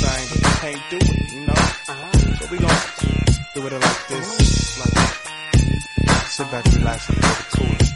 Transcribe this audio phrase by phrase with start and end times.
[0.00, 1.54] Thing, but they can't do it, you know.
[2.40, 2.80] So we gon'
[3.54, 4.96] do it like this, like
[6.26, 7.90] sit back, relax, and get it cool.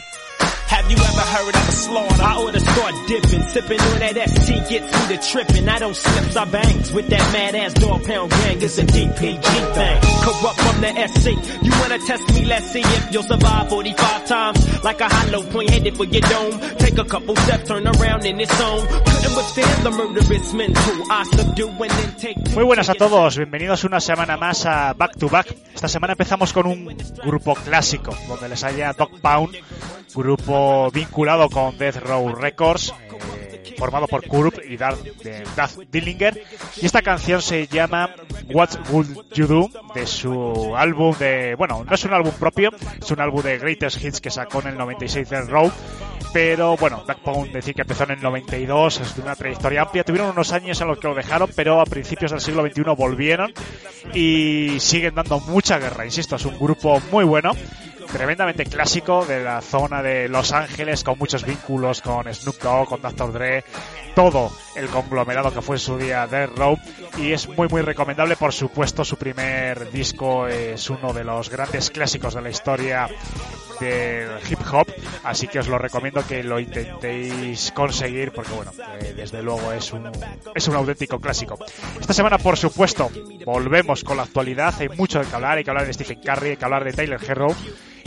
[0.67, 2.21] Have you ever heard of a slaughter?
[2.21, 5.69] I oughta start dipping, sipping on that ST gets me to tripping.
[5.69, 8.61] I don't slips, I bangs with that mad ass dog pound gang.
[8.61, 10.01] It's a DPG thing.
[10.21, 11.27] Corrupt from the SC.
[11.63, 12.45] You wanna test me?
[12.45, 14.83] Let's see if you'll survive 45 times.
[14.83, 16.59] Like a hollow point headed for your dome.
[16.97, 18.87] A couple steps, turn around in its zone.
[18.87, 20.51] Couldn't withstand the murderous
[22.21, 22.37] take.
[22.53, 25.53] Muy buenas a todos, bienvenidos una semana más a Back to Back.
[25.73, 29.57] Esta semana empezamos con un grupo clásico, donde les haya Dog Pound,
[30.15, 32.93] grupo vinculado con Death Row Records,
[33.77, 34.99] formado por Kurup y Darth,
[35.91, 36.41] Dillinger.
[36.81, 38.15] Y esta canción se llama
[38.53, 42.71] What Would You Do, de su álbum de, bueno, no es un álbum propio,
[43.01, 45.71] es un álbum de Greatest Hits que sacó en el 96 Death Row.
[46.33, 50.03] Pero bueno, Pound decir que empezó en el 92, es de una trayectoria amplia.
[50.03, 53.53] Tuvieron unos años en los que lo dejaron, pero a principios del siglo XXI volvieron
[54.13, 56.03] y siguen dando mucha guerra.
[56.03, 57.53] Insisto, es un grupo muy bueno
[58.15, 63.01] tremendamente clásico de la zona de Los Ángeles, con muchos vínculos con Snoop Dogg, con
[63.01, 63.33] Dr.
[63.33, 63.65] Dre,
[64.15, 66.81] todo el conglomerado que fue en su día de Rope
[67.17, 71.89] y es muy muy recomendable, por supuesto su primer disco es uno de los grandes
[71.89, 73.09] clásicos de la historia
[73.81, 74.87] del hip hop,
[75.25, 78.71] así que os lo recomiendo que lo intentéis conseguir porque bueno,
[79.01, 80.09] eh, desde luego es un,
[80.55, 81.57] es un auténtico clásico.
[81.99, 83.11] Esta semana, por supuesto,
[83.45, 86.51] volvemos con la actualidad, hay mucho de que hablar, hay que hablar de Stephen Curry,
[86.51, 87.47] hay que hablar de Tyler Herro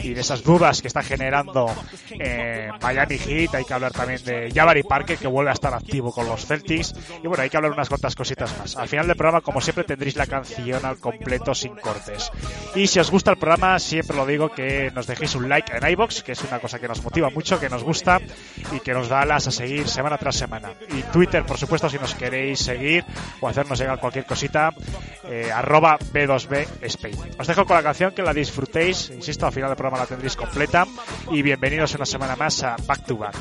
[0.02, 1.66] y de esas dudas que está generando
[2.10, 6.12] eh, Miami Heat, hay que hablar también de Jabari Parker que vuelve a estar activo
[6.12, 8.76] con los Celtics y bueno, hay que hablar unas cuantas cositas más.
[8.76, 12.30] Al final del programa, como siempre, tendréis la canción al completo sin cortes.
[12.74, 15.90] Y si os gusta el programa, siempre lo digo que nos dejéis un like en
[15.90, 18.20] iBox, que es una cosa que nos motiva mucho, que nos gusta
[18.72, 20.70] y que nos da alas a seguir semana tras semana.
[20.90, 23.04] Y Twitter, por supuesto, si nos queréis seguir
[23.40, 24.72] o hacernos llegar cualquier cosita,
[25.24, 27.16] eh, arroba B2B Spain.
[27.38, 30.36] Os dejo con la canción, que la disfrutéis, insisto, al final del programa la tendréis
[30.36, 30.86] completa
[31.30, 33.36] y bienvenidos una semana más a Back to Back.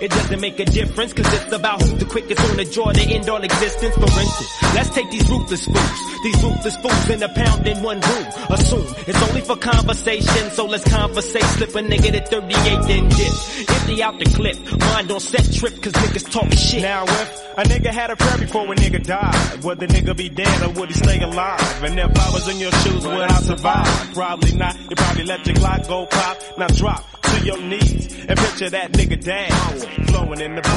[0.00, 3.00] It doesn't make a difference, cause it's about who's the quickest on the draw to
[3.00, 3.94] end all existence.
[3.94, 6.22] For instance, let's take these ruthless fools.
[6.22, 8.26] These ruthless fools in a pound in one room.
[8.50, 11.42] Assume it's only for conversation, so let's conversate.
[11.42, 13.70] Slip a nigga to 38 then dip.
[13.70, 14.80] Empty out the clip.
[14.80, 16.82] Mind on set trip, cause niggas talk shit.
[16.82, 20.28] Now if a nigga had a prayer before a nigga died, would the nigga be
[20.28, 21.82] dead or would he stay alive?
[21.82, 24.14] And if I was in your shoes, would I survive?
[24.14, 24.78] Probably not.
[24.88, 26.38] You probably let your Glock go pop.
[26.58, 29.67] Now drop to your knees and picture that nigga down,
[30.06, 30.68] flowing in the.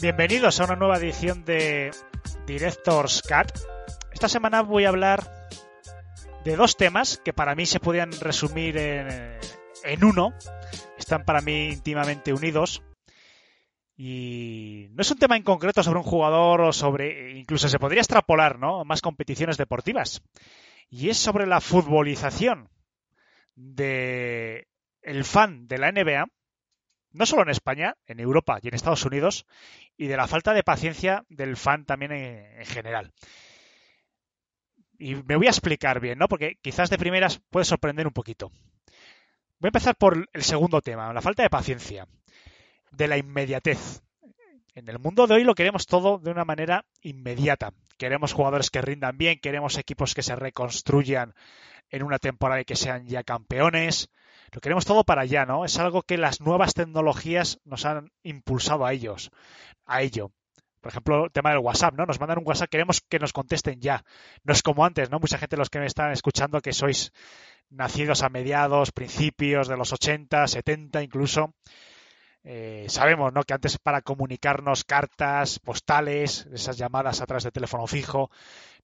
[0.00, 1.90] Bienvenidos a una nueva edición de
[2.46, 3.50] Director's Cut.
[4.12, 5.48] Esta semana voy a hablar
[6.44, 9.36] de dos temas que para mí se podrían resumir en,
[9.86, 10.34] en uno.
[10.98, 12.82] Están para mí íntimamente unidos.
[13.96, 18.02] Y no es un tema en concreto sobre un jugador o sobre, incluso se podría
[18.02, 18.84] extrapolar, ¿no?
[18.84, 20.22] Más competiciones deportivas.
[20.90, 22.68] Y es sobre la futbolización
[23.54, 24.68] de
[25.00, 26.26] el fan de la NBA,
[27.12, 29.46] no solo en España, en Europa y en Estados Unidos,
[29.96, 33.14] y de la falta de paciencia del fan también en, en general.
[34.98, 36.28] Y me voy a explicar bien, ¿no?
[36.28, 38.50] Porque quizás de primeras puede sorprender un poquito.
[39.58, 42.06] Voy a empezar por el segundo tema, la falta de paciencia,
[42.90, 44.02] de la inmediatez.
[44.74, 47.72] En el mundo de hoy lo queremos todo de una manera inmediata.
[47.96, 51.32] Queremos jugadores que rindan bien, queremos equipos que se reconstruyan
[51.88, 54.10] en una temporada y que sean ya campeones.
[54.52, 55.64] Lo queremos todo para allá, ¿no?
[55.64, 59.30] Es algo que las nuevas tecnologías nos han impulsado a ellos,
[59.86, 60.32] a ello.
[60.86, 62.06] Por ejemplo, el tema del WhatsApp, ¿no?
[62.06, 64.04] Nos mandan un WhatsApp, queremos que nos contesten ya.
[64.44, 65.18] No es como antes, ¿no?
[65.18, 67.12] Mucha gente, los que me están escuchando, que sois
[67.70, 71.56] nacidos a mediados, principios de los 80, 70 incluso,
[72.44, 73.42] eh, sabemos ¿no?
[73.42, 78.30] que antes para comunicarnos cartas, postales, esas llamadas a través de teléfono fijo,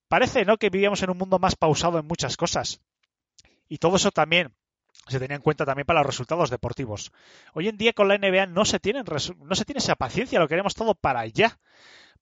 [0.09, 0.57] parece ¿no?
[0.57, 2.81] que vivíamos en un mundo más pausado en muchas cosas.
[3.69, 4.53] Y todo eso también
[5.07, 7.13] se tenía en cuenta también para los resultados deportivos.
[7.55, 10.75] Hoy en día con la NBA no se, no se tiene esa paciencia, lo queremos
[10.75, 11.59] todo para allá.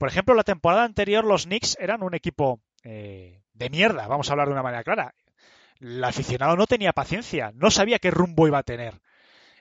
[0.01, 4.33] Por ejemplo, la temporada anterior los Knicks eran un equipo eh, de mierda, vamos a
[4.33, 5.15] hablar de una manera clara.
[5.79, 8.99] El aficionado no tenía paciencia, no sabía qué rumbo iba a tener.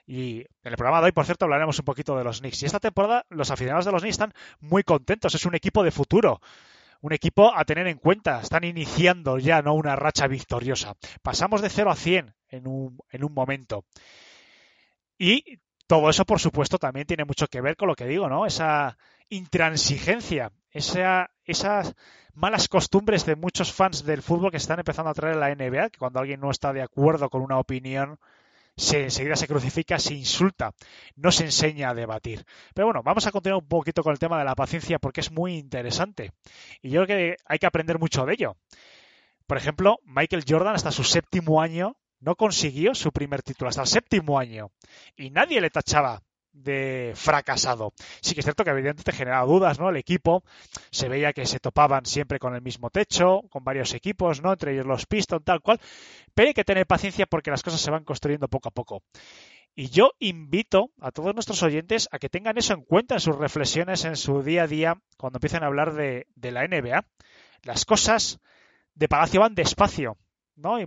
[0.06, 2.62] Y en el programa de hoy, por cierto, hablaremos un poquito de los Knicks.
[2.62, 5.34] Y esta temporada los aficionados de los Knicks están muy contentos.
[5.34, 6.40] Es un equipo de futuro.
[7.02, 8.40] Un equipo a tener en cuenta.
[8.40, 10.94] Están iniciando ya no una racha victoriosa.
[11.20, 13.84] Pasamos de 0 a 100 en un, en un momento.
[15.18, 15.60] Y
[15.90, 18.46] todo eso, por supuesto, también tiene mucho que ver con lo que digo, ¿no?
[18.46, 18.96] Esa
[19.28, 21.96] intransigencia, esa, esas
[22.32, 25.98] malas costumbres de muchos fans del fútbol que están empezando a traer la NBA, que
[25.98, 28.20] cuando alguien no está de acuerdo con una opinión,
[28.76, 30.74] se, enseguida se crucifica, se insulta,
[31.16, 32.44] no se enseña a debatir.
[32.72, 35.32] Pero bueno, vamos a continuar un poquito con el tema de la paciencia porque es
[35.32, 36.30] muy interesante
[36.82, 38.54] y yo creo que hay que aprender mucho de ello.
[39.48, 43.88] Por ejemplo, Michael Jordan hasta su séptimo año no consiguió su primer título, hasta el
[43.88, 44.70] séptimo año,
[45.16, 46.22] y nadie le tachaba
[46.52, 47.92] de fracasado.
[48.20, 49.88] Sí que es cierto que evidentemente generaba dudas, ¿no?
[49.88, 50.42] El equipo
[50.90, 54.52] se veía que se topaban siempre con el mismo techo, con varios equipos, ¿no?
[54.52, 55.80] Entre ellos los Pistons, tal cual.
[56.34, 59.02] Pero hay que tener paciencia porque las cosas se van construyendo poco a poco.
[59.74, 63.36] Y yo invito a todos nuestros oyentes a que tengan eso en cuenta en sus
[63.36, 67.06] reflexiones, en su día a día, cuando empiecen a hablar de, de la NBA.
[67.62, 68.40] Las cosas
[68.94, 70.16] de Palacio van despacio,
[70.56, 70.78] ¿no?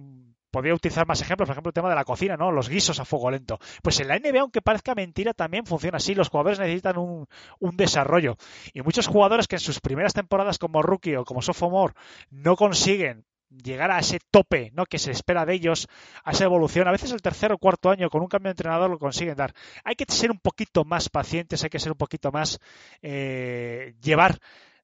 [0.54, 2.52] Podría utilizar más ejemplos, por ejemplo, el tema de la cocina, ¿no?
[2.52, 3.58] Los guisos a fuego lento.
[3.82, 6.14] Pues en la NBA, aunque parezca mentira, también funciona así.
[6.14, 7.28] Los jugadores necesitan un,
[7.76, 8.38] desarrollo.
[8.72, 11.96] Y muchos jugadores que en sus primeras temporadas como rookie o como sophomore
[12.30, 14.86] no consiguen llegar a ese tope ¿no?
[14.86, 15.88] que se espera de ellos,
[16.24, 16.88] a esa evolución.
[16.88, 19.56] A veces el tercer o cuarto año con un cambio de entrenador lo consiguen dar.
[19.84, 22.60] Hay que ser un poquito más pacientes, hay que ser un poquito más
[23.02, 24.38] eh, llevar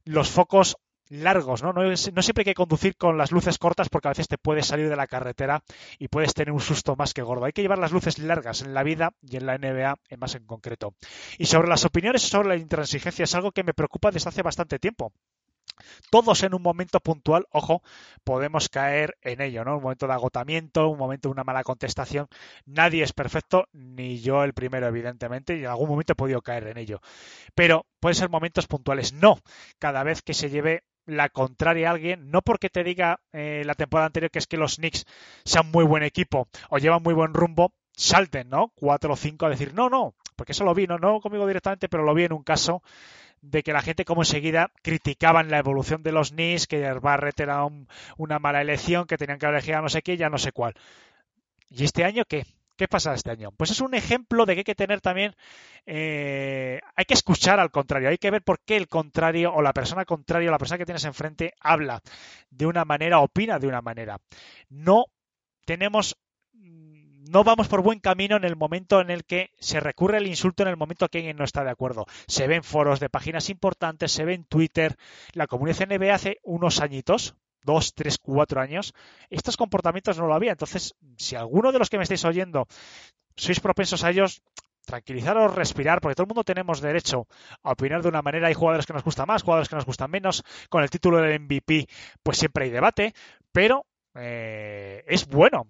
[0.03, 0.77] los focos
[1.09, 1.73] largos, ¿no?
[1.73, 4.89] No, siempre hay que conducir con las luces cortas porque a veces te puedes salir
[4.89, 5.63] de la carretera
[5.97, 7.45] y puedes tener un susto más que gordo.
[7.45, 10.35] Hay que llevar las luces largas en la vida y en la NBA en más
[10.35, 10.93] en concreto.
[11.37, 14.79] Y sobre las opiniones sobre la intransigencia es algo que me preocupa desde hace bastante
[14.79, 15.11] tiempo.
[16.09, 17.81] Todos en un momento puntual, ojo,
[18.23, 19.77] podemos caer en ello, ¿no?
[19.77, 22.27] Un momento de agotamiento, un momento de una mala contestación.
[22.65, 26.67] Nadie es perfecto, ni yo el primero, evidentemente, y en algún momento he podido caer
[26.67, 27.01] en ello.
[27.55, 29.13] Pero pueden ser momentos puntuales.
[29.13, 29.39] No,
[29.77, 33.75] cada vez que se lleve la contraria a alguien, no porque te diga eh, la
[33.75, 35.05] temporada anterior que es que los Knicks
[35.43, 38.71] sean muy buen equipo o llevan muy buen rumbo, salten, ¿no?
[38.75, 41.89] Cuatro o cinco a decir, no, no, porque eso lo vi, no, no conmigo directamente,
[41.89, 42.81] pero lo vi en un caso
[43.41, 47.65] de que la gente como enseguida criticaban la evolución de los Knicks, que Barrett era
[48.17, 50.75] una mala elección, que tenían que elegir a no sé qué, ya no sé cuál.
[51.69, 52.45] ¿Y este año qué?
[52.79, 53.51] ¿Qué pasa este año?
[53.51, 55.35] Pues es un ejemplo de que hay que tener también,
[55.85, 56.58] eh,
[56.99, 60.03] hay que escuchar al contrario, hay que ver por qué el contrario o la persona
[60.03, 62.01] contraria o la persona que tienes enfrente habla
[62.49, 64.19] de una manera, opina de una manera.
[64.67, 65.05] No
[65.63, 66.17] tenemos
[66.51, 70.63] no vamos por buen camino en el momento en el que se recurre al insulto
[70.63, 72.05] en el momento que alguien no está de acuerdo.
[72.27, 74.97] Se ven foros de páginas importantes, se ve en Twitter.
[75.31, 78.93] La comunidad NBA hace unos añitos, dos, tres, cuatro años,
[79.29, 80.51] estos comportamientos no lo había.
[80.51, 82.67] Entonces, si alguno de los que me estáis oyendo
[83.37, 84.41] sois propensos a ellos,
[84.89, 87.27] tranquilizaros, respirar, porque todo el mundo tenemos derecho
[87.63, 88.47] a opinar de una manera.
[88.47, 90.43] Hay jugadores que nos gustan más, jugadores que nos gustan menos.
[90.69, 91.87] Con el título del MVP,
[92.23, 93.13] pues siempre hay debate,
[93.51, 95.67] pero eh, es bueno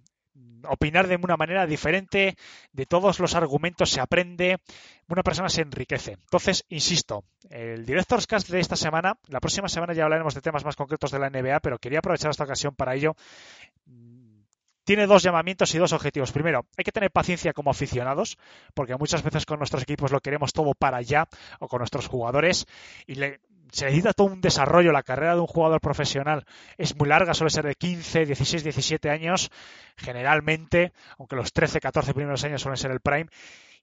[0.68, 2.36] opinar de una manera diferente,
[2.72, 4.60] de todos los argumentos se aprende,
[5.08, 6.14] una persona se enriquece.
[6.14, 10.66] Entonces, insisto, el Director's Cast de esta semana, la próxima semana ya hablaremos de temas
[10.66, 13.16] más concretos de la NBA, pero quería aprovechar esta ocasión para ello.
[14.90, 16.32] Tiene dos llamamientos y dos objetivos.
[16.32, 18.40] Primero, hay que tener paciencia como aficionados,
[18.74, 21.28] porque muchas veces con nuestros equipos lo queremos todo para allá,
[21.60, 22.66] o con nuestros jugadores,
[23.06, 23.40] y le,
[23.72, 24.92] se necesita todo un desarrollo.
[24.92, 26.44] La carrera de un jugador profesional
[26.80, 29.52] es muy larga, suele ser de 15, 16, 17 años,
[29.96, 33.30] generalmente, aunque los 13, 14 primeros años suelen ser el prime,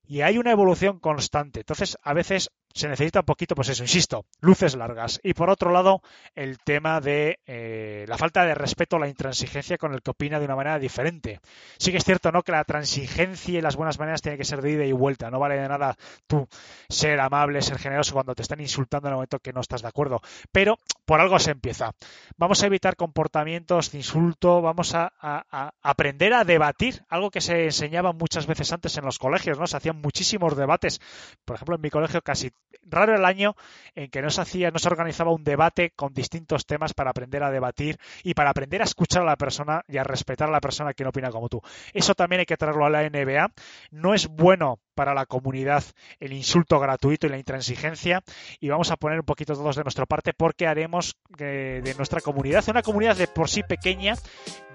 [0.05, 1.61] y hay una evolución constante.
[1.61, 5.19] Entonces, a veces se necesita un poquito, pues eso, insisto, luces largas.
[5.23, 6.01] Y por otro lado,
[6.35, 10.45] el tema de eh, la falta de respeto, la intransigencia con el que opina de
[10.45, 11.39] una manera diferente.
[11.77, 12.43] Sí que es cierto, ¿no?
[12.43, 15.31] Que la transigencia y las buenas maneras tienen que ser de ida y vuelta.
[15.31, 16.47] No vale de nada tú
[16.87, 19.87] ser amable, ser generoso cuando te están insultando en el momento que no estás de
[19.87, 20.21] acuerdo.
[20.51, 21.93] Pero por algo se empieza.
[22.37, 27.65] Vamos a evitar comportamientos de insulto, vamos a, a aprender a debatir, algo que se
[27.65, 29.65] enseñaba muchas veces antes en los colegios, ¿no?
[29.65, 31.01] Se hacían muchísimos debates.
[31.43, 32.51] Por ejemplo, en mi colegio casi
[32.83, 33.55] raro el año
[33.95, 37.43] en que no se hacía, no se organizaba un debate con distintos temas para aprender
[37.43, 40.61] a debatir y para aprender a escuchar a la persona y a respetar a la
[40.61, 41.61] persona que no opina como tú.
[41.93, 43.51] Eso también hay que traerlo a la NBA.
[43.91, 45.83] No es bueno para la comunidad
[46.19, 48.23] el insulto gratuito y la intransigencia
[48.59, 52.19] y vamos a poner un poquito todos de nuestra parte porque haremos eh, de nuestra
[52.19, 54.15] comunidad una comunidad de por sí pequeña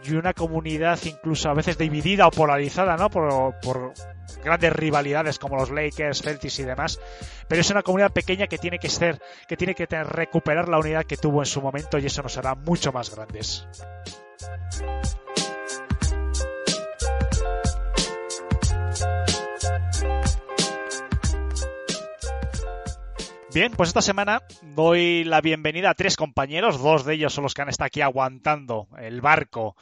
[0.05, 3.09] y una comunidad incluso a veces dividida o polarizada, ¿no?
[3.11, 3.93] Por, por
[4.43, 7.01] grandes rivalidades como los Lakers, Celtics y demás,
[7.49, 11.05] pero es una comunidad pequeña que tiene que ser, que tiene que recuperar la unidad
[11.05, 13.67] que tuvo en su momento y eso nos hará mucho más grandes.
[23.55, 27.53] Bien, pues esta semana doy la bienvenida a tres compañeros, dos de ellos son los
[27.53, 29.77] que han estado aquí aguantando el barco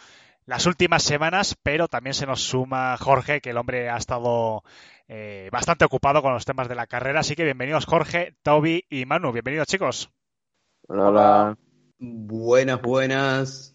[0.51, 4.65] las últimas semanas, pero también se nos suma Jorge, que el hombre ha estado
[5.13, 7.19] eh, bastante ocupado con los temas de la carrera.
[7.19, 9.33] Así que bienvenidos Jorge, Toby y Manu.
[9.33, 10.09] Bienvenidos chicos.
[10.87, 11.59] Hola, hola.
[11.99, 13.75] Buenas, buenas.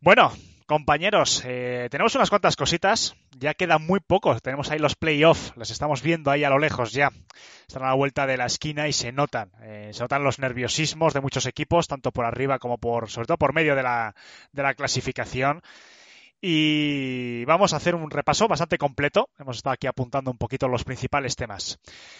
[0.00, 0.32] Bueno,
[0.66, 3.14] compañeros, eh, tenemos unas cuantas cositas.
[3.38, 4.42] Ya quedan muy pocos.
[4.42, 5.52] Tenemos ahí los playoffs.
[5.54, 7.12] Los estamos viendo ahí a lo lejos ya.
[7.68, 9.52] Están a la vuelta de la esquina y se notan.
[9.62, 13.38] Eh, se notan los nerviosismos de muchos equipos, tanto por arriba como por, sobre todo
[13.38, 14.16] por medio de la,
[14.50, 15.62] de la clasificación.
[16.46, 19.30] Y vamos a hacer un repaso bastante completo.
[19.38, 21.78] Hemos estado aquí apuntando un poquito los principales temas.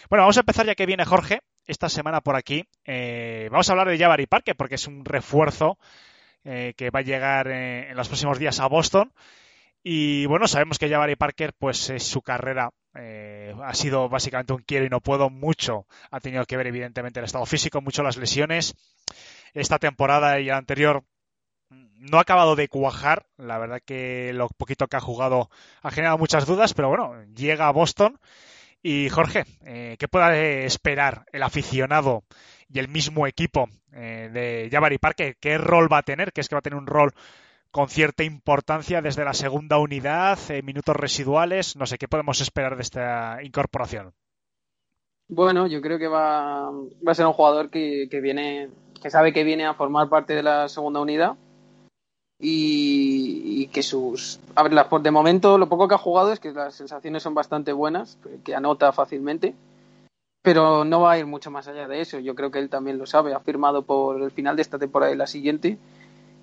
[0.08, 2.64] Bueno, vamos a empezar ya que viene Jorge esta semana por aquí.
[2.86, 5.76] Eh, vamos a hablar de Jabari Parque porque es un refuerzo
[6.42, 9.12] eh, que va a llegar eh, en los próximos días a Boston.
[9.82, 14.86] Y bueno, sabemos que Jabari Parker, pues su carrera eh, ha sido básicamente un quiero
[14.86, 15.28] y no puedo.
[15.28, 18.74] Mucho ha tenido que ver, evidentemente, el estado físico, mucho las lesiones.
[19.52, 21.04] Esta temporada y la anterior
[21.70, 23.26] no ha acabado de cuajar.
[23.36, 25.50] La verdad que lo poquito que ha jugado
[25.82, 28.18] ha generado muchas dudas, pero bueno, llega a Boston.
[28.82, 29.44] Y Jorge,
[29.98, 32.22] ¿qué puede esperar el aficionado
[32.68, 36.32] y el mismo equipo eh, de Jabari Parker, ¿qué rol va a tener?
[36.32, 37.12] Que es que va a tener un rol
[37.70, 42.76] con cierta importancia desde la segunda unidad, eh, minutos residuales, no sé, ¿qué podemos esperar
[42.76, 44.12] de esta incorporación?
[45.28, 49.44] Bueno, yo creo que va, va a ser un jugador que, viene, que sabe que
[49.44, 51.36] viene a formar parte de la segunda unidad
[52.46, 54.38] y, que sus...
[54.54, 54.72] A ver,
[55.02, 58.54] de momento lo poco que ha jugado es que las sensaciones son bastante buenas, que
[58.54, 59.54] anota fácilmente
[60.44, 62.18] pero no va a ir mucho más allá de eso.
[62.18, 63.32] Yo creo que él también lo sabe.
[63.32, 65.78] Ha firmado por el final de esta temporada y la siguiente.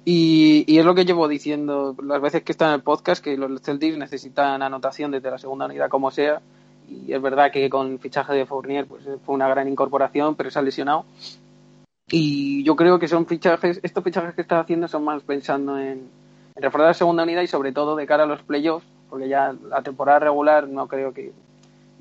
[0.06, 3.38] Y, y, es lo que llevo diciendo las veces que está en el podcast, que
[3.38, 6.42] los Celtics necesitan anotación desde la segunda unidad como sea.
[6.90, 10.50] Y es verdad que con el fichaje de Fournier pues, fue una gran incorporación, pero
[10.50, 11.06] se ha lesionado.
[12.12, 16.10] Y yo creo que son fichajes, estos fichajes que está haciendo son más pensando en,
[16.56, 19.56] en reforzar la segunda unidad y sobre todo de cara a los playoffs, porque ya
[19.70, 21.32] la temporada regular no creo que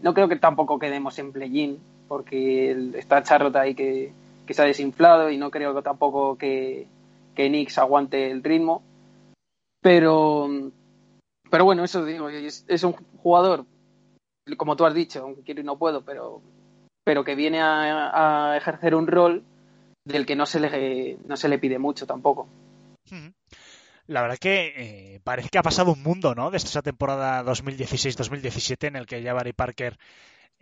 [0.03, 4.13] no creo que tampoco quedemos en play-in, porque está Charlotte ahí que,
[4.47, 6.89] que, se ha desinflado y no creo que tampoco que,
[7.35, 8.83] que Knicks aguante el ritmo.
[9.83, 10.49] Pero,
[11.51, 13.67] pero bueno, eso digo, es, un jugador,
[14.57, 16.41] como tú has dicho, aunque quiero y no puedo, pero,
[17.05, 19.45] pero que viene a ejercer un rol
[20.13, 22.49] del que no se le, no se le pide mucho tampoco.
[24.07, 26.51] La verdad que eh, parece que ha pasado un mundo, ¿no?
[26.51, 29.99] Desde esa temporada 2016-2017 en el que Jabari Parker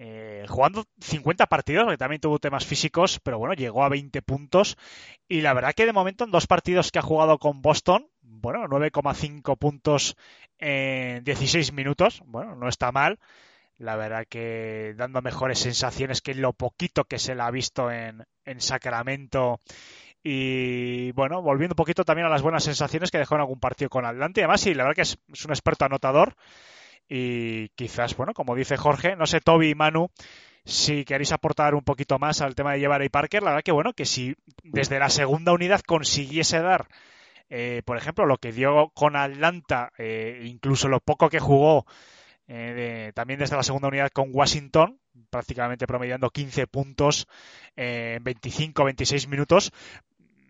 [0.01, 4.77] eh, jugando 50 partidos, que también tuvo temas físicos, pero bueno, llegó a 20 puntos.
[5.29, 8.69] Y la verdad que de momento en dos partidos que ha jugado con Boston, bueno,
[8.69, 10.17] 9,5 puntos
[10.59, 13.19] en 16 minutos, bueno, no está mal.
[13.79, 18.25] La verdad que dando mejores sensaciones que lo poquito que se le ha visto en,
[18.45, 19.61] en Sacramento
[20.23, 23.89] y bueno, volviendo un poquito también a las buenas sensaciones que dejó en algún partido
[23.89, 24.41] con Atlante.
[24.41, 26.35] Además, sí, la verdad que es, es un experto anotador.
[27.09, 30.11] Y quizás, bueno, como dice Jorge, no sé, Toby y Manu,
[30.65, 33.73] si queréis aportar un poquito más al tema de llevar a Parker, la verdad que
[33.73, 36.89] bueno, que si desde la segunda unidad consiguiese dar,
[37.49, 41.87] eh, por ejemplo, lo que dio con Atlanta, eh, incluso lo poco que jugó
[42.49, 44.99] eh, de, también desde la segunda unidad con Washington,
[45.31, 47.27] prácticamente promediando 15 puntos
[47.77, 49.71] en 25, 26 minutos,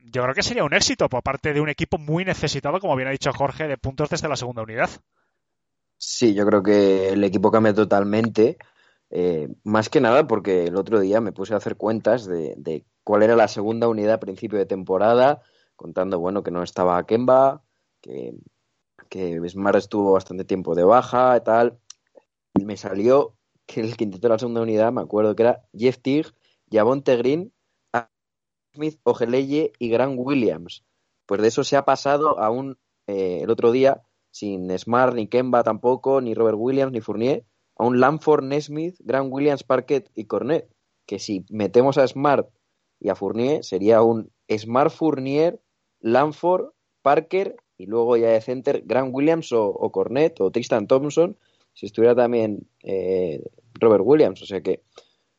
[0.04, 3.08] yo creo que sería un éxito por parte de un equipo muy necesitado, como bien
[3.08, 4.88] ha dicho Jorge, de puntos desde la segunda unidad.
[5.98, 8.56] Sí, yo creo que el equipo cambia totalmente.
[9.10, 12.84] Eh, más que nada porque el otro día me puse a hacer cuentas de, de,
[13.02, 15.42] cuál era la segunda unidad a principio de temporada,
[15.76, 17.62] contando, bueno, que no estaba Kemba,
[18.00, 18.34] que,
[19.08, 21.78] que Smart estuvo bastante tiempo de baja y tal.
[22.68, 23.34] Me salió
[23.64, 26.26] que el quinteto de la segunda unidad, me acuerdo que era Jeff Tigg,
[26.70, 27.50] Javonte Green,
[28.74, 30.84] Smith, Ogeleye y Grant Williams.
[31.24, 35.28] Pues de eso se ha pasado a un, eh, el otro día, sin Smart, ni
[35.28, 37.46] Kemba tampoco, ni Robert Williams, ni Fournier,
[37.78, 40.68] a un Lamford, Nesmith, Grant Williams, Parkett y Cornet.
[41.06, 42.50] que si metemos a Smart
[43.00, 45.58] y a Fournier sería un Smart Fournier,
[46.00, 51.38] Lanford, Parker y luego ya de center Grant Williams o, Cornet o Tristan Thompson
[51.78, 53.40] si estuviera también eh,
[53.74, 54.42] Robert Williams.
[54.42, 54.82] O sea que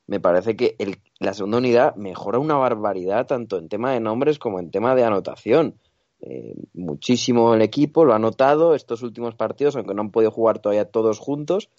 [0.08, 0.78] me parece que
[1.20, 5.04] la segunda unidad mejora una barbaridad tanto en tema de nombres como en tema de
[5.04, 5.82] anotación.
[6.22, 10.60] Eh, muchísimo el equipo, lo ha notado estos últimos partidos, aunque no han podido jugar
[10.60, 11.70] todavía todos juntos,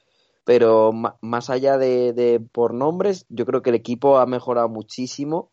[0.45, 5.53] pero más allá de, por nombres, yo creo que el equipo ha mejorado muchísimo.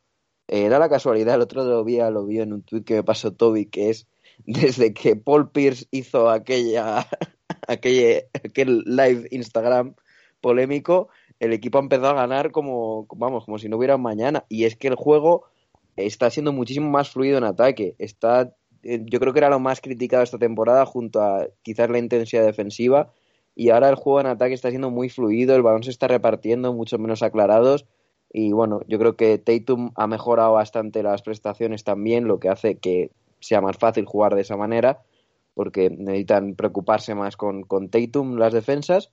[0.50, 3.32] Eh, era la casualidad, el otro día lo vi en un tweet que me pasó
[3.32, 4.06] Toby, que es
[4.46, 7.08] desde que Paul Pierce hizo aquella,
[7.68, 9.96] aquel, live Instagram
[10.42, 14.46] polémico, el equipo ha empezado a ganar como, vamos, como si no hubiera mañana.
[14.50, 15.46] Y es que el juego
[15.96, 17.96] está siendo muchísimo más fluido en ataque.
[18.00, 22.00] Está, eh, yo creo que era lo más criticado esta temporada junto a quizás la
[22.00, 23.12] intensidad defensiva.
[23.56, 26.74] Y ahora el juego en ataque está siendo muy fluido, el balón se está repartiendo,
[26.74, 27.88] mucho menos aclarados.
[28.32, 32.78] Y bueno, yo creo que Tatum ha mejorado bastante las prestaciones también, lo que hace
[32.78, 35.02] que sea más fácil jugar de esa manera,
[35.58, 39.12] porque necesitan preocuparse más con, con Tatum las defensas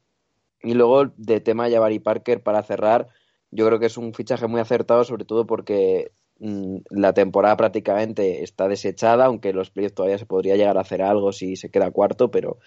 [0.62, 3.08] y luego de tema Jabari Parker para cerrar,
[3.50, 8.42] yo creo que es un fichaje muy acertado, sobre todo porque mm, la temporada prácticamente
[8.42, 11.90] está desechada, aunque los playoffs todavía se podría llegar a hacer algo si se queda
[11.92, 12.58] cuarto, pero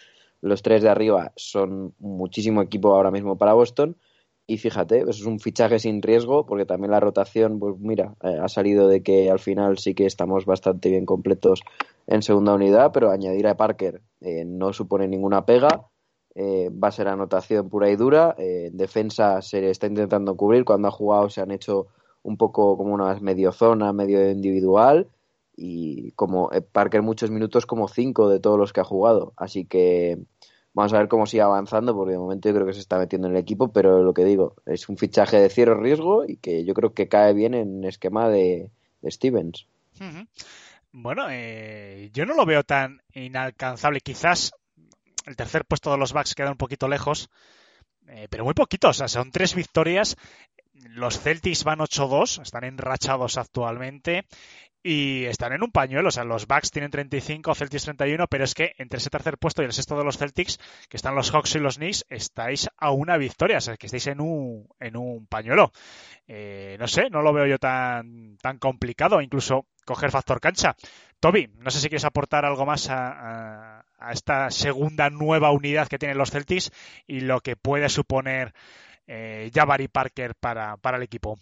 [0.42, 3.96] los tres de arriba son muchísimo equipo ahora mismo para Boston.
[4.48, 8.40] Y fíjate, eso es un fichaje sin riesgo, porque también la rotación, pues mira, eh,
[8.42, 11.62] ha salido de que al final sí que estamos bastante bien completos
[12.08, 15.88] en segunda unidad, pero añadir a Parker eh, no supone ninguna pega
[16.40, 18.36] eh, va a ser anotación pura y dura.
[18.38, 20.66] Eh, defensa se está intentando cubrir.
[20.66, 21.88] Cuando ha jugado se han hecho
[22.22, 25.08] un poco como una medio zona, medio individual.
[25.56, 29.34] Y como eh, Parker muchos minutos como cinco de todos los que ha jugado.
[29.36, 30.20] Así que
[30.76, 33.28] vamos a ver cómo sigue avanzando porque de momento yo creo que se está metiendo
[33.28, 33.70] en el equipo.
[33.70, 37.08] Pero lo que digo, es un fichaje de cierto riesgo y que yo creo que
[37.08, 38.70] cae bien en esquema de,
[39.08, 39.66] Stevens.
[41.00, 41.28] Bueno,
[42.12, 44.02] yo no lo veo tan inalcanzable.
[44.02, 44.52] Quizás
[45.28, 47.30] el tercer puesto de los Bucks queda un poquito lejos,
[48.08, 48.90] eh, pero muy poquito.
[48.90, 50.18] O sea, son tres victorias.
[50.90, 54.26] Los Celtics van 8-2, están enrachados actualmente
[54.84, 56.10] y están en un pañuelo.
[56.10, 59.62] O sea, los Bucks tienen 35, Celtics 31, pero es que entre ese tercer puesto
[59.62, 62.92] y el sexto de los Celtics, que están los Hawks y los Knicks, estáis a
[62.92, 63.58] una victoria.
[63.58, 65.72] O sea, que estáis en un, en un pañuelo.
[66.28, 69.22] Eh, no sé, no lo veo yo tan, tan complicado.
[69.22, 70.76] Incluso coger factor cancha.
[71.20, 76.18] Toby, no sé si quieres aportar algo más a, esta segunda nueva unidad que tienen
[76.18, 76.72] los Celtics
[77.08, 78.54] y lo que puede suponer
[79.08, 81.38] eh, Jabari Parker para, para el equipo.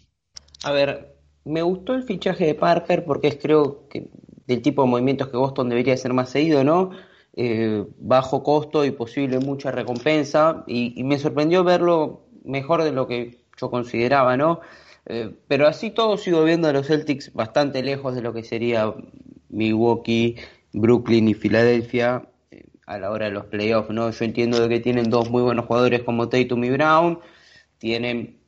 [0.64, 4.10] A ver, me gustó el fichaje de Parker porque es creo que
[4.48, 6.92] del tipo de movimientos que Boston debería ser más seguido, ¿no?
[7.38, 13.44] Eh, bajo costo y posible mucha recompensa y, me sorprendió verlo mejor de lo que
[13.60, 14.62] yo consideraba, ¿no?
[15.08, 18.94] Eh, pero así todo sigo viendo a los Celtics bastante lejos de lo que sería
[19.50, 20.38] Milwaukee,
[20.74, 24.10] Brooklyn y Filadelfia eh, a la hora de los playoffs, ¿no?
[24.10, 27.20] Yo entiendo de que tienen dos muy buenos jugadores como Tatum y Brown,
[27.78, 28.40] tienen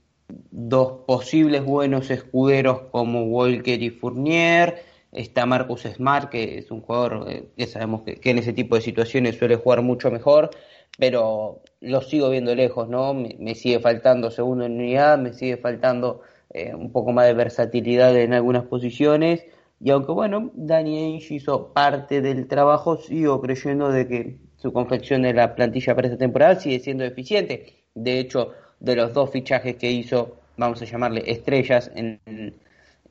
[0.52, 7.26] dos posibles buenos escuderos como Walker y Fournier, está Marcus Smart, que es un jugador
[7.30, 10.50] eh, que sabemos que, en ese tipo de situaciones suele jugar mucho mejor,
[10.98, 13.14] pero lo sigo viendo lejos, ¿no?
[13.14, 18.34] Me, sigue faltando segunda unidad, me sigue faltando eh, un poco más de versatilidad en
[18.34, 19.46] algunas posiciones
[19.80, 25.22] y aunque bueno, Danny Ainge hizo parte del trabajo, sigo creyendo de que su confección
[25.22, 27.86] de la plantilla para esta temporada sigue siendo eficiente.
[27.94, 32.20] De hecho, de los dos fichajes que hizo, vamos a llamarle estrellas en,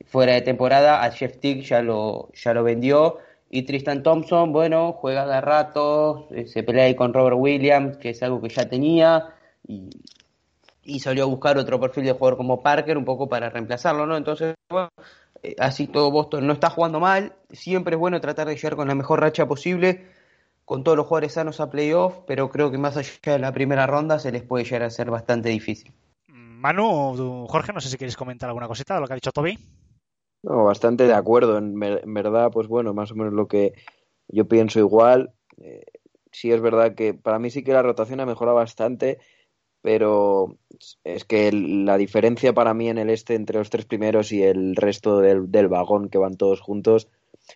[0.07, 3.19] fuera de temporada, a Jeff Tick ya lo, ya lo vendió.
[3.49, 8.11] Y Tristan Thompson, bueno, juega de ratos, eh, se pelea ahí con Robert Williams, que
[8.11, 9.35] es algo que ya tenía,
[9.67, 9.89] y,
[10.83, 14.17] y salió a buscar otro perfil de jugador como Parker, un poco para reemplazarlo, ¿no?
[14.17, 14.89] Entonces, bueno,
[15.43, 17.35] eh, así todo Boston no está jugando mal.
[17.51, 20.07] Siempre es bueno tratar de llegar con la mejor racha posible,
[20.67, 23.87] con todos los jugadores sanos a playoff, pero creo que más allá de la primera
[23.87, 25.95] ronda se les puede llegar a ser bastante difícil.
[26.27, 29.59] Manu, Jorge, no sé si quieres comentar alguna cosita de lo que ha dicho Toby.
[30.43, 31.57] No, bastante de acuerdo.
[31.57, 33.75] En, verdad, pues bueno, más o menos lo que
[34.29, 35.33] yo pienso igual.
[35.59, 35.85] Eh,
[36.33, 39.19] sí es verdad que para mí sí que la rotación ha mejorado bastante
[39.87, 40.59] pero
[41.05, 44.75] es que la diferencia para mí en el este entre los tres primeros y el
[44.75, 47.07] resto del, vagón que van todos juntos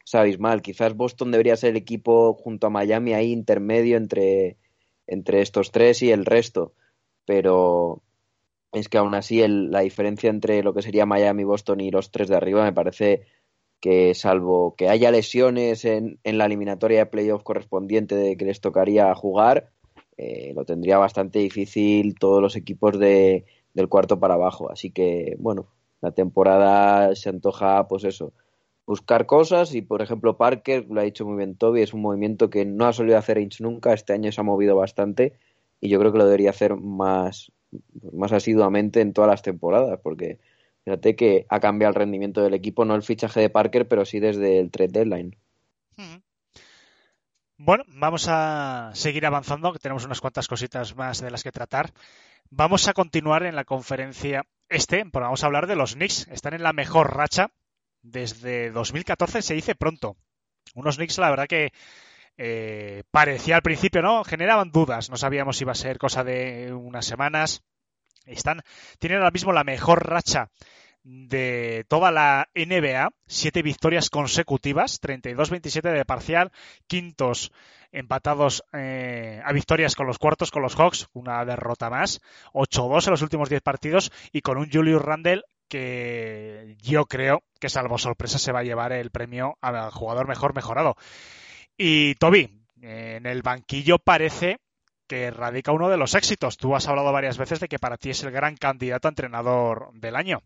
[0.05, 0.63] es abismal.
[0.63, 4.57] Quizás Boston debería ser el equipo junto a Miami ahí intermedio entre,
[5.07, 6.73] entre estos tres y el resto,
[7.25, 8.03] pero
[8.73, 12.29] es que aún así la diferencia entre lo que sería Miami, Boston y los tres
[12.29, 13.23] de arriba me parece
[13.81, 18.61] que salvo que haya lesiones en, en la eliminatoria de playoff correspondiente de que les
[18.61, 19.71] tocaría jugar,
[20.19, 24.71] eh, lo tendría bastante difícil todos los equipos de, del cuarto para abajo.
[24.71, 25.67] Así que, bueno,
[26.01, 28.33] La temporada se antoja, pues eso,
[28.91, 32.51] buscar cosas y, por ejemplo, Parker, lo ha dicho muy bien Toby, es un movimiento
[32.51, 35.39] que no ha solido hacer Inch nunca, este año se ha movido bastante
[35.81, 37.53] y yo creo que lo debería hacer más,
[38.13, 40.41] más asiduamente en todas las temporadas, porque
[40.85, 44.19] fíjate que ha cambiado el rendimiento del equipo, no el fichaje de Parker, pero sí
[44.19, 45.37] desde el trade deadline.
[47.59, 51.93] Bueno, vamos a seguir avanzando, que tenemos unas cuantas cositas más de las que tratar.
[52.51, 56.27] Vamos a continuar en la conferencia este, porque vamos a hablar de los Knicks.
[56.33, 57.53] Están en la mejor racha
[58.03, 60.17] desde 2014 se dice pronto.
[60.75, 61.73] Unos Knicks, la verdad que
[62.37, 64.25] eh, parecía al principio, ¿no?
[64.25, 65.11] Generaban dudas.
[65.11, 67.63] No sabíamos si iba a ser cosa de unas semanas.
[68.25, 68.63] Están,
[68.99, 70.51] tienen ahora mismo la mejor racha
[71.03, 76.53] de toda la NBA, siete victorias consecutivas, 32-27 de parcial,
[76.87, 77.53] quintos
[77.93, 82.21] empatados eh, a victorias con los cuartos, con los Hawks, una derrota más,
[82.53, 87.71] 8-2 en los últimos 10 partidos y con un Julius Randle que yo creo que
[87.71, 90.97] salvo sorpresa se va a llevar el premio al jugador mejor mejorado.
[91.79, 92.51] Y Toby,
[92.83, 94.59] en el banquillo parece
[95.07, 96.57] que radica uno de los éxitos.
[96.57, 99.91] Tú has hablado varias veces de que para ti es el gran candidato a entrenador
[99.95, 100.43] del año.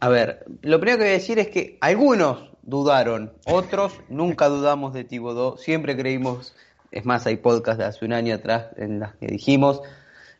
[0.00, 4.92] A ver, lo primero que voy a decir es que algunos dudaron, otros nunca dudamos
[4.92, 6.54] de Tibodó, siempre creímos,
[6.90, 9.80] es más, hay podcast de hace un año atrás en las que dijimos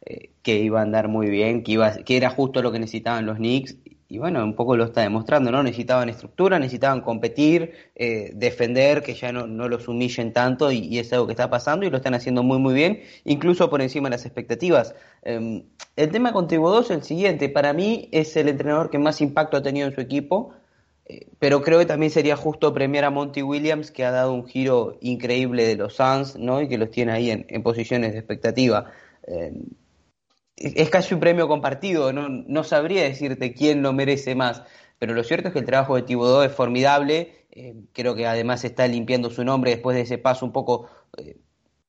[0.04, 3.24] eh, que iba a andar muy bien, que, iba, que era justo lo que necesitaban
[3.24, 3.76] los Knicks
[4.12, 5.62] y bueno, un poco lo está demostrando, ¿no?
[5.62, 11.10] Necesitaban estructura, necesitaban competir, eh, defender, que ya no, no los humillen tanto y, es
[11.14, 14.16] algo que está pasando y lo están haciendo muy muy bien, incluso por encima de
[14.16, 14.94] las expectativas.
[15.22, 15.62] Em,
[15.96, 19.56] el tema con Tibodó es el siguiente, para mí es el entrenador que más impacto
[19.56, 20.52] ha tenido en su equipo,
[21.06, 24.44] eh, pero creo que también sería justo premiar a Monty Williams, que ha dado un
[24.44, 26.60] giro increíble de los Suns, ¿no?
[26.60, 28.92] Y que los tiene ahí en, en posiciones de expectativa.
[30.62, 34.62] Es casi un premio compartido, no, sabría decirte quién lo merece más,
[34.98, 38.64] pero lo cierto es que el trabajo de Tibodó es formidable, eh, creo que además
[38.64, 41.36] está limpiando su nombre después de ese paso un poco eh,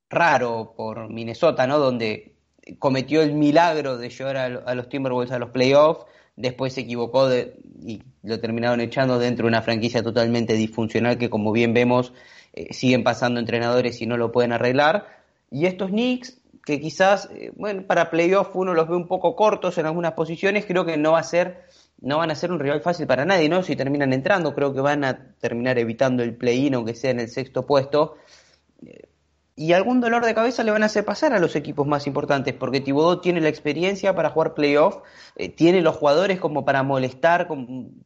[0.09, 1.77] raro por Minnesota, ¿no?
[1.77, 2.35] Donde
[2.79, 6.05] cometió el milagro de llevar a, los Timberwolves a los playoffs,
[6.35, 11.51] después se equivocó y lo terminaron echando dentro de una franquicia totalmente disfuncional que como
[11.51, 12.13] bien vemos
[12.53, 15.07] eh, siguen pasando entrenadores y no lo pueden arreglar.
[15.51, 19.77] Y estos Knicks que quizás, eh, bueno, para playoff uno los ve un poco cortos
[19.77, 21.65] en algunas posiciones, creo que no va a ser,
[21.99, 23.63] no van a ser un rival fácil para nadie, ¿no?
[23.63, 27.29] Si terminan entrando, creo que van a terminar evitando el play-in, aunque sea en el
[27.29, 28.15] sexto puesto.
[29.55, 32.55] Y algún dolor de cabeza le van a hacer pasar a los equipos más importantes,
[32.55, 34.97] porque Tibodó tiene la experiencia para jugar playoff,
[35.35, 37.47] eh, tiene los jugadores como para molestar,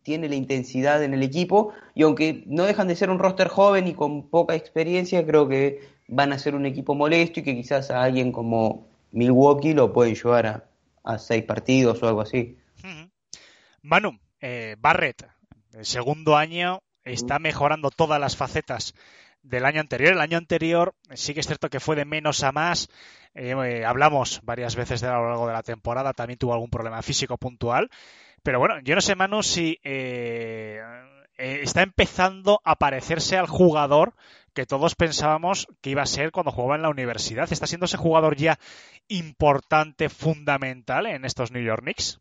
[0.03, 3.87] tiene la intensidad en el equipo, y aunque no dejan de ser un roster joven
[3.87, 7.91] y con poca experiencia, creo que van a ser un equipo molesto y que quizás
[7.91, 10.69] a alguien como Milwaukee lo pueden llevar
[11.03, 12.57] a, seis partidos o algo así.
[13.81, 15.25] Manu, eh, Barrett,
[15.73, 18.93] el segundo año, está mejorando todas las facetas
[19.41, 20.11] del año anterior.
[20.11, 22.89] El año anterior sí que es cierto que fue de menos a más.
[23.33, 27.01] Eh, eh, hablamos varias veces a lo largo de la temporada, también tuvo algún problema
[27.01, 27.89] físico puntual.
[28.43, 29.79] Pero bueno, yo no sé, Manu, si
[31.37, 34.13] está empezando a parecerse al jugador
[34.57, 37.47] que todos pensábamos que iba a ser cuando jugaba en la universidad.
[37.53, 38.57] ¿Está siendo ese jugador ya
[39.07, 42.19] importante, fundamental en estos New York Knicks?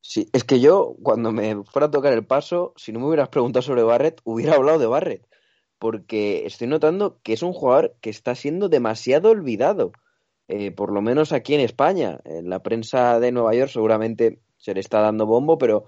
[0.00, 3.28] Sí, es que yo, cuando me fuera a tocar el paso, si no me hubieras
[3.28, 5.28] preguntado sobre Barrett, hubiera hablado de Barrett.
[5.78, 9.92] Porque estoy notando que es un jugador que está siendo demasiado olvidado.
[10.48, 12.18] Eh, por lo menos aquí en España.
[12.24, 15.84] En la prensa de Nueva York seguramente se le está dando bombo, pero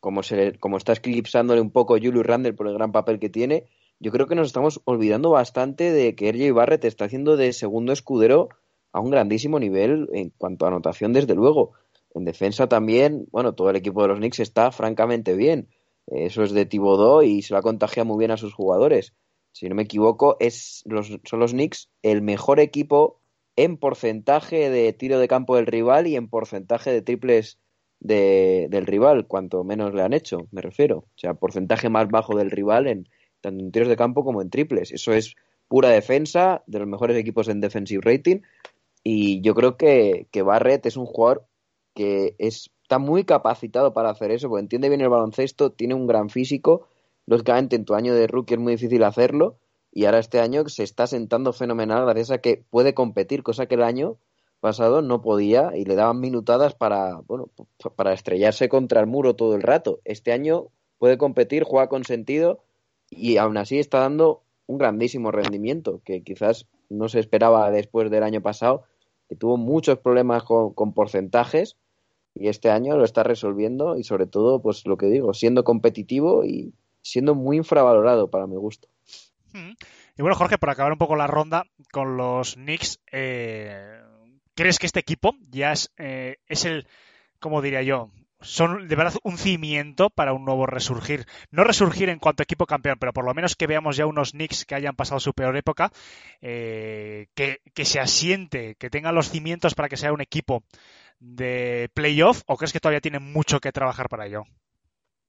[0.00, 3.66] como, se como está eclipsándole un poco Julius Randle por el gran papel que tiene,
[4.02, 7.92] yo creo que nos estamos olvidando bastante de que RJ Barrett está haciendo de segundo
[7.92, 8.48] escudero
[8.90, 11.70] a un grandísimo nivel en cuanto a anotación, desde luego.
[12.12, 15.68] En defensa también, bueno, todo el equipo de los Knicks está francamente bien.
[16.08, 19.14] Eso es de Thibodeau y se lo ha contagiado muy bien a sus jugadores.
[19.52, 20.82] Si no me equivoco, es
[21.24, 23.20] son los Knicks el mejor equipo
[23.54, 27.60] en porcentaje de tiro de campo del rival y en porcentaje de triples
[28.00, 30.98] del rival, cuanto menos le han hecho, me refiero.
[30.98, 33.08] O sea, porcentaje más bajo del rival en,
[33.42, 34.92] tanto en tiros de campo como en triples.
[34.92, 35.34] Eso es
[35.68, 38.40] pura defensa, de los mejores equipos en defensive rating.
[39.04, 41.44] Y yo creo que, que Barrett es un jugador
[41.94, 46.30] que está muy capacitado para hacer eso, porque entiende bien el baloncesto, tiene un gran
[46.30, 46.88] físico.
[47.26, 49.58] Lógicamente, en tu año de rookie es muy difícil hacerlo.
[49.92, 53.74] Y ahora este año se está sentando fenomenal gracias a que puede competir, cosa que
[53.74, 54.16] el año
[54.60, 57.50] pasado no podía y le daban minutadas para, bueno,
[57.96, 60.00] para estrellarse contra el muro todo el rato.
[60.04, 62.62] Este año puede competir, juega con sentido
[63.14, 68.22] y aún así está dando un grandísimo rendimiento que quizás no se esperaba después del
[68.22, 68.84] año pasado,
[69.28, 71.76] que tuvo muchos problemas con, porcentajes
[72.34, 76.44] y este año lo está resolviendo y sobre todo, pues lo que digo, siendo competitivo
[76.44, 78.88] y siendo muy infravalorado para mi gusto.
[79.52, 79.72] Mm.
[80.18, 84.00] Y bueno, Jorge, para acabar un poco la ronda con los Knicks, eh,
[84.54, 86.86] ¿crees que este equipo ya es, eh, es el,
[87.40, 88.10] como diría yo,
[88.42, 91.26] son de verdad un cimiento para un nuevo resurgir.
[91.50, 94.64] No resurgir en cuanto equipo campeón, pero por lo menos que veamos ya unos Knicks
[94.64, 95.90] que hayan pasado su peor época,
[96.40, 100.62] eh, que, se asiente, que tengan los cimientos para que sea un equipo
[101.20, 104.44] de playoff, o crees que todavía tienen mucho que trabajar para ello?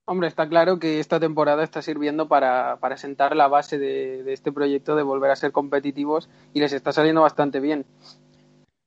[0.06, 4.52] Hombre, está claro que esta temporada está sirviendo para, para sentar la base de, este
[4.52, 7.86] proyecto de volver a ser competitivos y les está saliendo bastante bien.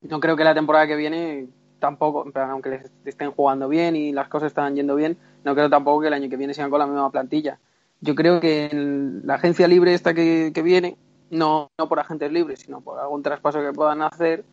[0.01, 1.47] No creo que la temporada que viene
[1.79, 6.01] tampoco, aunque les estén jugando bien y las cosas están yendo bien, no creo tampoco
[6.01, 7.59] que el año que viene sigan con la misma plantilla.
[8.01, 8.69] Yo creo que
[9.23, 10.97] la agencia libre esta que, que viene,
[11.29, 14.43] no, no por agentes libres, sino por algún traspaso que puedan hacer,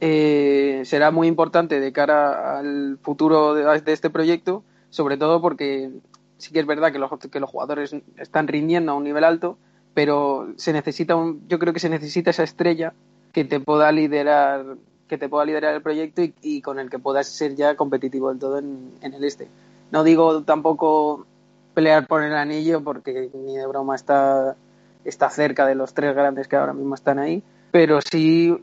[0.00, 5.90] eh, será muy importante de cara al futuro de, de, este proyecto, sobre todo porque
[6.38, 9.58] sí que es verdad que los, que los jugadores están rindiendo a un nivel alto,
[9.94, 12.92] pero se necesita un, yo creo que se necesita esa estrella
[13.32, 14.76] que te pueda liderar
[15.08, 18.38] que te pueda liderar el proyecto y, con el que puedas ser ya competitivo del
[18.38, 19.48] todo en, el este.
[19.90, 21.26] No digo tampoco
[21.74, 24.56] pelear por el anillo porque ni de broma está,
[25.04, 28.56] está cerca de los tres grandes que ahora mismo están ahí, pero sí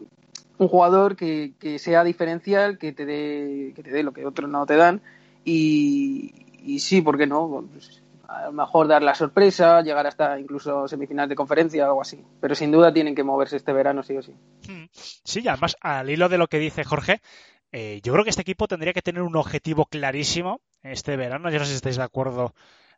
[0.58, 4.49] un jugador que, que sea diferencial, que te dé que te dé lo que otros
[4.49, 5.01] no te dan
[5.45, 7.65] y, y sí, ¿por qué no?
[7.71, 12.02] Pues, a lo mejor dar la sorpresa, llegar hasta incluso semifinal de conferencia o algo
[12.02, 12.24] así.
[12.40, 14.34] Pero sin duda tienen que moverse este verano, sí o sí.
[14.92, 17.22] Sí, y además, al hilo de lo que dice Jorge,
[17.72, 21.50] eh, yo creo que este equipo tendría que tener un objetivo clarísimo este verano.
[21.50, 22.54] Yo no sé si estáis de acuerdo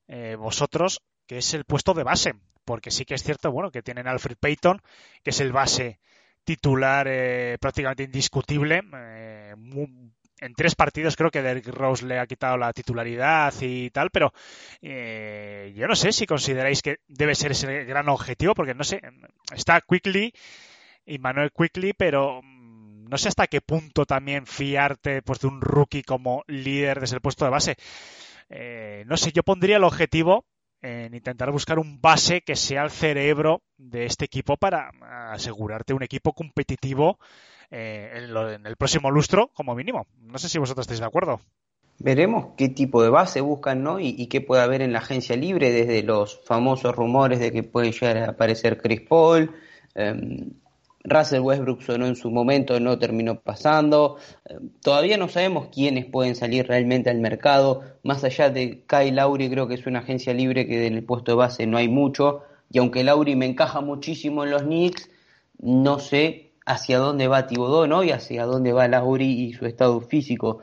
[0.08, 2.36] eh, vosotros, que es el puesto de base.
[2.64, 4.82] Porque sí que es cierto, bueno, que tienen Alfred Payton,
[5.24, 6.00] que es el base
[6.44, 8.82] titular eh, prácticamente indiscutible,
[9.56, 10.12] muy,
[10.46, 14.34] en tres partidos creo que Derrick Rose le ha quitado la titularidad y tal, pero
[14.82, 19.02] eh, yo no sé si consideráis que debe ser ese gran objetivo, porque no sé,
[19.54, 20.34] está Quickly
[21.06, 25.62] y Manuel Quickly, pero mm, no sé hasta qué punto también fiarte pues, de un
[25.62, 27.76] rookie como líder desde el puesto de base.
[28.50, 30.46] Eh, no sé, yo pondría el objetivo
[30.86, 34.92] en intentar buscar un base que sea el cerebro de este equipo para
[35.32, 37.18] asegurarte un equipo competitivo
[37.72, 40.06] eh, en, el próximo lustro como mínimo.
[40.22, 41.42] No sé si vosotros estáis de acuerdo.
[41.98, 44.00] Veremos qué tipo de base buscan, ¿no?
[44.00, 47.92] Y, qué puede haber en la agencia libre, desde los famosos rumores de que puede
[47.92, 49.56] llegar a aparecer Chris Paul.
[49.96, 50.52] Eh,
[51.06, 54.18] Russell Westbrook sonó en su momento, no terminó pasando.
[54.46, 57.84] Eh, todavía no sabemos quiénes pueden salir realmente al mercado.
[58.04, 61.32] Más allá de Kyle Lowry, creo que es una agencia libre que en el puesto
[61.32, 62.42] de base no hay mucho.
[62.72, 65.10] Y aunque Lowry me encaja muchísimo en los Knicks,
[65.60, 68.04] no sé hacia dónde va Tibodó, ¿no?
[68.04, 70.60] Y hacia dónde va Lauri y su estado físico.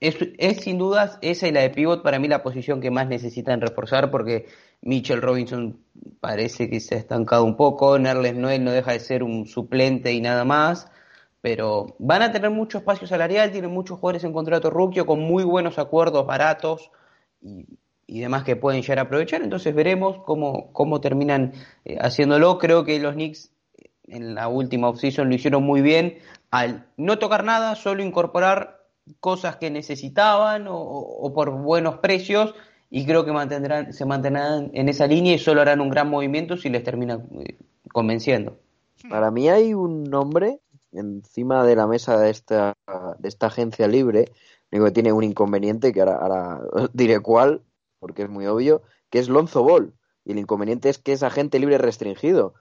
[0.00, 3.08] Es, es, sin dudas esa y la de pivot para mí la posición que más
[3.08, 4.46] necesitan reforzar porque
[4.82, 5.78] Mitchell Robinson
[6.20, 10.12] parece que se ha estancado un poco, Nerles Noel no deja de ser un suplente
[10.12, 10.90] y nada más,
[11.40, 15.44] pero van a tener mucho espacio salarial, tienen muchos jugadores en contrato rookie con muy
[15.44, 16.90] buenos acuerdos baratos
[17.40, 21.52] y, demás que pueden llegar a aprovechar, entonces veremos cómo, cómo terminan
[21.84, 23.50] eh, haciéndolo, creo que los Knicks
[24.06, 26.18] en la última offseason lo hicieron muy bien
[26.50, 28.82] al no tocar nada, solo incorporar
[29.20, 32.54] cosas que necesitaban o por buenos precios
[32.90, 36.56] y creo que mantendrán, se mantendrán en esa línea y solo harán un gran movimiento
[36.56, 37.56] si les termina eh,
[37.92, 38.58] convenciendo.
[39.08, 40.60] Para mí hay un nombre
[40.92, 42.74] encima de la mesa de esta,
[43.18, 44.26] de esta agencia libre,
[44.70, 46.60] digo que tiene un inconveniente que ahora, ahora
[46.92, 47.62] diré cuál,
[47.98, 49.92] porque es muy obvio, que es Lonzo Ball.
[50.24, 52.54] Y el inconveniente es que es agente libre restringido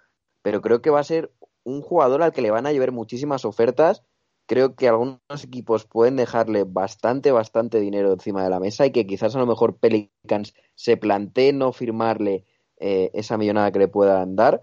[0.43, 1.31] pero creo que va a ser
[1.63, 4.03] un jugador al que le van a llevar muchísimas ofertas.
[4.45, 9.07] Creo que algunos equipos pueden dejarle bastante, bastante dinero encima de la mesa y que
[9.07, 12.45] quizás a lo mejor Pelicans se plantee no firmarle
[12.77, 14.61] eh, esa millonada que le puedan dar.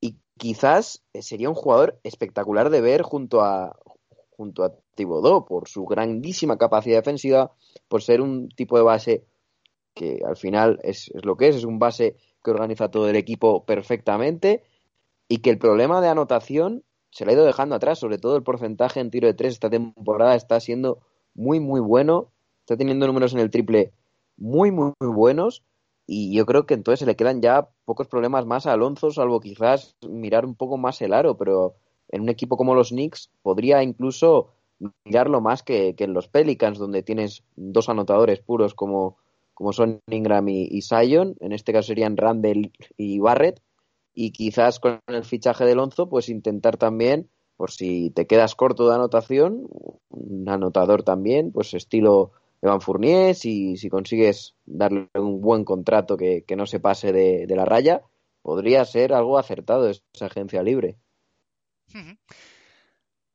[0.00, 3.76] Y quizás sería un jugador espectacular de ver junto a,
[4.30, 7.52] junto a Thibodeau por su grandísima capacidad defensiva,
[7.88, 9.24] por ser un tipo de base
[9.94, 13.16] que al final es, es lo que es, es un base que organiza todo el
[13.16, 14.62] equipo perfectamente
[15.28, 18.42] y que el problema de anotación se le ha ido dejando atrás, sobre todo el
[18.42, 21.00] porcentaje en tiro de tres esta temporada está siendo
[21.34, 23.92] muy, muy bueno, está teniendo números en el triple
[24.36, 25.62] muy, muy, buenos.
[26.06, 29.40] Y yo creo que entonces se le quedan ya pocos problemas más a Alonso, salvo
[29.40, 31.74] quizás mirar un poco más el aro, pero
[32.08, 34.48] en un equipo como los Knicks podría incluso
[35.04, 39.18] mirarlo más que, que en los Pelicans, donde tienes dos anotadores puros como,
[39.54, 43.60] como son Ingram y, Zion, en este caso serían Randall y Barrett,
[44.14, 47.28] y quizás con el fichaje de Alonso pues intentar también
[47.60, 49.68] por si te quedas corto de anotación,
[50.08, 56.42] un anotador también, pues estilo Evan Fournier, si, si consigues darle un buen contrato que,
[56.46, 58.00] que no se pase de, de, la raya,
[58.40, 60.96] podría ser algo acertado esa agencia libre.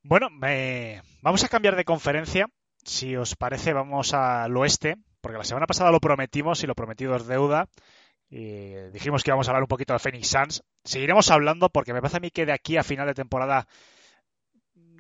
[0.01, 2.47] Bueno, eh, vamos a cambiar de conferencia.
[2.83, 7.15] Si os parece, vamos al oeste, porque la semana pasada lo prometimos y lo prometido
[7.15, 7.67] es deuda.
[8.29, 10.63] Y dijimos que íbamos a hablar un poquito de Phoenix Suns.
[10.83, 13.67] Seguiremos hablando porque me parece a mí que de aquí a final de temporada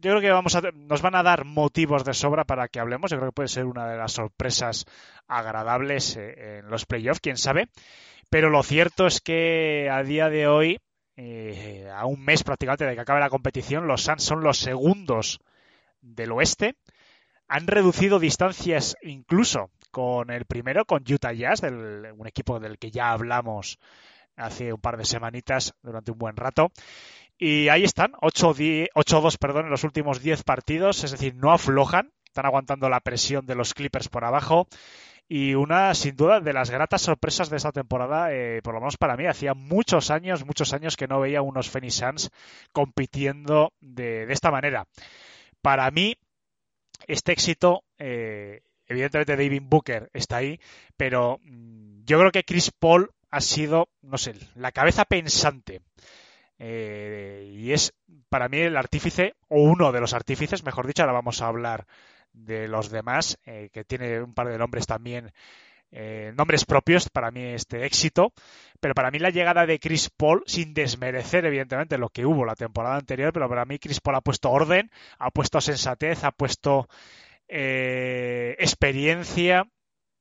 [0.01, 3.09] yo creo que vamos a, nos van a dar motivos de sobra para que hablemos.
[3.09, 4.85] Yo creo que puede ser una de las sorpresas
[5.27, 7.69] agradables eh, en los playoffs, quién sabe.
[8.29, 10.79] Pero lo cierto es que a día de hoy,
[11.15, 15.39] eh, a un mes prácticamente de que acabe la competición, los Suns son los segundos
[16.01, 16.75] del oeste.
[17.47, 23.11] Han reducido distancias incluso con el primero, con Utah Jazz, un equipo del que ya
[23.11, 23.79] hablamos
[24.35, 26.71] hace un par de semanitas durante un buen rato.
[27.37, 32.45] Y ahí están, 8-2 perdón, en los últimos 10 partidos, es decir, no aflojan, están
[32.45, 34.67] aguantando la presión de los Clippers por abajo.
[35.27, 38.97] Y una, sin duda, de las gratas sorpresas de esta temporada, eh, por lo menos
[38.97, 42.29] para mí, hacía muchos años, muchos años que no veía unos Phoenix Suns
[42.71, 44.85] compitiendo de esta manera.
[45.61, 46.15] Para mí,
[47.07, 50.59] este éxito, eh, evidentemente David Booker está ahí,
[50.97, 55.81] pero mm, yo creo que Chris Paul ha sido, no sé, la cabeza pensante.
[56.57, 57.93] Eh, y es
[58.29, 61.85] para mí el artífice, o uno de los artífices, mejor dicho, ahora vamos a hablar
[62.33, 65.31] de los demás, eh, que tiene un par de nombres también,
[65.91, 68.33] eh, nombres propios para mí este éxito,
[68.79, 72.55] pero para mí la llegada de Chris Paul, sin desmerecer evidentemente lo que hubo la
[72.55, 76.87] temporada anterior, pero para mí Chris Paul ha puesto orden, ha puesto sensatez, ha puesto
[77.47, 79.65] experiencia,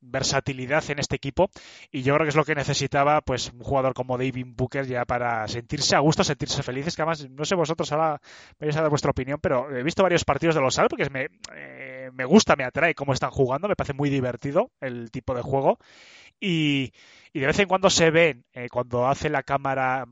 [0.01, 1.49] versatilidad en este equipo
[1.91, 5.05] y yo creo que es lo que necesitaba pues un jugador como David Booker ya
[5.05, 8.21] para sentirse a gusto, sentirse felices, que además no sé vosotros ahora
[8.59, 11.29] vais a dar vuestra opinión, pero he visto varios partidos de los Al porque me,
[11.55, 15.41] eh, me gusta, me atrae cómo están jugando, me parece muy divertido el tipo de
[15.41, 15.79] juego
[16.39, 16.93] y,
[17.33, 20.05] y de vez en cuando se ven eh, cuando hace la cámara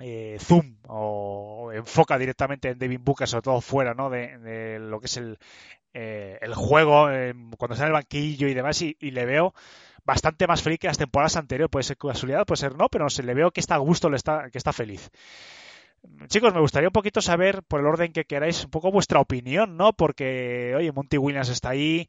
[0.00, 4.10] eh, zoom o enfoca directamente en David Booker, sobre todo fuera ¿no?
[4.10, 5.38] de, de lo que es el,
[6.00, 9.52] eh, el juego, eh, cuando está en el banquillo y demás, y, le veo
[10.04, 11.70] bastante más feliz que las temporadas anteriores.
[11.70, 14.08] Puede ser casualidad, puede ser no, pero no sé, le veo que está a gusto,
[14.08, 15.10] que está feliz.
[16.28, 19.76] Chicos, me gustaría un poquito saber, por el orden que queráis, un poco vuestra opinión,
[19.76, 19.92] ¿no?
[19.92, 22.08] Porque, oye, Monty Williams está ahí,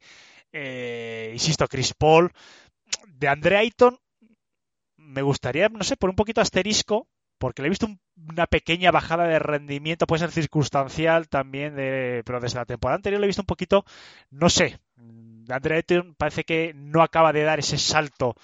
[0.52, 2.30] eh, insisto, Chris Paul.
[3.08, 3.98] De Andre Ayton,
[4.98, 7.08] me gustaría, no sé, por un poquito asterisco,
[7.40, 7.98] porque le he visto un,
[8.28, 13.20] una pequeña bajada de rendimiento, puede ser circunstancial también, de, pero desde la temporada anterior
[13.20, 13.84] le he visto un poquito,
[14.30, 14.78] no sé,
[15.48, 18.36] Andre Ayton parece que no acaba de dar ese salto.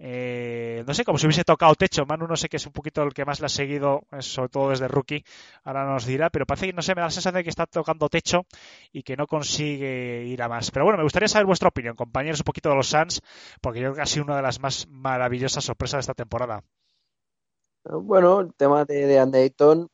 [0.00, 2.06] Eh, no sé, como si hubiese tocado techo.
[2.06, 4.70] Manu no sé que es un poquito el que más le ha seguido, sobre todo
[4.70, 5.24] desde rookie,
[5.64, 7.66] ahora nos dirá, pero parece que no sé, me da la sensación de que está
[7.66, 8.46] tocando techo
[8.92, 10.70] y que no consigue ir a más.
[10.70, 13.20] Pero bueno, me gustaría saber vuestra opinión, compañeros, un poquito de los Suns,
[13.60, 16.62] porque yo creo que ha sido una de las más maravillosas sorpresas de esta temporada.
[17.90, 19.86] Bueno, el tema de, de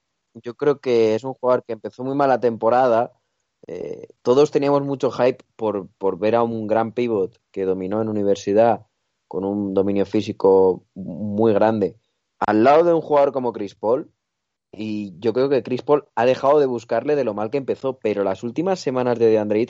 [0.43, 3.13] yo creo que es un jugador que empezó muy mal la temporada.
[3.67, 8.09] Eh, todos teníamos mucho hype por, por ver a un gran pivot que dominó en
[8.09, 8.87] universidad
[9.29, 11.97] con un dominio físico muy grande
[12.47, 14.11] al lado de un jugador como Chris Paul.
[14.73, 18.01] Y yo creo que Chris Paul ha dejado de buscarle de lo mal que empezó,
[18.01, 19.65] pero las últimas semanas de DeAndre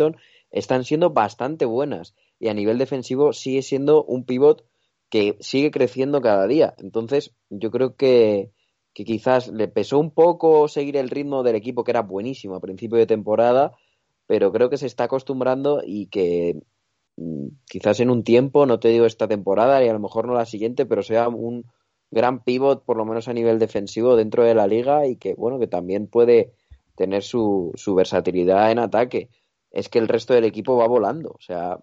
[0.51, 2.15] están siendo bastante buenas.
[2.39, 4.65] Y a nivel defensivo sigue siendo un pivot
[5.15, 6.75] que sigue creciendo cada día.
[6.77, 8.51] Entonces, yo creo que,
[8.93, 12.61] que quizás le pesó un poco seguir el ritmo del equipo, que era buenísimo a
[12.61, 13.71] principio de temporada,
[14.27, 16.61] pero creo que se está acostumbrando y que
[17.17, 20.35] mm, quizás en un tiempo, no te digo esta temporada y a lo mejor no
[20.35, 21.65] la siguiente, pero sea un
[22.11, 25.61] gran pivot, por lo menos a nivel defensivo, dentro de la liga y que, bueno,
[25.61, 26.55] que también puede
[26.97, 29.29] tener su, su versatilidad en ataque.
[29.71, 31.31] Es que el resto del equipo va volando.
[31.39, 31.79] O sea,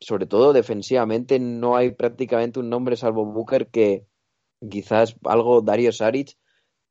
[0.00, 4.06] sobre todo defensivamente, no hay prácticamente un nombre salvo Booker que
[4.70, 6.36] quizás algo Dario Saric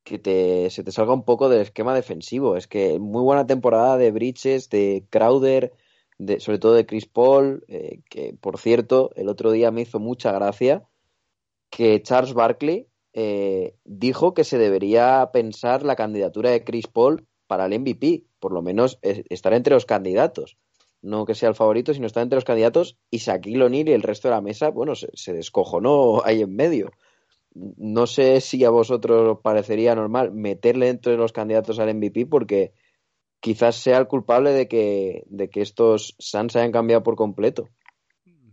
[0.04, 2.56] que te, se te salga un poco del esquema defensivo.
[2.56, 5.72] Es que muy buena temporada de Bridges, de Crowder,
[6.18, 9.98] de, sobre todo de Chris Paul, eh, que por cierto, el otro día me hizo
[9.98, 10.84] mucha gracia
[11.70, 17.66] que Charles Barkley eh, dijo que se debería pensar la candidatura de Chris Paul para
[17.66, 20.56] el MVP, por lo menos es, estar entre los candidatos
[21.02, 24.02] no que sea el favorito, sino está entre los candidatos y Shaquille O'Neal y el
[24.02, 26.90] resto de la mesa, bueno, se, se descojonó ahí en medio.
[27.54, 32.26] No sé si a vosotros os parecería normal meterle dentro de los candidatos al MVP
[32.26, 32.72] porque
[33.40, 37.68] quizás sea el culpable de que, de que estos Suns hayan cambiado por completo.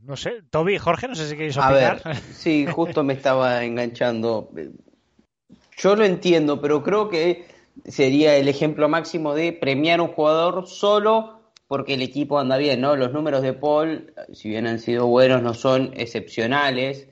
[0.03, 2.01] No sé, Toby, Jorge, no sé si queréis opinar.
[2.03, 4.51] A ver, sí, justo me estaba enganchando.
[5.77, 7.45] Yo lo entiendo, pero creo que
[7.85, 11.39] sería el ejemplo máximo de premiar a un jugador solo
[11.73, 12.95] porque el equipo anda bien, ¿no?
[12.95, 17.07] Los números de Paul, si bien han sido buenos, no son excepcionales.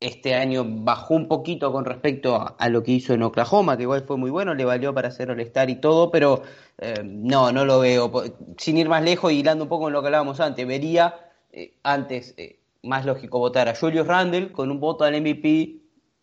[0.00, 4.04] Este año bajó un poquito con respecto a, lo que hizo en Oklahoma, que igual
[4.06, 6.42] fue muy bueno, le valió para hacer All-Star y todo, pero
[6.76, 8.12] eh, no, no lo veo.
[8.58, 11.14] Sin ir más lejos y hilando un poco en lo que hablábamos antes, vería
[11.50, 15.80] eh, antes eh, más lógico votar a Julius Randle con un voto al MVP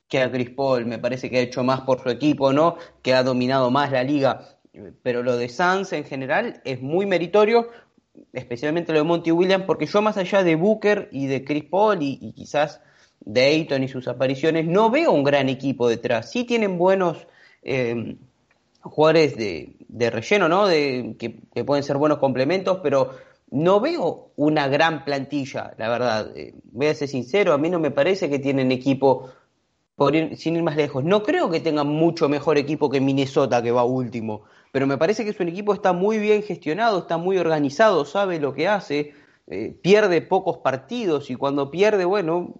[0.07, 0.85] que a Chris Paul.
[0.85, 2.75] Me parece que ha hecho más por su equipo, ¿no?
[3.01, 4.59] Que ha dominado más la liga.
[5.03, 7.69] Pero lo de Suns en general es muy meritorio,
[8.33, 11.97] especialmente lo de Monty Williams, porque yo más allá de Booker y de Chris Paul
[12.01, 12.81] y, quizás
[13.19, 16.31] de Ayton y sus apariciones, no veo un gran equipo detrás.
[16.31, 17.27] Sí tienen buenos
[17.63, 18.15] eh,
[18.81, 20.67] jugadores de, relleno, ¿no?
[20.67, 23.11] De, que, pueden ser buenos complementos, pero
[23.51, 26.31] no veo una gran plantilla, la verdad.
[26.35, 29.29] Eh, voy a ser sincero, a mí no me parece que tienen equipo
[30.35, 33.83] sin ir más lejos, no creo que tengan mucho mejor equipo que Minnesota, que va
[33.83, 38.39] último, pero me parece que su equipo está muy bien gestionado, está muy organizado, sabe
[38.39, 39.13] lo que hace,
[39.47, 42.55] eh, pierde pocos partidos y cuando pierde, bueno,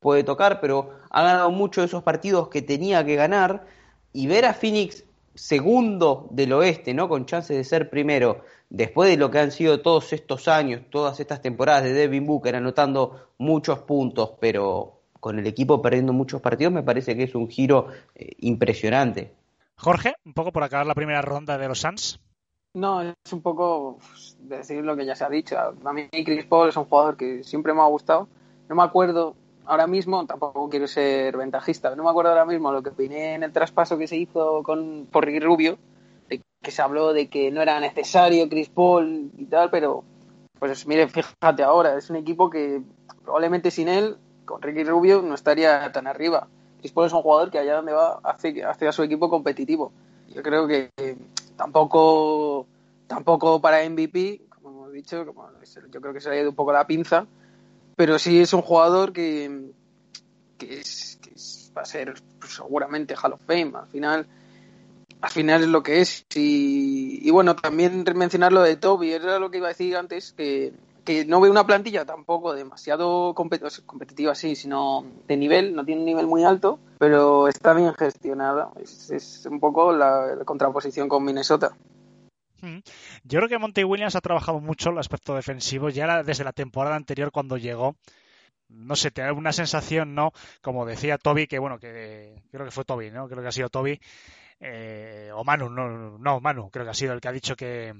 [0.00, 3.66] puede tocar, pero ha ganado muchos de esos partidos que tenía que ganar
[4.12, 5.04] y ver a Phoenix
[5.34, 7.08] segundo del oeste, ¿no?
[7.08, 11.20] Con chances de ser primero, después de lo que han sido todos estos años, todas
[11.20, 16.72] estas temporadas de Devin Booker anotando muchos puntos, pero con el equipo perdiendo muchos partidos,
[16.72, 19.32] me parece que es un giro eh, impresionante.
[19.78, 22.20] Jorge, un poco por acabar la primera ronda de los Suns.
[22.74, 25.56] No, es un poco pues, decir lo que ya se ha dicho.
[25.56, 28.28] A mí Chris Paul es un jugador que siempre me ha gustado.
[28.68, 32.82] No me acuerdo ahora mismo, tampoco quiero ser ventajista, no me acuerdo ahora mismo lo
[32.82, 35.78] que opiné en el traspaso que se hizo con, por Ricky Rubio,
[36.28, 40.04] de que se habló de que no era necesario Chris Paul y tal, pero
[40.58, 42.82] pues mire, fíjate ahora, es un equipo que
[43.22, 46.48] probablemente sin él con Ricky Rubio no estaría tan arriba.
[46.78, 49.92] Chris es un jugador que allá donde va hace, hace a su equipo competitivo.
[50.28, 50.90] Yo creo que
[51.56, 52.66] tampoco,
[53.06, 56.72] tampoco para MVP, como hemos dicho, yo creo que se le ha ido un poco
[56.72, 57.26] la pinza,
[57.96, 59.72] pero sí es un jugador que,
[60.56, 61.18] que, es,
[61.76, 62.14] va a ser
[62.46, 63.72] seguramente Hall of Fame.
[63.74, 64.26] Al final,
[65.20, 66.26] al final es lo que es.
[66.34, 70.32] Y, y bueno, también mencionar lo de Toby, era lo que iba a decir antes,
[70.32, 70.72] que
[71.08, 76.04] que no ve una plantilla tampoco demasiado competitiva, sí, sino de nivel, no tiene un
[76.04, 78.72] nivel muy alto, pero está bien gestionada.
[78.78, 81.74] Es, un poco la, contraposición con Minnesota.
[82.60, 82.80] Mm.
[83.24, 86.96] Yo creo que Monty Williams ha trabajado mucho el aspecto defensivo ya desde la temporada
[86.96, 87.96] anterior cuando llegó.
[88.68, 90.32] No sé, te da una sensación, ¿no?
[90.60, 93.30] Como decía Toby, que bueno, que creo que fue Toby, ¿no?
[93.30, 93.98] Creo que ha sido Toby.
[94.60, 97.94] Eh, o Manu, no, no, Manu, creo que ha sido el que ha dicho que,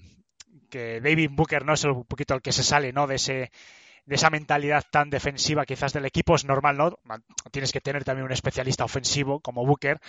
[0.70, 3.06] que David Booker no es un poquito el que se sale, ¿no?
[3.06, 3.50] De ese
[4.08, 6.98] de esa mentalidad tan defensiva quizás del equipo es normal, ¿no?
[7.50, 10.00] Tienes que tener también un especialista ofensivo como Booker.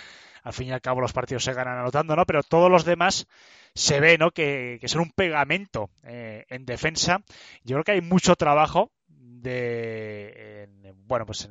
[0.42, 2.24] Al fin y al cabo los partidos se ganan anotando, ¿no?
[2.24, 3.26] Pero todos los demás
[3.74, 4.30] se ve, ¿no?
[4.30, 7.20] Que, son un pegamento eh, en defensa.
[7.62, 10.66] Yo creo que hay mucho trabajo de,
[11.06, 11.50] bueno, pues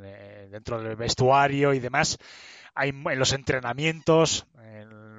[0.50, 2.18] dentro del vestuario y demás.
[2.74, 4.48] Hay en los entrenamientos,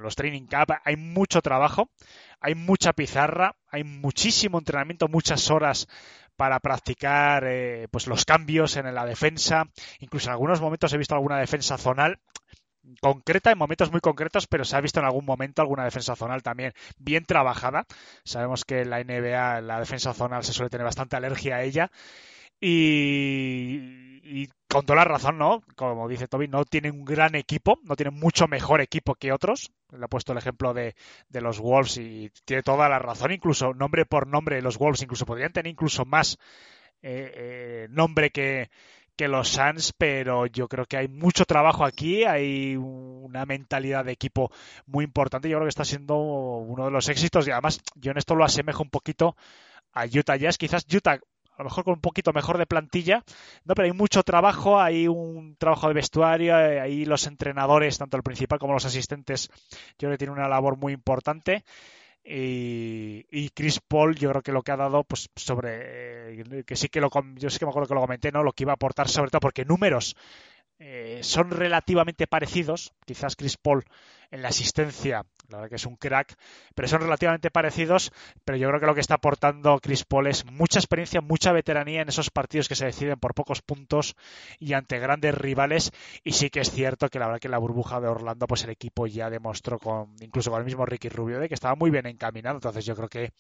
[0.03, 1.91] los training camp, hay mucho trabajo
[2.41, 5.87] hay mucha pizarra, hay muchísimo entrenamiento, muchas horas
[6.37, 9.67] para practicar eh, pues los cambios en la defensa.
[9.99, 12.19] Incluso en algunos momentos he visto alguna defensa zonal
[13.03, 16.43] concreta en momentos muy concretos, pero se ha visto en algún momento alguna defensa zonal
[16.43, 17.85] también bien trabajada.
[18.25, 21.91] Sabemos que la NBA la defensa zonal se suele tener bastante alergia a ella
[22.61, 25.63] y, con toda la razón, ¿no?
[25.75, 29.73] Como dice Toby, no tienen un gran equipo, no tienen mucho mejor equipo que otros.
[29.91, 30.95] Le ha puesto el ejemplo de,
[31.33, 35.53] los Wolves y tiene toda la razón, incluso nombre por nombre, los Wolves incluso podrían
[35.53, 36.39] tener incluso más
[37.03, 38.71] eh, eh, nombre que,
[39.21, 44.13] que los Suns, pero yo creo que hay mucho trabajo aquí, hay una mentalidad de
[44.13, 44.51] equipo
[44.87, 45.47] muy importante.
[45.49, 48.45] Yo creo que está siendo uno de los éxitos y además yo en esto lo
[48.45, 49.37] asemejo un poquito
[49.93, 50.57] a Utah Jazz.
[50.57, 51.21] Quizás Utah
[51.61, 53.23] a lo mejor con un poquito mejor de plantilla,
[53.65, 58.17] no, pero hay mucho trabajo, hay un trabajo de vestuario, eh, ahí los entrenadores, tanto
[58.17, 59.51] el principal como los asistentes,
[59.99, 61.65] yo creo que tienen una labor muy importante.
[62.23, 66.89] Y, Chris Paul yo creo que lo que ha dado pues sobre eh, que sí
[66.89, 68.75] que lo yo sí que me acuerdo que lo comenté no lo que iba a
[68.75, 70.15] aportar sobre todo porque números
[70.79, 72.95] eh, son relativamente parecidos.
[73.05, 73.85] Quizás Chris Paul
[74.31, 76.37] en la asistencia la verdad que es un crack,
[76.75, 78.13] pero son relativamente parecidos,
[78.45, 82.03] pero yo creo que lo que está aportando Chris Paul es mucha experiencia, mucha veteranía
[82.03, 84.17] en esos partidos que se deciden por pocos puntos
[84.59, 85.91] y ante grandes rivales,
[86.25, 88.71] y sí que es cierto que la verdad que la burbuja de Orlando, pues el
[88.71, 92.07] equipo ya demostró con, incluso con el mismo Ricky Rubio, de que estaba muy bien
[92.07, 93.33] encaminado, entonces yo creo que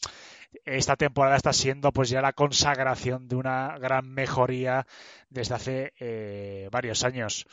[0.65, 4.87] esta temporada está siendo pues ya la consagración de una gran mejoría
[5.29, 7.47] desde hace eh, varios años.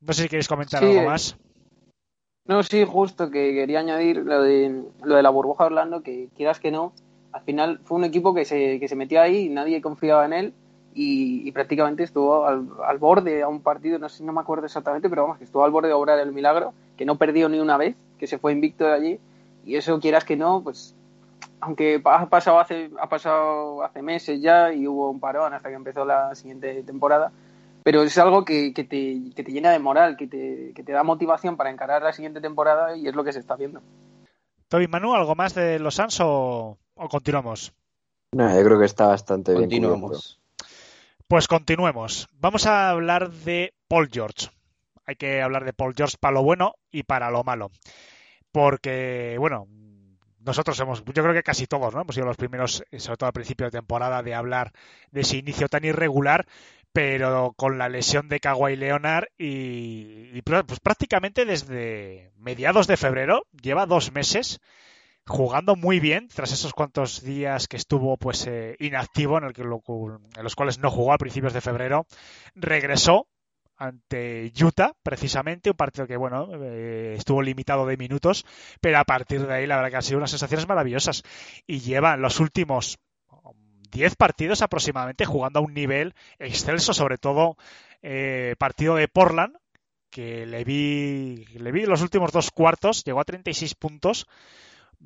[0.00, 1.36] No sé si queréis comentar algo más.
[2.46, 6.28] No, sí, justo que quería añadir lo de, lo de la burbuja de Orlando, que
[6.36, 6.92] quieras que no,
[7.32, 10.34] al final fue un equipo que se, que se metió ahí y nadie confiaba en
[10.34, 10.54] él
[10.92, 14.66] y, y prácticamente estuvo al, al, borde a un partido, no sé, no me acuerdo
[14.66, 17.60] exactamente, pero vamos, que estuvo al borde de obrar el milagro, que no perdió ni
[17.60, 19.20] una vez, que se fue invicto de allí
[19.64, 20.94] y eso quieras que no, pues
[21.60, 25.76] aunque ha pasado hace, ha pasado hace meses ya y hubo un parón hasta que
[25.76, 27.32] empezó la siguiente temporada,
[27.84, 30.90] pero es algo que, que, te, que te, llena de moral, que te, que te,
[30.90, 33.82] da motivación para encarar la siguiente temporada y es lo que se está viendo.
[34.68, 37.74] Toby Manu, ¿algo más de los Suns o, o, continuamos?
[38.32, 39.64] No, yo creo que está bastante bien.
[39.64, 40.40] Continuamos.
[41.28, 42.26] Pues continuemos.
[42.32, 44.48] Vamos a hablar de Paul George.
[45.06, 47.70] Hay que hablar de Paul George para lo bueno y para lo malo.
[48.50, 49.68] Porque, bueno,
[50.40, 52.00] nosotros hemos, yo creo que casi todos, ¿no?
[52.00, 54.72] Hemos sido los primeros, sobre todo al principio de temporada, de hablar
[55.10, 56.46] de ese inicio tan irregular,
[56.94, 63.84] pero con la lesión de Kawhi Leonard y, pues prácticamente desde mediados de febrero, lleva
[63.84, 64.60] dos meses
[65.26, 69.64] jugando muy bien tras esos cuantos días que estuvo pues eh, inactivo en, el que
[69.64, 69.82] lo,
[70.36, 72.06] en los cuales no jugó a principios de febrero
[72.54, 73.26] regresó
[73.76, 78.44] ante Utah precisamente un partido que bueno eh, estuvo limitado de minutos
[78.80, 81.22] pero a partir de ahí la verdad que han sido unas sensaciones maravillosas.
[81.66, 82.98] Y lleva los últimos
[83.94, 87.56] 10 partidos aproximadamente jugando a un nivel excelso, sobre todo
[88.02, 89.56] eh, partido de Portland,
[90.10, 94.26] que le vi, le vi los últimos dos cuartos, llegó a 36 puntos.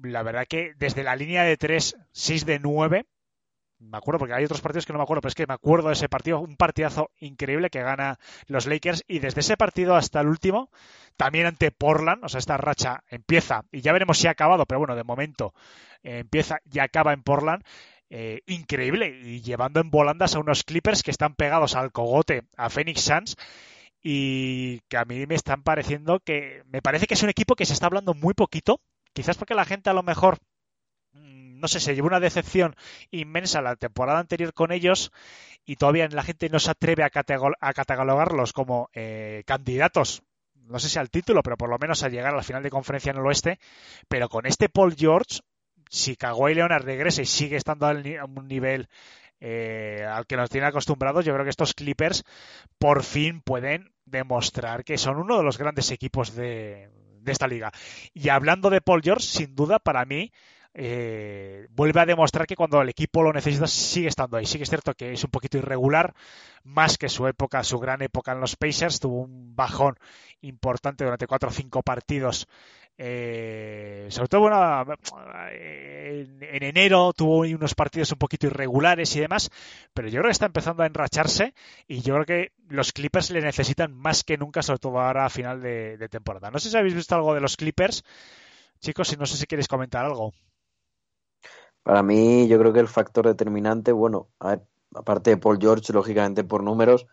[0.03, 3.07] La verdad que desde la línea de 3, 6 de 9,
[3.79, 5.89] me acuerdo porque hay otros partidos que no me acuerdo, pero es que me acuerdo
[5.89, 10.21] de ese partido, un partidazo increíble que gana los Lakers y desde ese partido hasta
[10.21, 10.71] el último,
[11.17, 14.79] también ante Portland, o sea, esta racha empieza y ya veremos si ha acabado, pero
[14.79, 15.55] bueno, de momento
[16.03, 17.63] eh, empieza y acaba en Portland
[18.11, 22.71] eh, increíble y llevando en volandas a unos Clippers que están pegados al cogote a
[22.71, 23.37] Phoenix Suns
[24.03, 27.67] y que a mí me están pareciendo que me parece que es un equipo que
[27.67, 28.81] se está hablando muy poquito,
[29.13, 30.39] quizás porque la gente a lo mejor
[31.13, 32.77] mm, no sé, se llevó una decepción
[33.11, 35.13] inmensa la temporada anterior con ellos
[35.67, 40.23] y todavía la gente no se atreve a, catalogarlos como eh, candidatos,
[40.69, 42.71] no sé si al título, pero por lo menos a llegar a la final de
[42.71, 43.59] conferencia en el oeste.
[44.09, 45.41] Pero con este Paul George,
[45.89, 48.89] si Kawhi Leonard regresa y sigue estando a un nivel
[49.41, 52.25] eh, al que nos tiene acostumbrados, yo creo que estos Clippers
[52.79, 57.71] por fin pueden demostrar que son uno de los grandes equipos de, de esta liga.
[58.15, 60.33] Y hablando de Paul George, sin duda, para mí,
[60.75, 64.47] eh, vuelve a demostrar que cuando el equipo lo necesita sigue estando ahí.
[64.47, 66.15] Sí que es cierto que es un poquito irregular,
[66.63, 69.97] más que su época, su gran época en los Pacers, tuvo un bajón
[70.41, 72.47] importante durante cuatro o cinco partidos.
[73.01, 74.85] Eh, sobre todo, bueno,
[75.53, 79.51] en, en, enero tuvo unos partidos un poquito irregulares y demás,
[79.95, 81.55] pero yo creo que está empezando a enracharse
[81.87, 85.31] y yo creo que los Clippers le necesitan más que nunca, sobre todo ahora a
[85.31, 86.51] final de, de temporada.
[86.51, 88.05] No sé si habéis visto algo de los Clippers,
[88.81, 90.33] chicos, y no sé si queréis comentar algo.
[91.85, 95.93] Para mí, yo creo que el factor determinante, bueno, a ver, aparte de Paul George,
[95.93, 97.07] lógicamente por números,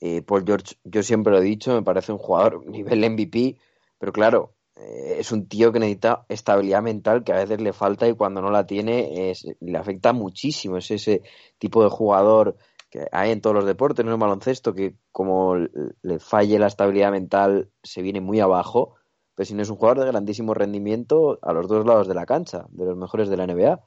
[0.00, 3.56] eh, Paul George, yo siempre lo he dicho, me parece un jugador nivel MVP,
[3.98, 8.08] pero claro, eh, es un tío que necesita estabilidad mental que a veces le falta
[8.08, 10.76] y cuando no la tiene le afecta muchísimo.
[10.76, 11.22] Es ese
[11.58, 12.56] tipo de jugador
[12.90, 16.68] que hay en todos los deportes, no en el baloncesto, que como le falle la
[16.68, 18.94] estabilidad mental se viene muy abajo,
[19.34, 22.26] pero si no es un jugador de grandísimo rendimiento a los dos lados de la
[22.26, 23.80] cancha, de los mejores de la NBA.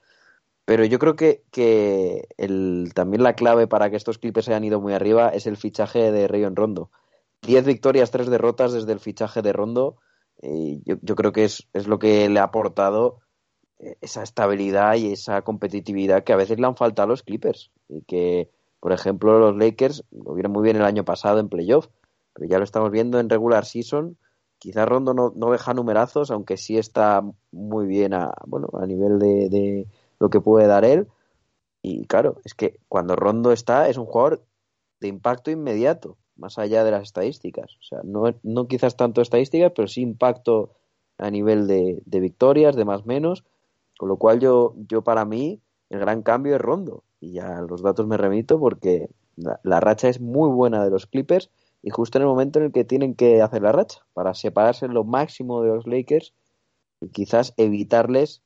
[0.66, 4.82] Pero yo creo que, que el, también la clave para que estos Clippers hayan ido
[4.82, 6.92] muy arriba es el fichaje de Rayon Rondo.
[7.42, 9.96] Diez victorias, tres derrotas desde el fichaje de Rondo.
[10.42, 13.20] Yo, yo, creo que es, es, lo que le ha aportado
[13.80, 17.72] eh, esa estabilidad y esa competitividad que a veces le han faltado a los Clippers.
[17.88, 21.88] Y que, por ejemplo, los Lakers lo vieron muy bien el año pasado en playoff,
[22.34, 24.18] pero ya lo estamos viendo en regular season.
[24.60, 27.22] Quizás Rondo no, no deja numerazos, aunque sí está
[27.52, 29.88] muy bien a, bueno, a nivel de, de
[30.20, 31.08] lo que puede dar él.
[31.82, 34.44] Y claro, es que cuando Rondo está, es un jugador
[35.00, 37.76] de impacto inmediato, más allá de las estadísticas.
[37.80, 40.72] O sea, no, no quizás tanto estadísticas, pero sí impacto
[41.18, 43.44] a nivel de, de, victorias, de más menos.
[43.98, 47.04] Con lo cual, yo, yo para mí, el gran cambio es Rondo.
[47.20, 51.08] Y ya los datos me remito porque la, la racha es muy buena de los
[51.08, 51.50] Clippers
[51.82, 54.88] y justo en el momento en el que tienen que hacer la racha para separarse
[54.88, 56.34] lo máximo de los Lakers
[57.00, 58.42] y quizás evitarles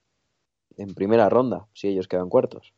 [0.78, 2.74] en primera ronda, si ellos quedan cuartos.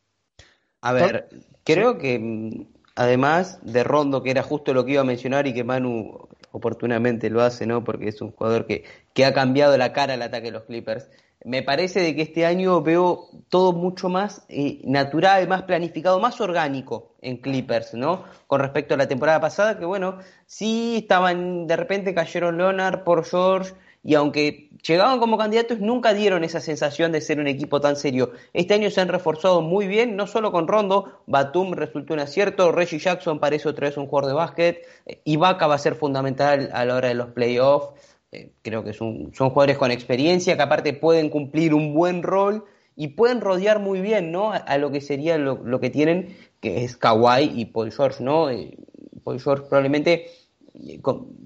[0.81, 1.29] A ver,
[1.63, 5.63] creo que además de Rondo, que era justo lo que iba a mencionar y que
[5.63, 7.83] Manu oportunamente lo hace, ¿no?
[7.83, 8.83] Porque es un jugador que,
[9.13, 11.09] que ha cambiado la cara al ataque de los Clippers.
[11.45, 16.39] Me parece de que este año veo todo mucho más eh, natural, más planificado, más
[16.39, 18.23] orgánico en Clippers, ¿no?
[18.47, 23.25] Con respecto a la temporada pasada, que bueno, sí estaban, de repente cayeron Leonard por
[23.25, 23.73] George,
[24.03, 28.31] y aunque llegaban como candidatos, nunca dieron esa sensación de ser un equipo tan serio.
[28.51, 32.71] Este año se han reforzado muy bien, no solo con Rondo, Batum resultó un acierto,
[32.71, 36.69] Reggie Jackson parece otra vez un jugador de básquet, eh, Ibaka va a ser fundamental
[36.73, 37.93] a la hora de los playoffs,
[38.33, 43.09] eh, creo que son, jugadores con experiencia que aparte pueden cumplir un buen rol y
[43.09, 44.51] pueden rodear muy bien ¿no?
[44.51, 48.23] a, lo que sería lo, que tienen, que es Kawhi y Paul George.
[48.23, 48.49] ¿no?
[48.49, 48.77] Eh,
[49.23, 50.29] Paul George probablemente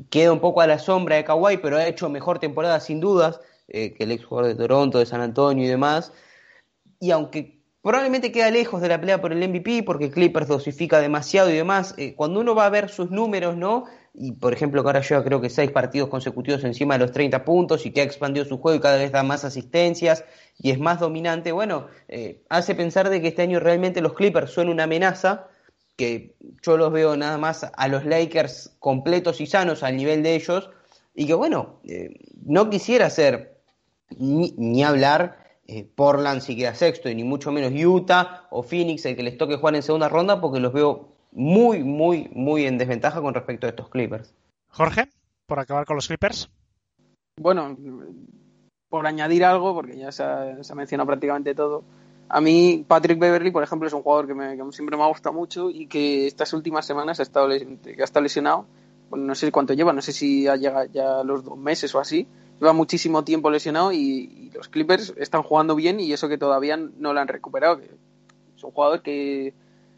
[0.09, 3.39] queda un poco a la sombra de Kawhi, pero ha hecho mejor temporada sin dudas
[3.67, 6.13] eh, que el ex jugador de Toronto, de San Antonio y demás.
[6.99, 11.49] Y aunque probablemente queda lejos de la pelea por el MVP, porque Clippers dosifica demasiado
[11.49, 13.86] y demás, cuando uno va a ver sus números, ¿no?
[14.19, 17.45] y por ejemplo que ahora lleva creo que seis partidos consecutivos encima de los 30
[17.45, 20.25] puntos y que ha expandido su juego y cada vez da más asistencias
[20.57, 24.51] y es más dominante, bueno, eh, hace pensar de que este año realmente los Clippers
[24.51, 25.47] son una amenaza,
[25.97, 30.35] que yo los veo nada más a los Lakers completos y sanos al nivel de
[30.35, 30.69] ellos,
[31.13, 32.11] y que bueno, eh,
[32.45, 33.59] no quisiera ser
[34.17, 39.15] ni, hablar eh, Portland si queda sexto, y ni mucho menos Utah o Phoenix el
[39.15, 43.19] que les toque jugar en segunda ronda, porque los veo muy, muy, muy en desventaja
[43.19, 44.33] con respecto a estos Clippers.
[44.69, 45.09] Jorge,
[45.47, 46.49] por acabar con los Clippers.
[47.39, 47.75] Bueno,
[48.89, 51.83] por añadir algo, porque ya se ha, mencionado prácticamente todo.
[52.30, 55.69] A mí, Patrick Beverly, por ejemplo, es un jugador que, me, siempre me ha mucho
[55.69, 58.65] y que estas últimas semanas ha estado, ha estado lesionado.
[59.11, 62.28] no sé cuánto lleva, no sé si ha llegado ya los dos meses o así.
[62.59, 67.13] Lleva muchísimo tiempo lesionado y, los Clippers están jugando bien y eso que todavía no
[67.13, 67.80] lo han recuperado.
[67.80, 69.53] es un jugador que,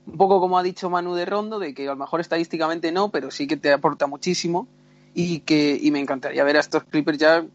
[0.06, 3.10] un poco como ha dicho Manu de Rondo, de que a lo mejor estadísticamente no,
[3.10, 4.68] pero sí que te aporta muchísimo
[5.14, 7.46] y que y me encantaría ver a estos Clippers ya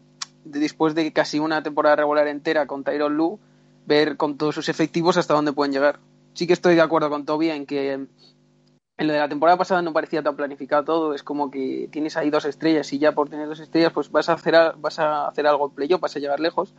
[0.43, 3.39] después de casi una temporada regular entera con Tyron Lu,
[3.85, 5.99] ver con todos sus efectivos hasta dónde pueden llegar.
[6.33, 9.81] Sí que estoy de acuerdo con Toby en que en lo de la temporada pasada
[9.81, 13.29] no parecía tan planificado todo, es como que tienes ahí dos estrellas y ya por
[13.29, 16.19] tener dos estrellas pues vas a hacer, vas a hacer algo en playoff, vas a
[16.19, 16.73] llegar lejos,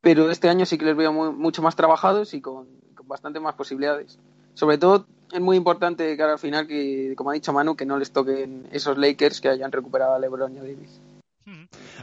[0.00, 2.66] pero este año sí que les veo mucho más trabajados y con,
[3.06, 4.18] bastante más posibilidades
[4.54, 7.98] sobre todo es muy importante cara al final que, como ha dicho Manu, que no
[7.98, 11.00] les toquen esos Lakers que hayan recuperado a LeBron y a Davis.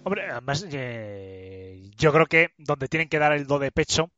[0.04, 4.12] Hombre, además eh, yo creo que donde tienen que dar el do de pecho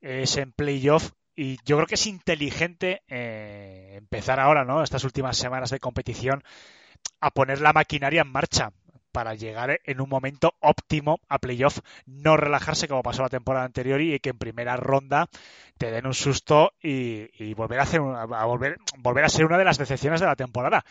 [0.00, 4.82] es en playoff y yo creo que es inteligente eh, empezar ahora, ¿no?
[4.82, 6.42] Estas últimas semanas de competición
[7.20, 8.72] a poner la maquinaria en marcha
[9.12, 14.00] para llegar en un momento óptimo a playoff, no relajarse como pasó la temporada anterior
[14.00, 15.28] y que en primera ronda
[15.76, 19.64] te den un susto y, volver a hacer a volver, volver a ser una de
[19.64, 20.84] las decepciones de la temporada.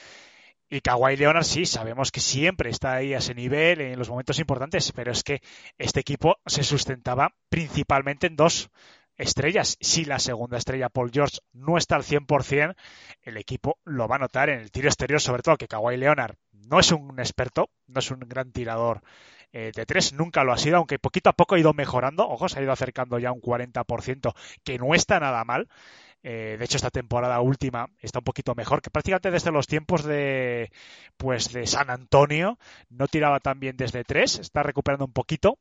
[0.69, 4.39] Y Kawhi Leonard sí, sabemos que siempre está ahí a ese nivel en los momentos
[4.39, 5.41] importantes, pero es que
[5.77, 8.69] este equipo se sustentaba principalmente en dos
[9.15, 9.77] estrellas.
[9.79, 12.75] Si la segunda estrella, Paul George, no está al 100%,
[13.21, 16.35] el equipo lo va a notar en el tiro exterior, sobre todo que Kawhi Leonard
[16.51, 19.01] no es un experto, no es un gran tirador
[19.53, 22.49] eh, de tres, nunca lo ha sido, aunque poquito a poco ha ido mejorando, ojo,
[22.49, 25.69] se ha ido acercando ya a un 40%, que no está nada mal.
[26.29, 30.03] Eh, de hecho, esta temporada última está un poquito mejor, que prácticamente desde los tiempos
[30.03, 30.73] de,
[31.15, 32.59] pues, de San Antonio
[32.89, 35.57] no tiraba tan bien desde tres, está recuperando un poquito,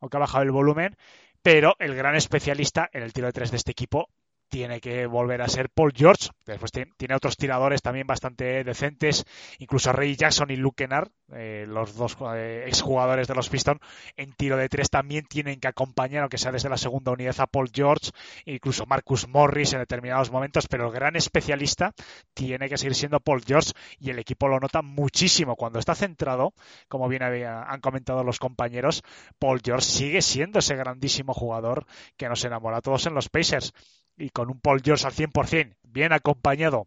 [0.00, 0.96] aunque ha bajado el volumen,
[1.42, 4.08] pero el gran especialista en el tiro de tres de este equipo
[4.48, 6.28] tiene que volver a ser Paul George.
[6.44, 9.24] Después tiene otros tiradores también bastante decentes,
[9.58, 13.80] incluso Ray Jackson y Luke Kennard, eh, los dos eh, exjugadores de los Pistons,
[14.16, 17.46] en tiro de tres también tienen que acompañar, aunque sea desde la segunda unidad, a
[17.46, 18.10] Paul George,
[18.44, 21.92] incluso Marcus Morris en determinados momentos, pero el gran especialista
[22.34, 25.56] tiene que seguir siendo Paul George y el equipo lo nota muchísimo.
[25.56, 26.54] Cuando está centrado,
[26.88, 29.02] como bien han comentado los compañeros,
[29.38, 31.86] Paul George sigue siendo ese grandísimo jugador
[32.16, 33.72] que nos enamora a todos en los Pacers
[34.16, 36.86] y con un Paul George al 100%, bien acompañado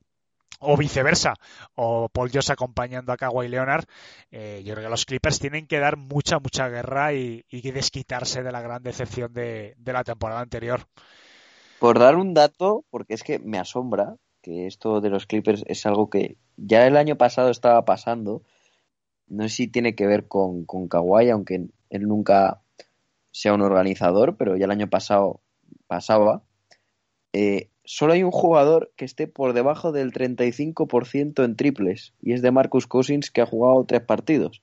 [0.60, 1.36] o viceversa,
[1.76, 3.86] o Paul George acompañando a Kawhi Leonard,
[4.32, 8.52] eh, yo creo que los Clippers tienen que dar mucha, mucha guerra y, desquitarse de
[8.52, 10.82] la gran decepción de, la temporada anterior.
[11.80, 15.86] Por dar un dato, porque es que me asombra que esto de los Clippers es
[15.86, 18.42] algo que ya el año pasado estaba pasando,
[19.28, 22.62] no sé si tiene que ver con, con Kawhi, aunque él nunca
[23.32, 25.40] sea un organizador, pero ya el año pasado
[25.88, 26.44] pasaba,
[27.34, 32.42] eh, solo hay un jugador que esté por debajo del 35% en triples y es
[32.42, 34.62] de Marcus Cousins que ha jugado tres partidos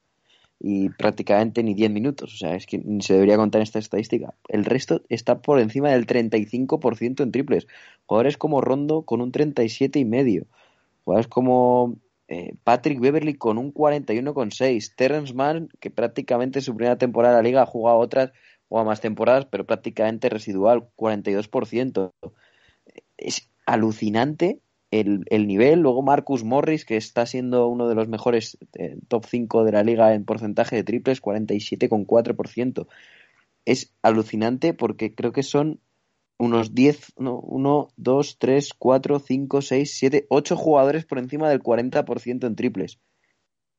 [0.59, 2.35] y prácticamente ni 10 minutos.
[2.35, 4.35] O sea, es que ni se debería contar esta estadística.
[4.49, 7.67] El resto está por encima del 35% en triples.
[8.07, 10.47] Jugadores como Rondo con un 37 y medio.
[11.05, 11.97] Jugadores como
[12.29, 14.95] eh, Patrick Beverly con un 41,6.
[14.97, 18.33] Terrence Mann, que prácticamente su primera temporada de la liga ha jugado otras
[18.69, 22.12] o más temporadas, pero prácticamente residual, 42%
[23.19, 24.61] es alucinante
[24.91, 25.81] el, el, nivel.
[25.81, 29.83] Luego Marcus Morris, que está siendo uno de los mejores eh, top 5 de la
[29.83, 32.87] liga en porcentaje de triples, 47,4%.
[33.64, 35.81] Es alucinante porque creo que son
[36.39, 41.62] unos 10, no, 1, 2, 3, 4, 5, 6, 7, 8 jugadores por encima del
[41.62, 42.99] 40% en triples.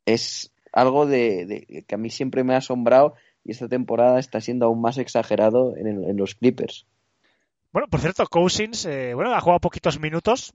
[0.06, 3.14] Es algo de, de, que a mí siempre me ha asombrado
[3.44, 6.86] y esta temporada está siendo aún más exagerado en, el, en los Clippers.
[7.78, 10.52] Bueno, por cierto, Cousins, eh, bueno, ha jugado poquitos minutos,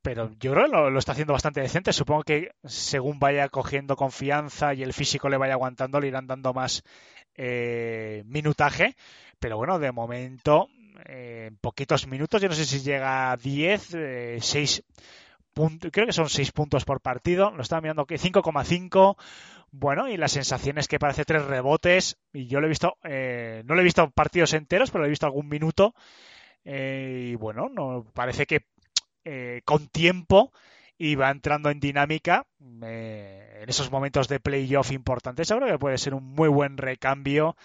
[0.00, 1.92] pero yo creo que lo, está haciendo bastante decente.
[1.92, 6.54] Supongo que según vaya cogiendo confianza y el físico le vaya aguantando, le irán dando
[6.54, 6.82] más
[7.34, 8.96] eh, minutaje.
[9.38, 10.68] Pero bueno, de momento,
[11.04, 14.82] eh, poquitos minutos, yo no sé si llega a 10, eh, 6
[15.52, 17.50] puntos, creo que son 6 puntos por partido.
[17.50, 19.18] Lo estaba mirando que 5,5.
[19.72, 22.16] Bueno, y la sensación es que parece tres rebotes.
[22.32, 25.10] Y yo lo he visto, eh, no lo he visto partidos enteros, pero lo he
[25.10, 25.94] visto algún minuto.
[26.66, 28.66] Eh, y bueno, no parece que
[29.24, 30.52] eh, con tiempo
[31.18, 32.46] va entrando en dinámica
[32.82, 35.48] eh, en esos momentos de playoff importantes.
[35.48, 37.56] Yo creo que puede ser un muy buen recambio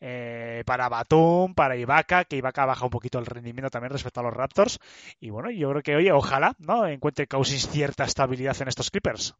[0.00, 4.22] eh, para Batum, para Ibaka, que Ibaka baja un poquito el rendimiento también respecto a
[4.22, 4.78] los Raptors.
[5.20, 9.34] Y bueno, yo creo que, oye, ojalá no encuentre Cousins cierta estabilidad en estos Clippers.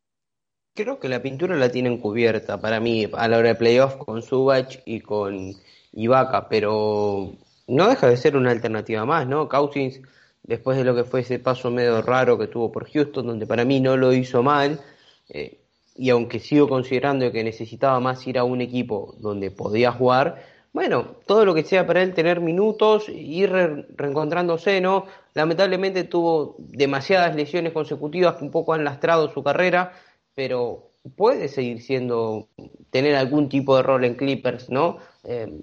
[0.75, 4.23] Creo que la pintura la tienen cubierta para mí a la hora de playoff con
[4.23, 5.55] Subach y con
[5.93, 7.33] Ibaka, pero
[7.69, 9.49] no deja de ser una alternativa más, ¿no?
[9.49, 10.01] Cousins
[10.43, 13.65] después de lo que fue ese paso medio raro que tuvo por Houston, donde para
[13.65, 14.81] mí no lo hizo mal,
[15.29, 15.61] eh,
[15.95, 20.43] y aunque sigo considerando que necesitaba más ir a un equipo donde podía jugar,
[20.73, 25.07] bueno, todo lo que sea para él tener minutos, ir re reencontrándose, ¿no?
[25.35, 29.93] Lamentablemente tuvo demasiadas lesiones consecutivas que un poco han lastrado su carrera,
[30.35, 32.49] pero puede seguir siendo,
[32.91, 34.99] tener algún tipo de rol en Clippers, ¿no?
[35.25, 35.61] Eh,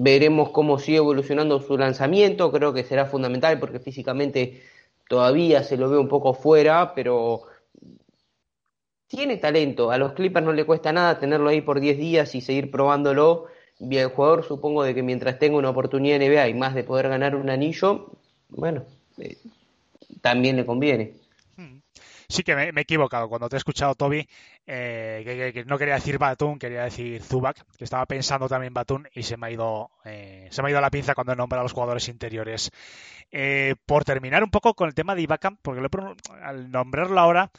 [0.00, 4.62] Veremos cómo sigue evolucionando su lanzamiento, creo que será fundamental porque físicamente
[5.08, 7.42] todavía se lo ve un poco fuera, pero
[9.08, 9.90] tiene talento.
[9.90, 13.46] A los Clippers no le cuesta nada tenerlo ahí por 10 días y seguir probándolo.
[13.80, 16.84] Y el jugador supongo de que mientras tenga una oportunidad en NBA y más de
[16.84, 18.12] poder ganar un anillo,
[18.50, 18.84] bueno,
[19.18, 19.36] eh,
[20.20, 21.14] también le conviene
[22.28, 23.28] sí que me, he equivocado.
[23.28, 24.28] Cuando te he escuchado, Toby,
[24.66, 29.22] eh, que, no quería decir Batun, quería decir Zubac, que estaba pensando también Batun y
[29.22, 31.64] se me ha ido, eh, se me ha ido la pinza cuando he nombrado a
[31.64, 32.70] los jugadores interiores.
[33.30, 35.88] Eh, por terminar un poco con el tema de Ibaka, porque lo,
[36.42, 37.50] al nombrarlo ahora,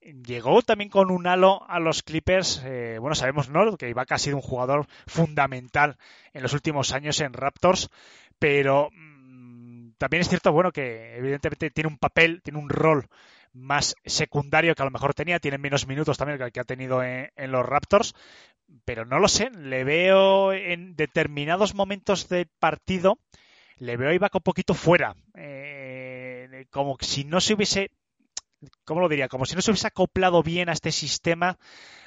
[0.00, 2.62] llegó también con un halo a los Clippers.
[2.64, 3.76] Eh, bueno, sabemos ¿no?
[3.76, 5.96] que Ibaka ha sido un jugador fundamental
[6.34, 7.90] en los últimos años en Raptors,
[8.38, 13.08] pero mmm, también es cierto, bueno, que evidentemente tiene un papel, tiene un rol
[13.52, 16.64] más secundario que a lo mejor tenía, tiene menos minutos también que el que ha
[16.64, 18.14] tenido en, los Raptors,
[18.84, 23.18] pero no lo sé, le veo en determinados momentos del partido,
[23.78, 27.90] le veo a Ibaka un poquito fuera, eh, como si no se hubiese,
[28.84, 29.28] ¿cómo lo diría?
[29.28, 31.58] Como si no se hubiese acoplado bien a este sistema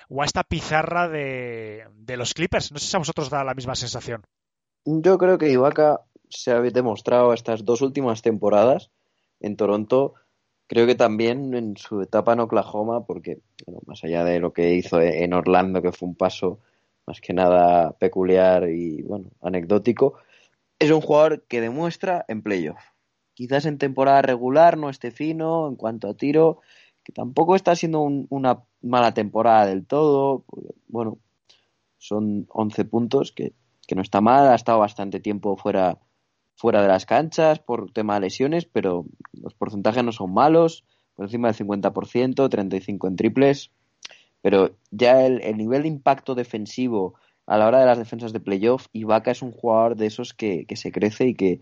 [0.09, 2.71] o a esta pizarra de, de los Clippers.
[2.71, 4.23] No sé si a vosotros da la misma sensación.
[4.85, 8.91] Yo creo que Ibaka se ha demostrado estas dos últimas temporadas
[9.39, 10.15] en Toronto
[10.67, 14.73] creo que también en su etapa en Oklahoma, porque bueno, más allá de lo que
[14.73, 16.59] hizo en Orlando, que fue un paso
[17.05, 20.15] más que nada peculiar y bueno, anecdótico,
[20.79, 22.79] es un jugador que demuestra en playoff.
[23.33, 26.59] Quizás en temporada regular no esté fino en cuanto a tiro,
[27.03, 30.45] que tampoco está siendo un, una mala temporada del todo.
[30.87, 31.17] Bueno,
[31.97, 33.53] son 11 puntos, que,
[33.87, 35.99] que no está mal, ha estado bastante tiempo fuera
[36.55, 40.83] fuera de las canchas por tema de lesiones, pero los porcentajes no son malos,
[41.15, 43.71] por encima del 50%, 35 en triples,
[44.41, 48.39] pero ya el, el nivel de impacto defensivo a la hora de las defensas de
[48.39, 51.59] playoff, Ibaka es un jugador de esos que, que se crece y que,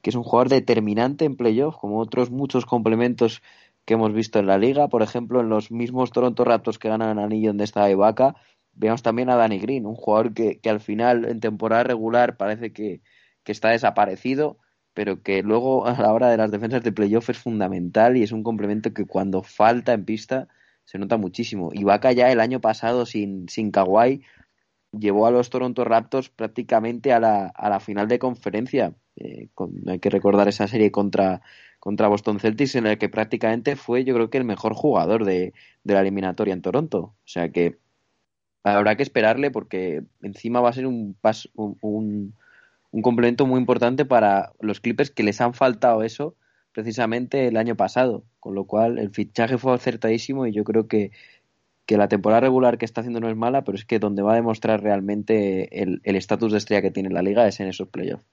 [0.00, 3.42] que, es un jugador determinante en playoff, como otros muchos complementos
[3.84, 7.18] que hemos visto en la liga, por ejemplo, en los mismos Toronto Raptors que ganan
[7.18, 8.36] el anillo donde está Ibaka,
[8.72, 12.72] veamos también a Danny Green, un jugador que, que al final en temporada regular parece
[12.72, 13.00] que,
[13.44, 14.58] que está desaparecido,
[14.94, 18.32] pero que luego a la hora de las defensas de playoff es fundamental y es
[18.32, 20.48] un complemento que cuando falta en pista
[20.84, 21.70] se nota muchísimo.
[21.72, 24.22] Ibaka ya el año pasado sin, sin Kawhi
[24.92, 28.94] llevó a los Toronto Raptors prácticamente a la, a la final de conferencia.
[29.16, 31.40] Eh, con, hay que recordar esa serie contra,
[31.78, 35.52] contra Boston Celtics en la que prácticamente fue yo creo que el mejor jugador de,
[35.84, 36.98] de la eliminatoria en Toronto.
[36.98, 37.78] O sea que
[38.62, 42.34] habrá que esperarle porque encima va a ser un, pas, un, un
[42.94, 46.36] un complemento muy importante para los Clippers que les han faltado eso
[46.70, 51.10] precisamente el año pasado, con lo cual el fichaje fue acertadísimo y yo creo que,
[51.86, 54.32] que la temporada regular que está haciendo no es mala, pero es que donde va
[54.32, 58.24] a demostrar realmente el estatus de estrella que tiene la liga es en esos playoffs.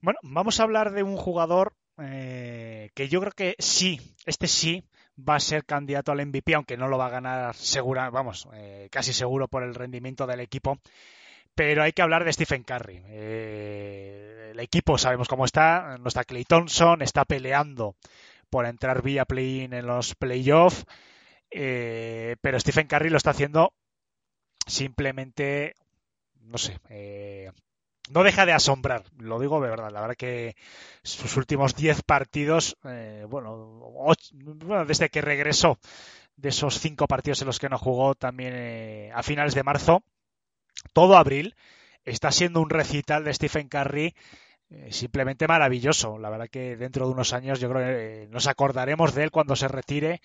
[0.00, 4.84] Bueno, vamos a hablar de un jugador eh, que yo creo que sí, este sí
[5.18, 8.88] va a ser candidato al MVP, aunque no lo va a ganar segura, vamos, eh,
[8.90, 10.78] casi seguro por el rendimiento del equipo.
[11.54, 13.02] Pero hay que hablar de Stephen Curry.
[13.06, 17.96] Eh, el equipo sabemos cómo está, no está Clay Thompson, está peleando
[18.50, 20.84] por entrar vía play-in en los playoffs,
[21.50, 23.72] eh, pero Stephen Curry lo está haciendo
[24.66, 25.74] simplemente,
[26.40, 27.50] no sé, eh,
[28.10, 29.90] no deja de asombrar, lo digo de verdad.
[29.90, 30.56] La verdad que
[31.02, 33.56] sus últimos 10 partidos, eh, bueno,
[34.32, 35.78] bueno, desde que regresó
[36.36, 40.02] de esos 5 partidos en los que no jugó también eh, a finales de marzo,
[40.92, 41.54] todo abril,
[42.04, 44.14] está siendo un recital de Stephen Curry
[44.70, 46.18] eh, simplemente maravilloso.
[46.18, 49.54] La verdad que dentro de unos años yo creo que nos acordaremos de él cuando
[49.54, 50.22] se retire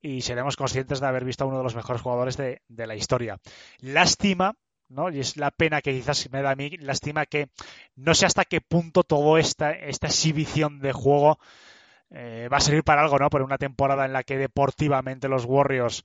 [0.00, 3.38] y seremos conscientes de haber visto a uno de los mejores jugadores de, la historia.
[3.80, 4.54] Lástima
[4.88, 5.10] ¿no?
[5.10, 7.48] Y es la pena que quizás me da a mí, lástima que
[7.94, 11.38] no sé hasta qué punto toda esta, esta exhibición de juego
[12.10, 13.30] eh, va a servir para algo, ¿no?
[13.30, 16.02] Por una temporada en la que deportivamente los Warriors,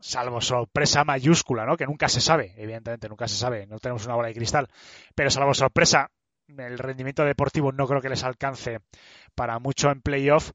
[0.00, 1.76] salvo sorpresa mayúscula, ¿no?
[1.76, 4.68] Que nunca se sabe, evidentemente, nunca se sabe, no tenemos una bola de cristal,
[5.14, 6.10] pero salvo sorpresa,
[6.46, 8.78] el rendimiento deportivo no creo que les alcance
[9.34, 10.52] para mucho en playoff.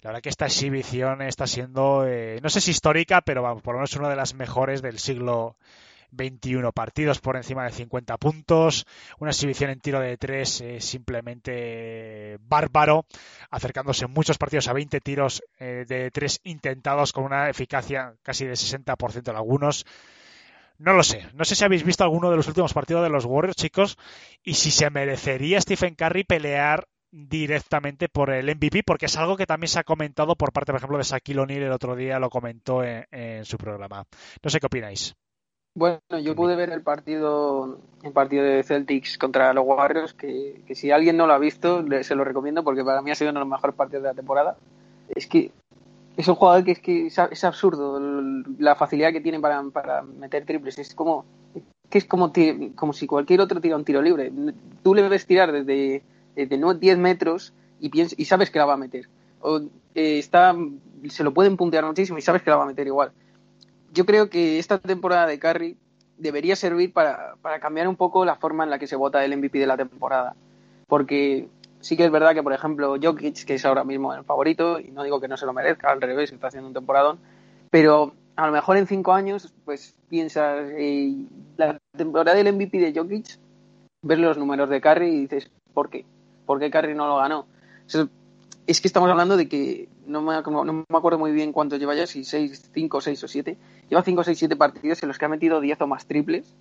[0.00, 3.74] La verdad que esta exhibición está siendo, eh, no sé si histórica, pero vamos, por
[3.74, 5.56] lo menos una de las mejores del siglo
[6.16, 8.86] 21 partidos por encima de 50 puntos,
[9.18, 13.06] una exhibición en tiro de tres eh, simplemente bárbaro,
[13.50, 18.54] acercándose muchos partidos a 20 tiros eh, de tres intentados con una eficacia casi de
[18.54, 19.84] 60% en algunos.
[20.78, 23.24] No lo sé, no sé si habéis visto alguno de los últimos partidos de los
[23.24, 23.96] Warriors, chicos,
[24.42, 29.46] y si se merecería Stephen Curry pelear directamente por el MVP, porque es algo que
[29.46, 32.28] también se ha comentado por parte, por ejemplo, de Shaquille O'Neal el otro día, lo
[32.28, 34.04] comentó en su programa.
[34.42, 35.14] No sé qué opináis.
[35.76, 40.76] Bueno, yo pude ver el partido, el partido de Celtics contra los Warriors, que, que
[40.76, 43.40] si alguien no lo ha visto, se lo recomiendo porque para mí ha sido uno
[43.40, 44.56] de los mejores partidos de la temporada.
[45.08, 45.50] Es que
[46.16, 48.00] es un jugador que es que es absurdo
[48.58, 50.78] la facilidad que tiene para, para meter triples.
[50.78, 51.24] Es como
[51.90, 52.32] que es como,
[52.76, 54.32] como si cualquier otro tira un tiro libre.
[54.84, 56.04] Tú le ves tirar desde,
[56.36, 59.08] desde 10 metros y, piensas, y sabes que la va a meter.
[59.40, 59.58] O,
[59.96, 60.54] eh, está,
[61.08, 63.12] se lo pueden puntear muchísimo y sabes que la va a meter igual
[63.94, 65.76] yo creo que esta temporada de Curry
[66.18, 69.36] debería servir para, para, cambiar un poco la forma en la que se vota el
[69.36, 70.34] MVP de la temporada.
[70.86, 71.48] Porque
[71.80, 74.90] sí que es verdad que, por ejemplo, Jokic, que es ahora mismo el favorito, y
[74.90, 77.18] no digo que no se lo merezca, al revés, está haciendo un temporadón,
[77.70, 81.14] pero a lo mejor en cinco años, pues piensas, eh,
[81.56, 83.38] la temporada del MVP de Jokic,
[84.02, 86.04] ves los números de Curry y dices, ¿por qué?
[86.46, 87.46] ¿Por qué Curry no lo ganó?
[88.66, 91.94] es que estamos hablando de que no me, no me acuerdo muy bien cuánto lleva
[91.94, 93.56] ya, si 6, 5, 6 o 7.
[93.90, 96.54] Lleva 5, 6, 7 partidos en los que ha metido 10 o más triples.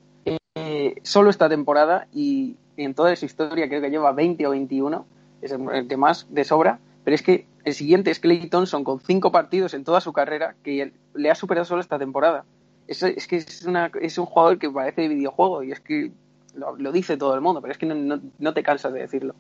[0.56, 5.06] Eh, solo esta temporada y en toda su historia creo que lleva 20 o 21,
[5.42, 6.80] es el que más de sobra.
[7.04, 10.56] Pero es que el siguiente es Clay Thompson con 5 partidos en toda su carrera
[10.64, 12.46] que le ha superado solo esta temporada.
[12.88, 16.12] Es, que es, una, es un jugador que parece de videojuego y es que
[16.54, 19.36] lo, dice todo el mundo, pero es que no, no, te cansas de decirlo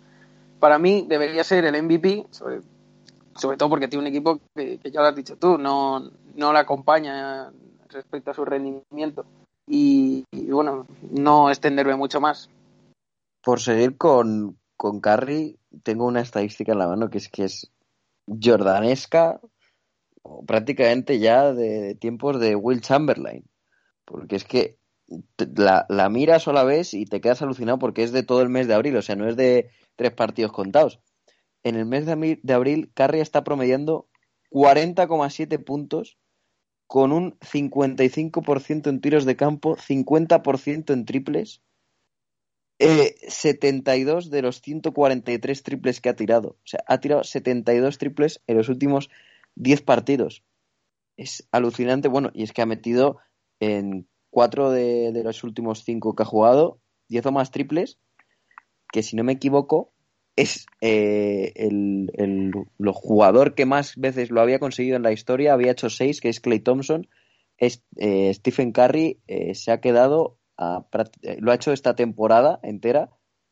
[0.63, 5.07] para mí debería ser el MVP, sobre, todo porque tiene un equipo que, ya lo
[5.07, 7.51] has dicho tú, no, no la acompaña
[7.93, 9.25] respecto a su rendimiento.
[9.67, 12.49] Y, bueno, no extenderme mucho más.
[13.41, 15.01] Por seguir con, con
[15.83, 17.71] tengo una estadística en la mano que es que es
[18.27, 19.39] jordanesca,
[20.45, 23.43] prácticamente ya de tiempos de Will Chamberlain.
[24.05, 24.77] Porque es que
[25.55, 28.67] la, la miras o la y te quedas alucinado porque es de todo el mes
[28.67, 30.99] de abril, o sea, no es de tres partidos contados.
[31.63, 34.07] En el mes de abril, Curry está promediando
[34.51, 36.17] 40,7 puntos
[36.93, 41.63] con un 55% en tiros de campo, 50% en triples,
[42.77, 46.49] 72 eh, de los 143 triples que ha tirado.
[46.49, 49.09] O sea, ha tirado 72 triples en los últimos
[49.55, 50.43] 10 partidos.
[51.17, 52.09] Es alucinante.
[52.09, 53.17] Bueno, y es que ha metido
[53.59, 56.79] en 4 de, de los últimos 5 que ha jugado
[57.09, 57.97] 10 o más triples
[58.91, 59.92] que si no me equivoco
[60.35, 62.51] es eh, el,
[62.93, 66.39] jugador que más veces lo había conseguido en la historia, había hecho seis, que es
[66.39, 67.07] Clay Thompson.
[67.57, 73.11] Es, eh, Stephen Curry eh, se ha quedado, lo ha hecho esta temporada entera,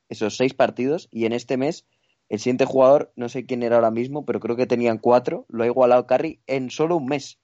[0.09, 1.85] esos seis partidos, y en este mes
[2.29, 5.63] el siguiente jugador, no sé quién era ahora mismo, pero creo que tenían cuatro, lo
[5.63, 7.39] ha igualado Curry en solo un mes.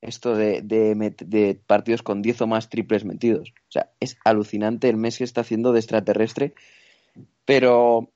[0.00, 3.54] Esto de, de partidos con diez o más triples metidos.
[3.68, 6.54] O sea, es alucinante el mes que está haciendo de extraterrestre
[7.44, 8.10] pero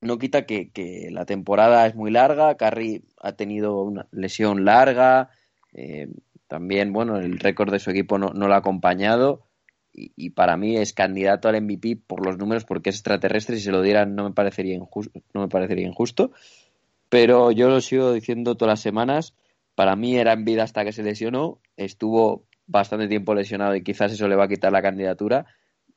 [0.00, 5.30] no quita que, la temporada es muy larga, Curry ha tenido una lesión larga,
[5.72, 6.08] eh,
[6.46, 9.42] también, bueno, el récord de su equipo no, lo ha acompañado
[9.92, 13.62] y, y para mí es candidato al MVP por los números porque es extraterrestre si
[13.62, 16.32] se lo dieran no me parecería injusto, no me parecería injusto.
[17.08, 19.34] Pero yo lo sigo diciendo todas las semanas.
[19.74, 21.60] Para mí era en vida hasta que se lesionó.
[21.76, 25.46] Estuvo bastante tiempo lesionado y quizás eso le va a quitar la candidatura.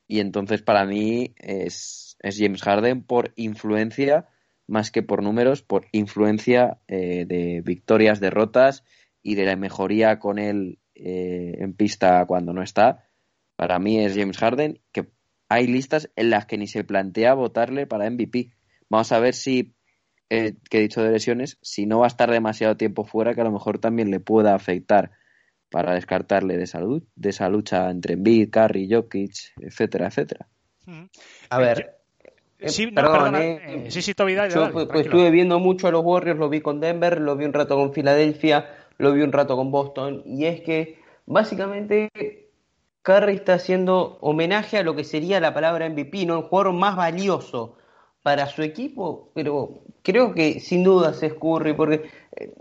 [0.07, 4.27] Y entonces para mí es, es James Harden por influencia
[4.71, 8.85] más que por números, por influencia eh, de victorias, derrotas
[9.21, 13.09] y de la mejoría con él eh, en pista cuando no está.
[13.57, 15.09] Para mí es James Harden, que
[15.49, 18.51] hay listas en las que ni se plantea votarle para MVP.
[18.89, 19.75] Vamos a ver si,
[20.29, 23.41] eh, que he dicho de lesiones, si no va a estar demasiado tiempo fuera, que
[23.41, 25.11] a lo mejor también le pueda afectar
[25.69, 30.47] para descartarle de salud, de esa lucha entre Embiid, Curry, Jokic, etcétera, etcétera.
[31.49, 32.00] A ver, Eh,
[32.69, 33.41] sí, no, perdón, perdona.
[33.43, 36.03] eh, Eh, sí, sí, Toby, dale, Yo dale, pues, pues, estuve viendo mucho a los
[36.03, 39.55] Warriors, lo vi con Denver, lo vi un rato con Filadelfia, lo vi un rato
[39.55, 42.09] con Boston, y es que básicamente
[43.03, 46.37] Curry está haciendo homenaje a lo que sería la palabra MVP, ¿no?
[46.37, 47.77] El jugador más valioso
[48.23, 52.53] para su equipo, pero creo que sin dudas es Curry, porque eh,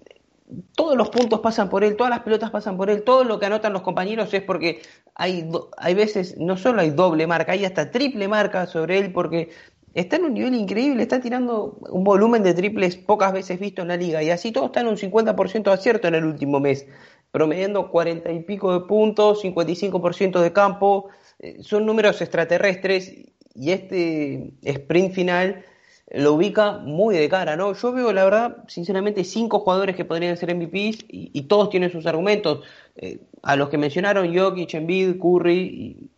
[0.74, 3.46] todos los puntos pasan por él, todas las pelotas pasan por él, todo lo que
[3.46, 4.82] anotan los compañeros es porque
[5.14, 9.50] hay, hay veces, no solo hay doble marca, hay hasta triple marca sobre él, porque
[9.94, 13.88] está en un nivel increíble, está tirando un volumen de triples pocas veces visto en
[13.88, 16.86] la liga, y así todo está en un 50% de acierto en el último mes,
[17.30, 23.12] promediando 40 y pico de puntos, 55% de campo, eh, son números extraterrestres,
[23.54, 25.64] y este sprint final
[26.12, 27.72] lo ubica muy de cara, ¿no?
[27.72, 31.90] Yo veo, la verdad, sinceramente, cinco jugadores que podrían ser MVPs y, y todos tienen
[31.90, 32.64] sus argumentos.
[32.96, 36.10] Eh, a los que mencionaron, Jokic, Embiid, Curry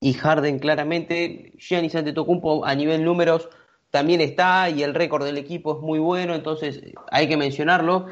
[0.00, 1.52] y, Harden, claramente.
[1.58, 3.48] Giannis Antetokounmpo a nivel números
[3.90, 8.06] también está y el récord del equipo es muy bueno, entonces hay que mencionarlo.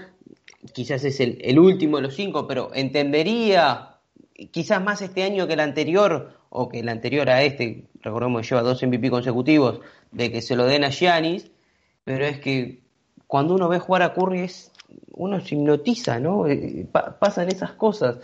[0.73, 3.99] Quizás es el, el último de los cinco, pero entendería
[4.51, 8.49] quizás más este año que el anterior, o que el anterior a este, recordemos que
[8.49, 9.81] lleva dos MVP consecutivos,
[10.11, 11.51] de que se lo den a Giannis,
[12.05, 12.83] pero es que
[13.27, 14.73] cuando uno ve jugar a Curry es,
[15.13, 16.47] uno se hipnotiza, ¿no?
[16.47, 18.19] Eh, pa- pasan esas cosas.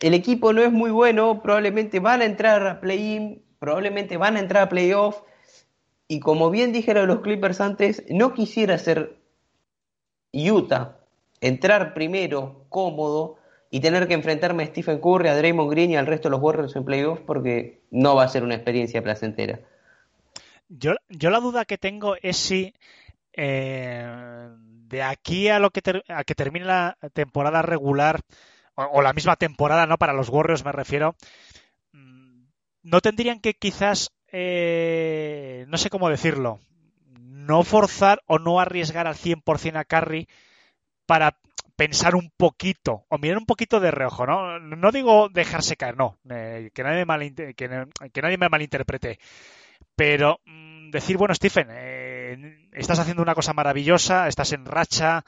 [0.00, 4.40] El equipo no es muy bueno, probablemente van a entrar a play-in, probablemente van a
[4.40, 5.22] entrar a playoff,
[6.08, 9.16] y como bien dijeron los Clippers antes, no quisiera ser
[10.32, 10.98] Utah,
[11.40, 13.38] entrar primero, cómodo,
[13.70, 16.40] y tener que enfrentarme a Stephen Curry, a Draymond Green y al resto de los
[16.40, 19.60] Warriors en playoffs porque no va a ser una experiencia placentera.
[20.68, 22.74] Yo, yo la duda que tengo es si
[23.32, 24.48] eh,
[24.88, 28.20] de aquí a lo que a que termine la temporada regular
[28.76, 31.16] o, la misma temporada, no para los Warriors me refiero,
[31.92, 32.44] mm,
[32.82, 36.60] no tendrían que quizás eh, no sé cómo decirlo,
[37.18, 40.28] no forzar o no arriesgar al 100% a Curry
[41.06, 41.38] para
[41.76, 44.58] pensar un poquito o mirar un poquito de reojo, ¿no?
[44.58, 49.18] No digo dejarse caer, no, eh, que, nadie me que, nadie me malinterprete,
[49.94, 55.24] pero mm, decir, bueno, Stephen, eh, estás haciendo una cosa maravillosa, estás en racha,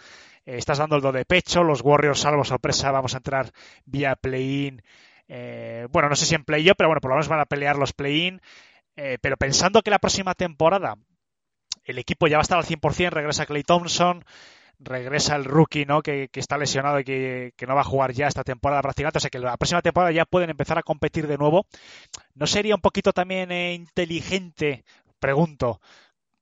[0.57, 3.53] estás dando el do de pecho, los Warriors, salvo sorpresa, vamos a entrar
[3.85, 4.83] vía play-in,
[5.29, 7.77] eh, bueno, no sé si en play-off, pero bueno, por lo menos van a pelear
[7.77, 8.41] los play-in,
[8.97, 10.97] eh, pero pensando que la próxima temporada
[11.85, 14.25] el equipo ya va a estar al 100%, regresa Clay Thompson,
[14.79, 16.03] regresa el rookie, ¿no?
[16.03, 19.31] Que, está lesionado y que, no va a jugar ya esta temporada prácticamente, o sea
[19.31, 21.67] que la próxima temporada ya pueden empezar a competir de nuevo.
[22.35, 24.85] ¿No sería un poquito también eh, inteligente,
[25.19, 25.81] pregunto,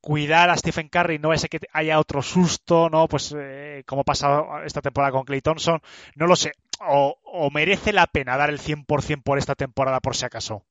[0.07, 3.09] cuidar a Stephen Curry, no ese que haya otro susto, ¿no?
[3.09, 5.81] Pues eh, como ha pasado esta temporada con Clay Thompson,
[6.15, 6.53] no lo sé.
[6.89, 10.63] O, o merece la pena dar el 100% por esta temporada por si acaso.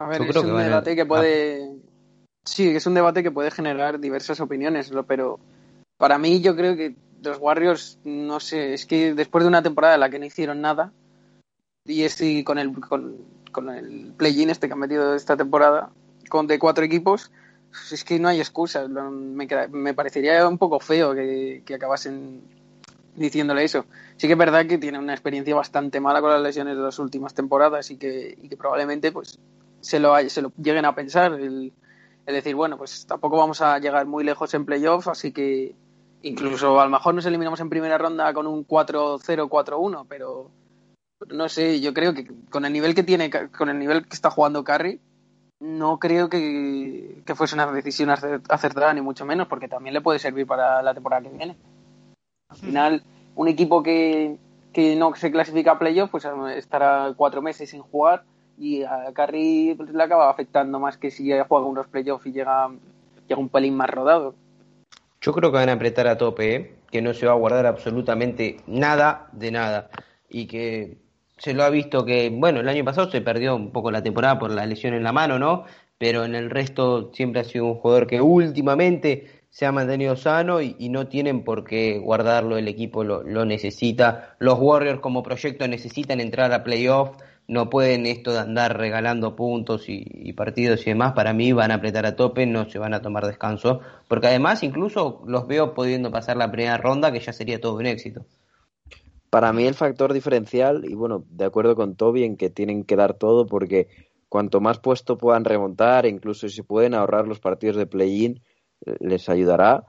[0.00, 1.68] A ver, Yo es creo que un a- debate que puede.
[2.44, 5.38] Sí, es un debate que puede generar diversas opiniones, lo- pero
[5.96, 9.94] para mí yo creo que los Warriors, no sé, es que después de una temporada
[9.94, 10.92] en la que no hicieron nada,
[11.84, 13.18] y es y con el con,
[13.52, 15.90] con el play-in este que han metido esta temporada,
[16.28, 17.30] con de cuatro equipos,
[17.90, 18.88] es que no hay excusas.
[18.88, 22.42] Me, me parecería un poco feo que, que acabasen
[23.14, 23.84] diciéndole eso.
[24.16, 26.98] Sí que es verdad que tiene una experiencia bastante mala con las lesiones de las
[26.98, 29.38] últimas temporadas y que, y que probablemente pues
[29.80, 31.32] se lo, se lo lleguen a pensar.
[31.32, 31.72] El,
[32.26, 35.74] el decir, bueno, pues tampoco vamos a llegar muy lejos en playoffs, así que
[36.22, 40.50] incluso a lo mejor nos eliminamos en primera ronda con un 4-0, 4-1, pero
[41.28, 44.30] no sé, yo creo que con el nivel que tiene, con el nivel que está
[44.30, 45.00] jugando Curry,
[45.60, 50.00] no creo que, que fuese una decisión acer- acertada, ni mucho menos, porque también le
[50.00, 51.56] puede servir para la temporada que viene.
[52.48, 53.02] Al final,
[53.34, 54.36] un equipo que,
[54.72, 58.24] que no se clasifica a playoff, pues estará cuatro meses sin jugar
[58.56, 62.70] y a Curry pues, le acaba afectando más que si juega unos playoffs y llega,
[63.26, 64.34] llega un pelín más rodado.
[65.20, 66.74] Yo creo que van a apretar a tope, ¿eh?
[66.90, 69.90] que no se va a guardar absolutamente nada de nada
[70.28, 70.98] y que
[71.38, 74.38] se lo ha visto que, bueno, el año pasado se perdió un poco la temporada
[74.38, 75.64] por la lesión en la mano, ¿no?
[75.96, 80.60] Pero en el resto siempre ha sido un jugador que últimamente se ha mantenido sano
[80.60, 84.36] y, no tienen por qué guardarlo, el equipo lo, necesita.
[84.38, 87.16] Los Warriors como proyecto necesitan entrar a playoff,
[87.46, 91.76] no pueden esto de andar regalando puntos y, partidos y demás, para mí van a
[91.76, 96.10] apretar a tope, no se van a tomar descanso, porque además incluso los veo pudiendo
[96.10, 98.26] pasar la primera ronda, que ya sería todo un éxito.
[99.30, 102.96] Para mí el factor diferencial, y bueno, de acuerdo con Toby en que tienen que
[102.96, 103.88] dar todo, porque
[104.28, 108.42] cuanto más puesto puedan remontar, incluso si pueden ahorrar los partidos de play-in,
[109.00, 109.86] les ayudará.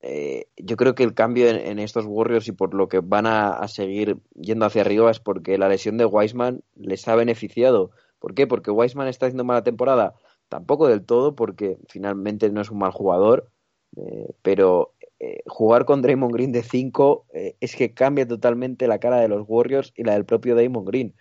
[0.00, 3.66] Eh, yo creo que el cambio en, estos Warriors y por lo que van a,
[3.68, 7.90] seguir yendo hacia arriba es porque la lesión de Wiseman les ha beneficiado.
[8.18, 8.46] ¿Por qué?
[8.46, 10.14] Porque Wiseman está haciendo mala temporada.
[10.48, 13.50] Tampoco del todo, porque finalmente no es un mal jugador.
[13.96, 17.26] Eh, pero eh, jugar con Draymond Green de 5
[17.60, 21.14] es que cambia totalmente la cara de los Warriors y la del propio Draymond Green.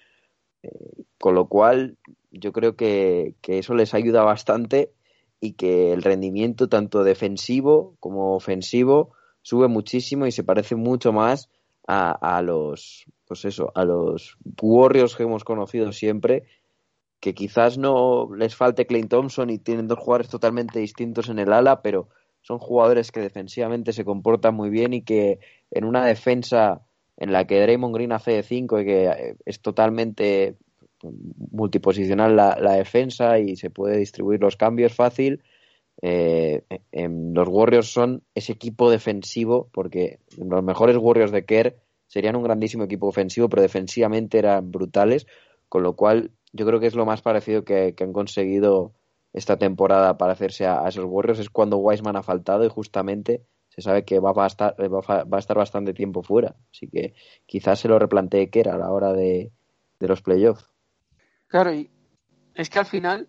[1.18, 1.98] con lo cual,
[2.32, 4.92] yo creo que, que eso les ayuda bastante
[5.40, 11.50] y que el rendimiento tanto defensivo como ofensivo sube muchísimo y se parece mucho más
[11.88, 16.44] a, a los pues eso, a los Warriors que hemos conocido siempre,
[17.20, 21.52] que quizás no les falte Clay Thompson y tienen dos jugadores totalmente distintos en el
[21.52, 22.08] ala, pero
[22.42, 25.40] son jugadores que defensivamente se comportan muy bien y que
[25.72, 26.82] en una defensa
[27.18, 30.56] en la que Draymond Green hace de 5 y que es totalmente
[31.52, 35.44] multiposicional la, la, defensa y se puede distribuir los cambios fácil.
[36.02, 41.76] Eh, los Warriors son ese equipo defensivo, porque los mejores Warriors de Kerr
[42.08, 45.28] serían un grandísimo equipo ofensivo, pero defensivamente eran brutales,
[45.70, 48.94] con lo cual yo creo que es lo más parecido que, han conseguido
[49.38, 53.82] esta temporada para hacerse a, esos Warriors, es cuando Wiseman ha faltado y justamente se
[53.82, 57.14] sabe que va a estar, va a estar bastante tiempo fuera, así que
[57.46, 59.52] quizás se lo replantee Kerr a la hora de,
[60.00, 60.68] de los playoffs.
[61.48, 61.90] Claro, y
[62.56, 63.28] es que al final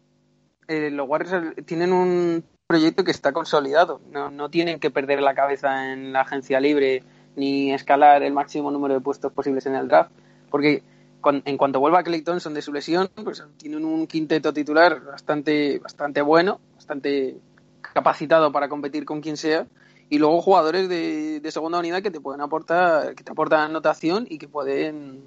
[0.66, 4.00] eh, los Warriors tienen un proyecto que está consolidado.
[4.10, 7.02] No, no tienen que perder la cabeza en la agencia libre
[7.36, 10.10] ni escalar el máximo número de puestos posibles en el draft.
[10.50, 10.82] Porque
[11.24, 16.22] en cuanto vuelva Clay Thompson de su lesión, pues tienen un quinteto titular bastante, bastante
[16.22, 17.36] bueno, bastante
[17.80, 19.66] capacitado para competir con quien sea.
[20.10, 24.38] Y luego jugadores de, segunda unidad que te pueden aportar, que te aportan anotación y
[24.38, 25.22] que pueden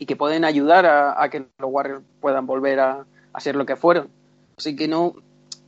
[0.00, 3.04] y que pueden ayudar a, que los Warriors puedan volver a,
[3.38, 4.08] ser lo que fueron.
[4.56, 5.14] Así que no,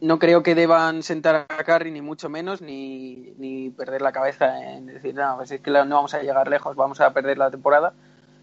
[0.01, 4.73] no creo que deban sentar a Curry ni mucho menos ni, ni perder la cabeza
[4.73, 7.51] en decir, no, pues es que no vamos a llegar lejos, vamos a perder la
[7.51, 7.93] temporada.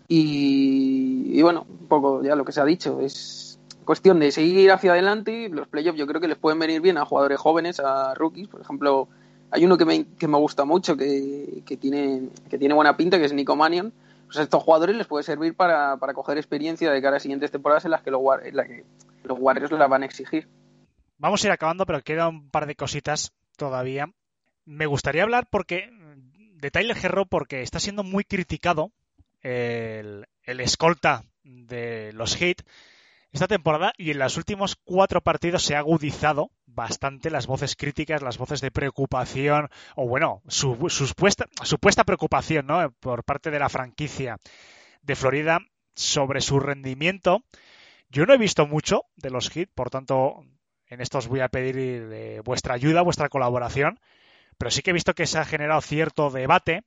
[0.08, 4.92] Y, bueno, un poco ya lo que se ha dicho, es cuestión de seguir hacia
[4.92, 5.50] adelante.
[5.50, 8.48] Los playoffs yo creo que les pueden venir bien a jugadores jóvenes, a rookies.
[8.48, 9.08] Por ejemplo,
[9.52, 13.18] hay uno que me, que me gusta mucho, que, que, tiene, que tiene buena pinta,
[13.18, 13.92] que es Nico Manion
[14.28, 17.86] pues a estos jugadores les puede servir para, coger experiencia de cara a siguientes temporadas
[17.86, 18.84] en las que los, que
[19.24, 20.48] los Warriors la van a exigir.
[21.18, 24.12] Vamos a ir acabando, pero queda un par de cositas todavía.
[24.66, 25.90] Me gustaría hablar porque
[26.56, 28.92] de Tyler Herro porque está siendo muy criticado
[29.48, 32.62] el, escolta de los Heat
[33.32, 38.22] esta temporada y en los últimos cuatro partidos se ha agudizado bastante las voces críticas,
[38.22, 42.92] las voces de preocupación, o bueno, su, supuesta, preocupación ¿no?
[43.00, 44.38] por parte de la franquicia
[45.02, 45.60] de Florida
[45.94, 47.44] sobre su rendimiento.
[48.10, 50.46] Yo no he visto mucho de los hits, por tanto,
[50.88, 54.00] en esto os voy a pedir eh, vuestra ayuda, vuestra colaboración,
[54.58, 56.84] pero sí que he visto que se ha generado cierto debate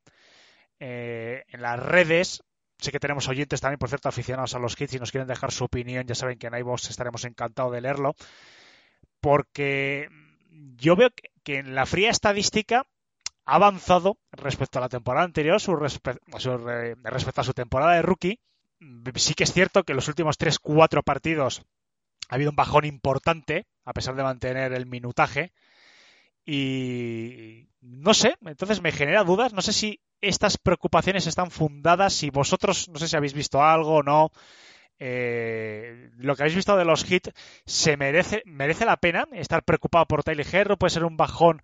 [0.81, 2.43] eh, en las redes
[2.81, 5.53] Sé que tenemos oyentes también, por cierto, aficionados a los hits y nos quieren dejar
[5.53, 6.07] su opinión.
[6.07, 8.15] Ya saben que en iVoox estaremos encantados de leerlo.
[9.21, 10.09] Porque
[10.77, 11.11] yo veo
[11.43, 12.87] que en la fría estadística
[13.45, 16.21] ha avanzado respecto a la temporada anterior, su respecto
[17.41, 18.41] a su temporada de rookie.
[19.17, 21.63] Sí que es cierto que en los últimos 3-4 partidos
[22.29, 25.53] ha habido un bajón importante, a pesar de mantener el minutaje.
[26.45, 29.53] Y no sé, entonces me genera dudas.
[29.53, 33.97] No sé si estas preocupaciones están fundadas, si vosotros, no sé si habéis visto algo
[33.97, 34.31] o no,
[34.99, 37.33] eh, lo que habéis visto de los hits,
[37.65, 40.77] ¿se merece, merece la pena estar preocupado por Tyler Herro?
[40.77, 41.63] ¿Puede ser un bajón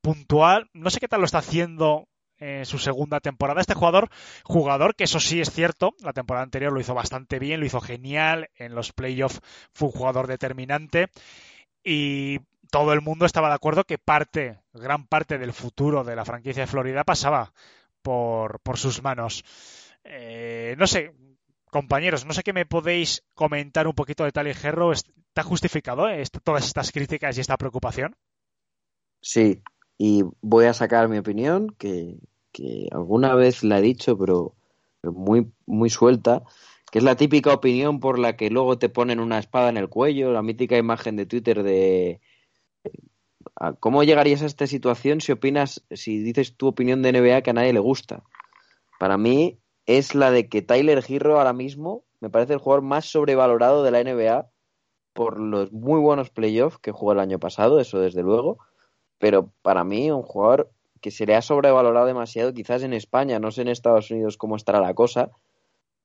[0.00, 0.68] puntual?
[0.72, 2.08] No sé qué tal lo está haciendo
[2.38, 3.60] en su segunda temporada.
[3.60, 4.10] Este jugador,
[4.44, 7.80] jugador que eso sí es cierto, la temporada anterior lo hizo bastante bien, lo hizo
[7.80, 9.40] genial, en los playoffs
[9.72, 11.08] fue un jugador determinante
[11.84, 12.40] y
[12.70, 16.62] todo el mundo estaba de acuerdo que parte, gran parte del futuro de la franquicia
[16.62, 17.52] de Florida pasaba
[18.02, 19.44] por, por sus manos.
[20.04, 21.12] Eh, no sé,
[21.70, 24.92] compañeros, no sé qué me podéis comentar un poquito de Tal y Gerro.
[24.92, 28.16] ¿Está justificado eh, todas estas críticas y esta preocupación?
[29.20, 29.62] Sí,
[29.98, 32.16] y voy a sacar mi opinión, que,
[32.52, 34.54] que alguna vez la he dicho, pero,
[35.00, 36.42] pero muy, muy suelta,
[36.90, 39.88] que es la típica opinión por la que luego te ponen una espada en el
[39.88, 42.20] cuello, la mítica imagen de Twitter de
[43.80, 47.54] ¿cómo llegarías a esta situación si opinas, si dices tu opinión de NBA que a
[47.54, 48.22] nadie le gusta?
[48.98, 53.06] Para mí es la de que Tyler Hero ahora mismo me parece el jugador más
[53.06, 54.50] sobrevalorado de la NBA
[55.12, 58.58] por los muy buenos playoffs que jugó el año pasado, eso desde luego,
[59.18, 63.50] pero para mí un jugador que se le ha sobrevalorado demasiado, quizás en España, no
[63.50, 65.30] sé en Estados Unidos cómo estará la cosa,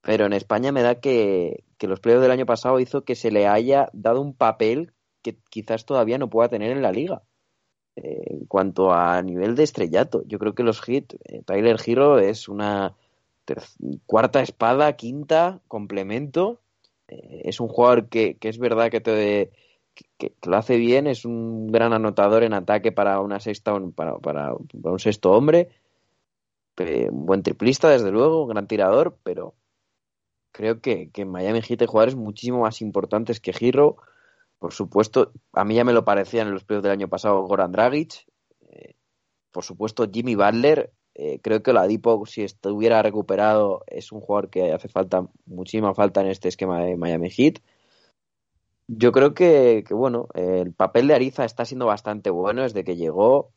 [0.01, 3.31] pero en España me da que, que los playoffs del año pasado hizo que se
[3.31, 7.23] le haya dado un papel que quizás todavía no pueda tener en la liga.
[7.95, 12.19] Eh, en cuanto a nivel de estrellato, yo creo que los hits, eh, Tyler Hero
[12.19, 12.95] es una
[14.05, 16.61] cuarta espada, quinta, complemento.
[17.09, 19.51] Eh, es un jugador que, que, es verdad que te,
[20.45, 24.99] lo hace bien, es un gran anotador en ataque para una sexta para, para, un
[24.99, 25.69] sexto hombre,
[26.77, 29.53] un buen triplista desde luego, un gran tirador, pero
[30.51, 33.97] creo que, que en Miami Heat hay jugadores muchísimo más importantes que Giro.
[34.61, 37.71] Por supuesto, a mí ya me lo parecían en los playoffs del año pasado Goran
[37.71, 38.27] Dragic.
[38.69, 38.93] Eh,
[39.49, 40.93] por supuesto, Jimmy Butler.
[41.15, 46.21] Eh, creo que Dipo si estuviera recuperado, es un jugador que hace falta, muchísima falta
[46.21, 47.55] en este esquema de Miami Heat.
[48.85, 53.49] Yo creo que, bueno, el papel de Ariza está siendo bastante bueno desde que llegó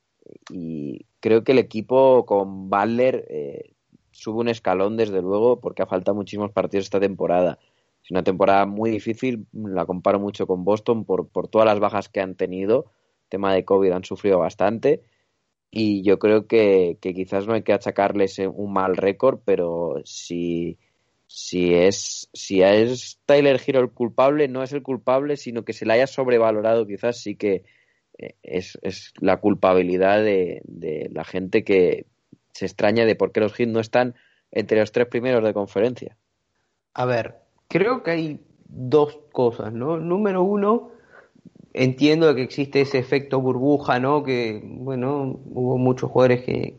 [0.50, 3.74] y creo que el equipo con Butler eh,
[4.10, 7.58] sube un escalón desde luego porque ha faltado muchísimos partidos esta temporada.
[8.04, 12.08] Es una temporada muy difícil, la comparo mucho con Boston por, por todas las bajas
[12.08, 12.92] que han tenido.
[13.30, 15.02] Tema de COVID han sufrido bastante
[15.70, 20.78] y yo creo que, que quizás no hay que achacarles un mal récord, pero si
[21.26, 25.84] si es, si es Tyler Hero el culpable, no es el culpable, sino que se
[25.84, 27.64] le haya sobrevalorado, quizás sí que
[28.18, 32.06] eh, es, es la culpabilidad de, de, la gente que
[32.52, 34.14] se extraña de por qué los Heat no están
[34.52, 36.16] entre los tres primeros de conferencia.
[36.92, 37.43] A ver,
[37.74, 39.96] creo que hay dos cosas, ¿no?
[39.96, 40.92] Número uno,
[41.72, 44.22] entiendo que existe ese efecto burbuja, ¿no?
[44.22, 46.78] Que, bueno, hubo muchos jugadores que,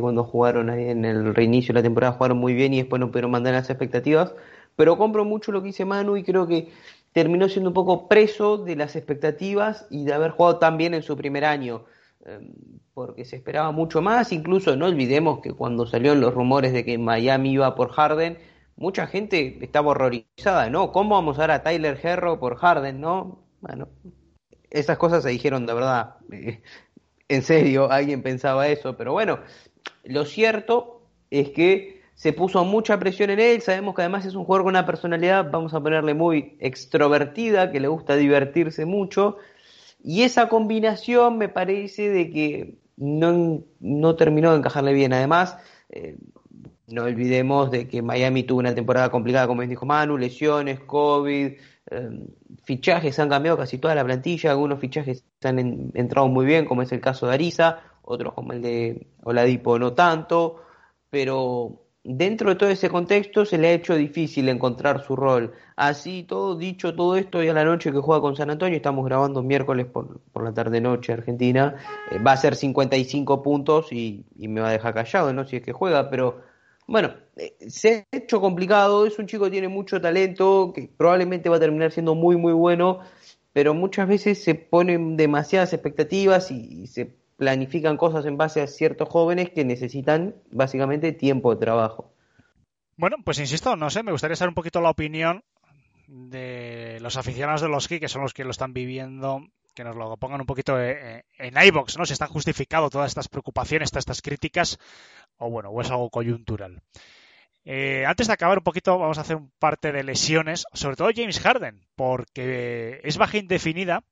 [0.00, 3.12] cuando jugaron ahí en el reinicio de la temporada jugaron muy bien y después no
[3.12, 4.34] pudieron mandar las expectativas,
[4.74, 6.72] pero compro mucho lo que dice Manu y creo que
[7.12, 11.02] terminó siendo un poco preso de las expectativas y de haber jugado tan bien en
[11.02, 11.84] su primer año,
[12.24, 12.52] em,
[12.94, 16.98] porque se esperaba mucho más, incluso no olvidemos que cuando salieron los rumores de que
[16.98, 18.38] Miami iba por Harden,
[18.76, 20.92] mucha gente estaba horrorizada, ¿no?
[20.92, 23.44] ¿Cómo vamos a dar a Tyler Herro por Harden, no?
[23.60, 23.88] Bueno,
[24.70, 26.16] esas cosas se dijeron de verdad.
[27.28, 29.40] en serio, alguien pensaba eso, pero bueno,
[30.04, 34.44] lo cierto es que se puso mucha presión en él, sabemos que además es un
[34.44, 39.38] jugador con una personalidad, vamos a ponerle muy extrovertida, que le gusta divertirse mucho,
[40.04, 45.12] y esa combinación me parece de que no, no terminó de encajarle bien.
[45.12, 45.56] Además,
[45.90, 46.16] eh,
[46.92, 51.52] no olvidemos de que Miami tuvo una temporada complicada, como dijo Manu, lesiones, COVID,
[51.90, 52.10] eh,
[52.64, 56.92] fichajes han cambiado casi toda la plantilla, algunos fichajes han entrado muy bien, como es
[56.92, 60.62] el caso de Ariza, otros como el de Oladipo no tanto,
[61.10, 65.52] pero dentro de todo ese contexto se le ha hecho difícil encontrar su rol.
[65.76, 69.04] Así todo, dicho todo esto, y a la noche que juega con San Antonio, estamos
[69.04, 71.76] grabando miércoles por, por la tarde-noche Argentina,
[72.10, 75.44] eh, va a ser 55 puntos y, y, me va a dejar callado, ¿no?
[75.46, 76.51] Si es que juega, pero
[76.86, 81.48] bueno, eh, se ha hecho complicado, es un chico que tiene mucho talento, que probablemente
[81.48, 83.00] va a terminar siendo muy, muy bueno,
[83.52, 89.08] pero muchas veces se ponen demasiadas expectativas y, se planifican cosas en base a ciertos
[89.08, 92.12] jóvenes que necesitan básicamente tiempo de trabajo.
[92.96, 95.42] Bueno, pues insisto, no sé, me gustaría saber un poquito la opinión
[96.06, 99.96] de los aficionados de los Heat, que son los que lo están viviendo, que nos
[99.96, 102.04] lo pongan un poquito eh, en iBox, ¿no?
[102.04, 104.78] Si está justificado todas estas preocupaciones, todas estas críticas,
[105.42, 106.82] o bueno, o es algo coyuntural.
[107.64, 111.10] Eh, antes de acabar un poquito, vamos a hacer un parte de lesiones, sobre todo
[111.14, 114.02] James Harden, porque es baja indefinida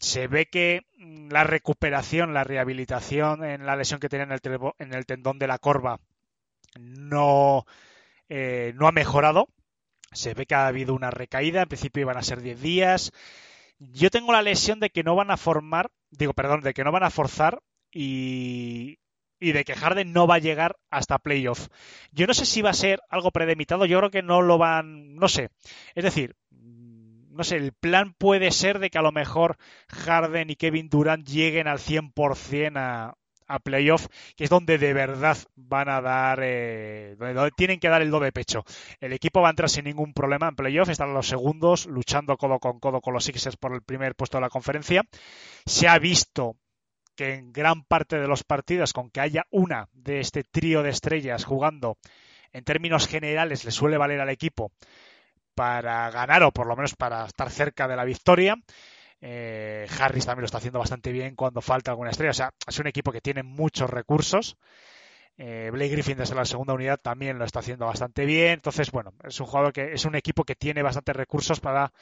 [0.00, 4.40] se ve que mm, la recuperación, la rehabilitación en la lesión que tenía en el,
[4.78, 6.00] en el tendón de la corva
[6.78, 7.66] no,
[8.28, 9.48] eh, no ha mejorado.
[10.12, 11.62] Se ve que ha habido una recaída.
[11.62, 13.12] En principio iban a ser 10 días.
[13.78, 16.92] Yo tengo la lesión de que no van a formar, digo, perdón, de que no
[16.92, 17.62] van a forzar
[17.92, 18.98] y,
[19.40, 21.68] y de que Harden no va a llegar hasta playoff.
[22.12, 25.16] Yo no sé si va a ser algo predemitado, yo creo que no lo van,
[25.16, 25.50] no sé.
[25.94, 29.56] Es decir, no sé, el plan puede ser de que a lo mejor
[29.88, 33.14] Harden y Kevin Durant lleguen al 100% a,
[33.50, 34.06] a playoff,
[34.36, 38.20] que es donde de verdad van a dar, eh, donde tienen que dar el do
[38.20, 38.64] de pecho.
[39.00, 42.58] El equipo va a entrar sin ningún problema en playoff, están los segundos luchando codo
[42.58, 45.02] con codo con los Sixers por el primer puesto de la conferencia.
[45.66, 46.56] Se ha visto
[47.20, 50.88] que en gran parte de los partidos, con que haya una de este trío de
[50.88, 51.98] estrellas jugando,
[52.50, 54.72] en términos generales le suele valer al equipo
[55.54, 58.56] para ganar o por lo menos para estar cerca de la victoria.
[59.20, 62.30] Eh, Harris también lo está haciendo bastante bien cuando falta alguna estrella.
[62.30, 64.56] O sea, es un equipo que tiene muchos recursos.
[65.36, 68.52] Eh, Blake Griffin desde la segunda unidad también lo está haciendo bastante bien.
[68.52, 71.92] Entonces, bueno, es un jugador que es un equipo que tiene bastantes recursos para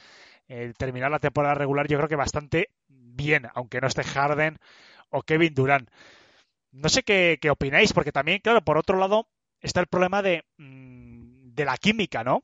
[0.47, 1.89] eh, terminar la temporada regular.
[1.89, 4.57] Yo creo que bastante bien, aunque no esté Harden
[5.09, 5.89] o Kevin Durant.
[6.71, 9.27] No sé qué, qué opináis, porque también, claro, por otro lado
[9.59, 12.43] está el problema de, mm, de la química, ¿no?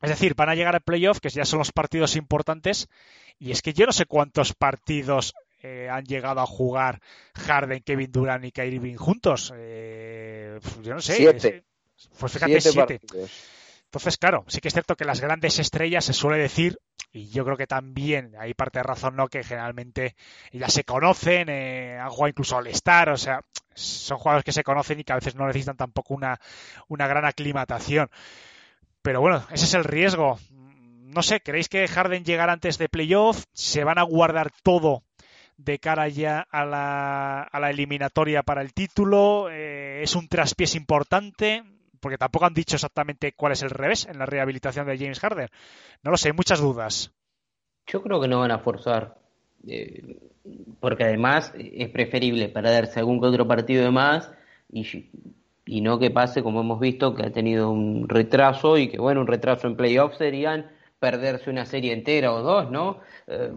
[0.00, 2.88] Es decir, van a llegar al playoff, que ya son los partidos importantes,
[3.38, 7.00] y es que yo no sé cuántos partidos eh, han llegado a jugar
[7.34, 9.52] Harden, Kevin Durant y Kyrie Irving juntos.
[9.56, 11.14] Eh, yo no sé.
[11.14, 11.64] Siete.
[12.18, 12.98] Pues fíjate, siete.
[12.98, 13.30] partidos.
[13.92, 16.78] Entonces, claro, sí que es cierto que las grandes estrellas se suele decir,
[17.12, 19.28] y yo creo que también hay parte de razón, ¿no?
[19.28, 20.16] Que generalmente
[20.50, 23.42] ya se conocen, eh, han jugado incluso al estar, o sea,
[23.74, 26.40] son jugadores que se conocen y que a veces no necesitan tampoco una,
[26.88, 28.08] una gran aclimatación.
[29.02, 30.38] Pero bueno, ese es el riesgo.
[30.50, 33.44] No sé, ¿creéis que Harden llegará antes de playoff?
[33.52, 35.02] ¿Se van a guardar todo
[35.58, 39.50] de cara ya a la, a la eliminatoria para el título?
[39.50, 41.62] Eh, ¿Es un traspiés importante?
[42.02, 45.48] Porque tampoco han dicho exactamente cuál es el revés en la rehabilitación de James Harden.
[46.02, 47.12] No lo sé, muchas dudas.
[47.86, 49.16] Yo creo que no van a forzar.
[49.66, 50.18] eh,
[50.80, 54.30] porque además es preferible perderse algún que otro partido de más
[54.72, 55.06] y,
[55.64, 59.20] y no que pase como hemos visto que ha tenido un retraso y que bueno,
[59.20, 62.98] un retraso en playoffs serían perderse una serie entera o dos, ¿no?
[63.28, 63.52] Eh,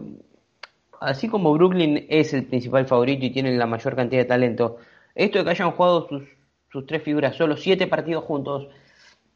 [1.00, 4.78] así como Brooklyn es el principal favorito y tiene la mayor cantidad de talento,
[5.14, 6.22] esto de que hayan jugado sus,
[6.70, 8.68] sus tres figuras solo siete partidos juntos,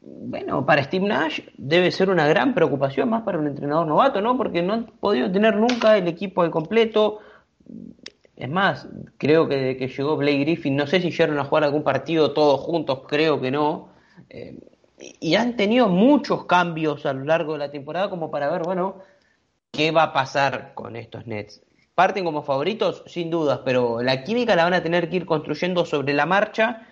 [0.03, 4.37] bueno, para Steve Nash debe ser una gran preocupación, más para un entrenador novato, ¿no?
[4.37, 7.19] Porque no han podido tener nunca el equipo al completo.
[8.35, 8.89] Es más,
[9.19, 12.33] creo que desde que llegó Blake Griffin, no sé si llegaron a jugar algún partido
[12.33, 13.91] todos juntos, creo que no.
[14.31, 14.59] Eh,
[15.21, 18.97] y han tenido muchos cambios a lo largo de la temporada como para ver, bueno,
[19.71, 21.63] qué va a pasar con estos Nets.
[21.95, 25.85] Parten como favoritos, sin dudas, pero la química la van a tener que ir construyendo
[25.85, 26.87] sobre la marcha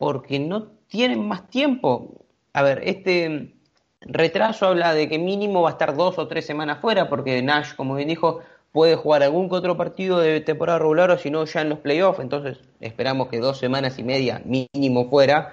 [0.00, 2.24] porque no tienen más tiempo.
[2.54, 3.52] A ver, este
[4.00, 7.74] retraso habla de que mínimo va a estar dos o tres semanas fuera, porque Nash,
[7.74, 8.40] como bien dijo,
[8.72, 11.80] puede jugar algún que otro partido de temporada regular o si no ya en los
[11.80, 15.52] playoffs, entonces esperamos que dos semanas y media mínimo fuera.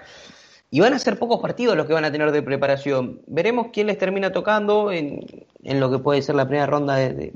[0.71, 3.23] Y van a ser pocos partidos los que van a tener de preparación.
[3.27, 5.25] Veremos quién les termina tocando en,
[5.61, 7.33] lo que puede ser la primera ronda de, de,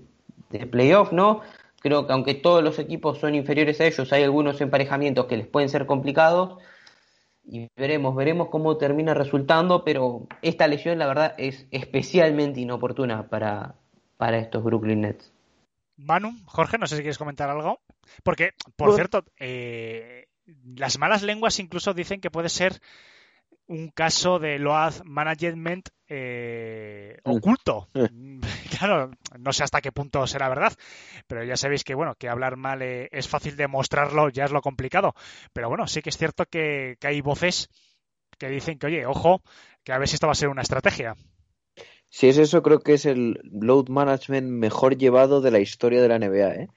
[0.49, 1.41] de playoff, ¿no?
[1.81, 5.47] Creo que aunque todos los equipos son inferiores a ellos, hay algunos emparejamientos que les
[5.47, 6.57] pueden ser complicados
[7.43, 13.75] y veremos, veremos cómo termina resultando, pero esta lesión la verdad es especialmente inoportuna para,
[14.17, 15.33] para estos Brooklyn Nets.
[15.97, 17.79] Manu, Jorge, no sé si quieres comentar algo.
[18.23, 20.25] Porque, por Pues- cierto, eh,
[20.75, 22.81] las malas lenguas incluso dicen que puede ser
[23.71, 27.37] un caso de load management eh, Mm.
[27.37, 27.87] oculto.
[28.79, 30.73] claro, no sé hasta qué punto será verdad,
[31.27, 34.61] pero ya sabéis que bueno, que hablar mal eh, es fácil demostrarlo, ya es lo
[34.61, 35.13] complicado.
[35.53, 37.69] Pero bueno, sí que es cierto que, que hay voces
[38.37, 39.41] que dicen que, oye, ojo,
[39.83, 41.15] que a ver si esto va a ser una estrategia.
[42.09, 46.09] Si es eso, creo que es el load management mejor llevado de la historia de
[46.09, 46.67] la NBA, ¿eh?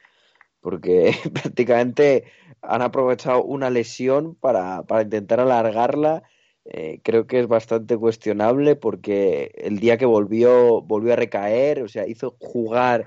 [0.61, 2.25] Porque prácticamente
[2.63, 6.23] han aprovechado una lesión para, para intentar alargarla.
[6.67, 11.89] Eh, creo que es bastante cuestionable porque el día que volvió, volvió a recaer, o
[11.89, 13.07] sea, hizo jugar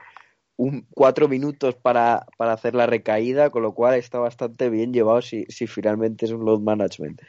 [0.57, 5.21] un, cuatro minutos para, para hacer la recaída, con lo cual está bastante bien llevado
[5.21, 7.21] si, si finalmente es un load management.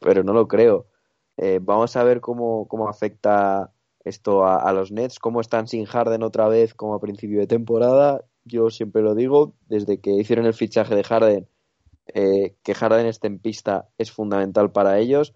[0.00, 0.86] Pero no lo creo.
[1.36, 3.72] Eh, vamos a ver cómo, cómo afecta
[4.04, 8.24] esto a, los Nets, cómo están sin Harden otra vez como a principio de temporada.
[8.44, 11.48] Yo siempre lo digo, desde que hicieron el fichaje de Harden,
[12.14, 15.34] eh, que Harden esté en pista es fundamental para ellos.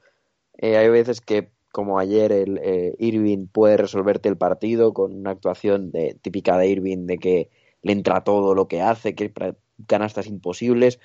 [0.59, 5.31] Eh, hay veces que, como ayer, el eh, Irving puede resolverte el partido con una
[5.31, 7.51] actuación de, típica de Irving de que
[7.83, 9.33] le entra todo lo que hace, que
[9.87, 11.01] canastas imposibles,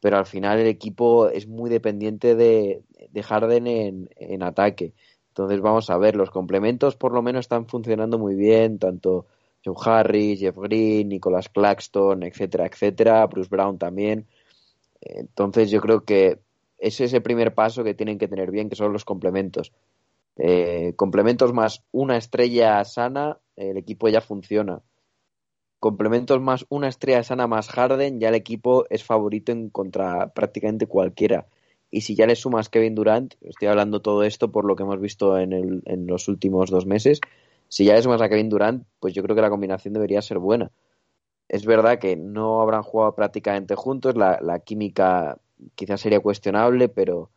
[0.00, 4.94] pero al final el equipo es muy dependiente de, de Harden en, ataque.
[5.28, 9.26] Entonces vamos a ver, los complementos por lo menos están funcionando muy bien, tanto
[9.64, 14.26] Joe Harris, Jeff Green, Nicholas Claxton, etcétera, etcétera, Bruce Brown también.
[15.00, 16.40] Entonces yo creo que
[16.78, 19.72] es el primer paso que tienen que tener bien, que son los complementos.
[20.36, 24.82] Eh, complementos más una estrella sana, el equipo ya funciona.
[25.80, 30.86] Complementos más una estrella sana más Harden, ya el equipo es favorito en contra prácticamente
[30.86, 31.46] cualquiera.
[31.90, 35.00] Y si ya le sumas Kevin Durant, estoy hablando todo esto por lo que hemos
[35.00, 37.20] visto en, en los últimos dos meses,
[37.68, 40.38] si ya le sumas a Kevin Durant, pues yo creo que la combinación debería ser
[40.38, 40.70] buena.
[41.48, 45.38] Es verdad que no habrán jugado prácticamente juntos, la química
[45.74, 47.30] quizás sería cuestionable, pero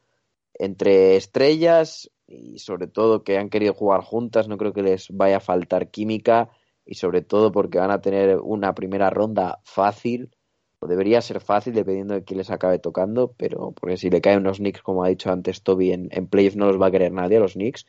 [0.53, 5.37] entre estrellas y sobre todo que han querido jugar juntas, no creo que les vaya
[5.37, 6.49] a faltar química
[6.85, 10.35] y sobre todo porque van a tener una primera ronda fácil,
[10.79, 14.39] o debería ser fácil dependiendo de quién les acabe tocando, pero porque si le caen
[14.39, 17.11] unos Knicks, como ha dicho antes Toby, en, en playoff no los va a querer
[17.11, 17.85] nadie a los Knicks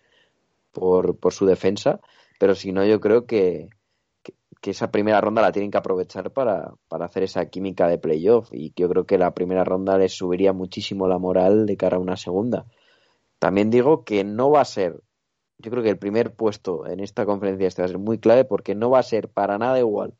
[0.72, 2.00] por, por su defensa,
[2.38, 3.70] pero si no yo creo que,
[4.62, 8.48] que, esa primera ronda la tienen que aprovechar para, para hacer esa química de playoff
[8.52, 12.00] y yo creo que la primera ronda les subiría muchísimo la moral de cara a
[12.00, 12.66] una segunda.
[13.38, 15.02] También digo que no va a ser
[15.58, 18.44] yo creo que el primer puesto en esta conferencia este va a ser muy clave
[18.44, 20.14] porque no va a ser para nada igual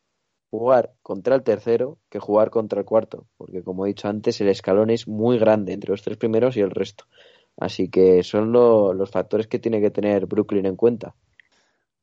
[0.52, 4.48] jugar contra el tercero que jugar contra el cuarto, porque como he dicho antes, el
[4.48, 7.04] escalón es muy grande entre los tres primeros y el resto.
[7.56, 11.14] Así que son lo, los factores que tiene que tener Brooklyn en cuenta.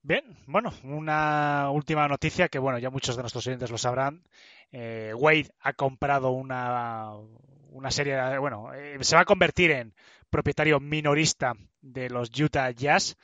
[0.09, 4.23] Bien, bueno, una última noticia que, bueno, ya muchos de nuestros oyentes lo sabrán.
[4.71, 7.11] Eh, Wade ha comprado una,
[7.69, 9.93] una serie, de, bueno, eh, se va a convertir en
[10.31, 13.17] propietario minorista de los Utah Jazz.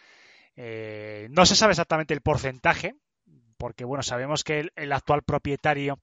[0.55, 2.93] Eh, no se sabe exactamente el porcentaje,
[3.57, 5.97] porque bueno, sabemos que el, el, actual propietario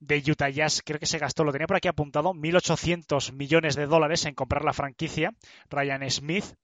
[0.00, 3.84] de Utah Jazz creo que se gastó, lo tenía por aquí apuntado, 1.800 millones de
[3.84, 5.34] dólares en comprar la franquicia,
[5.68, 6.54] Ryan Smith.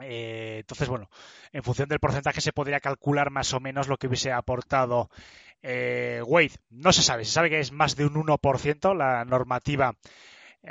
[0.00, 1.08] Eh, entonces, bueno,
[1.52, 5.10] en función del porcentaje se podría calcular más o menos lo que hubiese aportado
[5.62, 6.52] eh, Wade.
[6.70, 9.94] No se sabe, se sabe que es más de un 1%, la normativa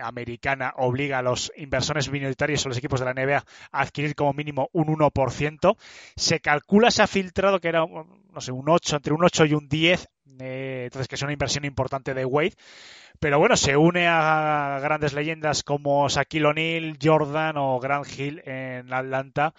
[0.02, 3.38] americana obliga a los inversores minoritarios o los equipos de la NBA
[3.72, 5.78] a adquirir como mínimo un 1%.
[6.16, 9.54] Se calcula, se ha filtrado que era, no sé, un 8, entre un 8 y
[9.54, 10.08] un 10,
[10.42, 12.56] eh, entonces que es una inversión importante de Wade.
[13.20, 18.92] Pero bueno, se une a grandes leyendas como Shaquille O'Neal, Jordan o Grant Hill en
[18.94, 19.54] Atlanta.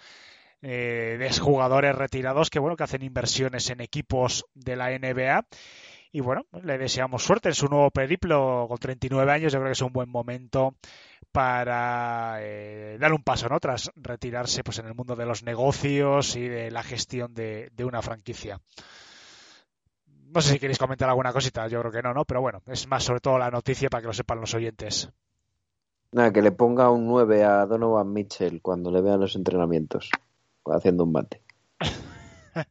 [0.63, 5.45] Eh, de jugadores retirados que bueno que hacen inversiones en equipos de la NBA
[6.11, 9.53] y bueno, le deseamos suerte en su nuevo periplo con 39 años.
[9.53, 10.75] Yo creo que es un buen momento
[11.31, 13.59] para eh, dar un paso, ¿no?
[13.59, 17.85] Tras retirarse pues, en el mundo de los negocios y de la gestión de, de,
[17.85, 18.59] una franquicia.
[20.37, 22.23] No sé si queréis comentar alguna cosita, yo creo que no, ¿no?
[22.23, 25.09] Pero bueno, es más sobre todo la noticia para que lo sepan los oyentes.
[26.11, 30.11] Nada, que le ponga un 9 a Donovan Mitchell cuando le vean los entrenamientos,
[30.67, 31.41] haciendo un bate.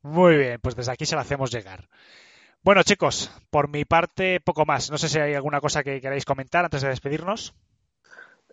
[0.00, 1.90] Muy bien, pues desde aquí se lo hacemos llegar.
[2.62, 4.90] Bueno, chicos, por mi parte, poco más.
[4.90, 7.54] No sé si hay alguna cosa que queráis comentar antes de despedirnos.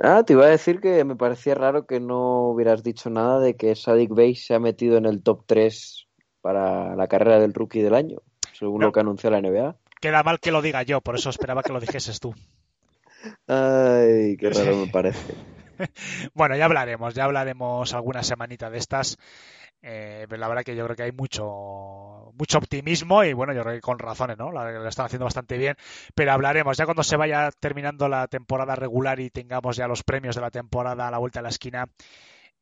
[0.01, 3.55] Ah, te iba a decir que me parecía raro que no hubieras dicho nada de
[3.55, 6.09] que Sadik Bey se ha metido en el top 3
[6.43, 8.17] para la carrera del rookie del año,
[8.51, 8.87] según no.
[8.87, 9.77] lo que anunció la NBA.
[10.01, 12.35] Queda mal que lo diga yo, por eso esperaba que lo dijeses tú.
[13.47, 15.33] Ay, qué raro me parece.
[16.33, 19.17] bueno, ya hablaremos, ya hablaremos alguna semanita de estas.
[19.81, 23.75] Eh, la verdad que yo creo que hay mucho mucho optimismo y bueno, yo creo
[23.75, 24.51] que con razones, ¿no?
[24.51, 25.77] La, la, están haciendo bastante bien,
[26.13, 30.35] pero hablaremos ya cuando se vaya terminando la temporada regular y tengamos ya los premios
[30.35, 31.87] de la temporada a la vuelta de la esquina.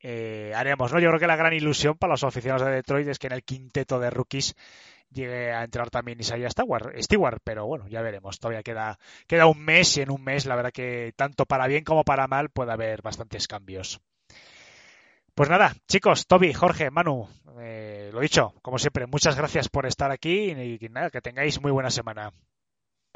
[0.04, 1.00] Eh, haremos, ¿no?
[1.00, 3.44] Yo creo que la gran ilusión para los aficionados de Detroit es que en el
[3.44, 4.56] quinteto de rookies
[5.12, 8.40] llegue a entrar también Isaiah Stewart, Stewart, pero bueno, ya veremos.
[8.40, 8.98] Todavía queda,
[9.28, 12.28] queda un mes y en un mes la verdad que tanto para bien como para
[12.28, 14.02] mal puede haber bastantes cambios.
[15.36, 17.28] Pues nada, chicos, Toby, Jorge, Manu,
[17.60, 21.62] eh, lo dicho, como siempre, muchas gracias por estar aquí y, y nada, que tengáis
[21.62, 22.34] muy buena semana.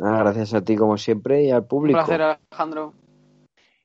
[0.02, 1.99] Ah, gracias a ti como siempre y al público.
[1.99, 2.94] Un placer, Alejandro.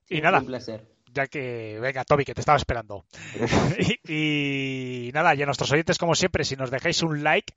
[0.09, 0.90] Y nada, Un placer.
[1.13, 3.05] Ya que venga, Toby, que te estaba esperando.
[4.05, 7.55] y, y, nada, y a nuestros oyentes, como siempre, si nos dejáis un like,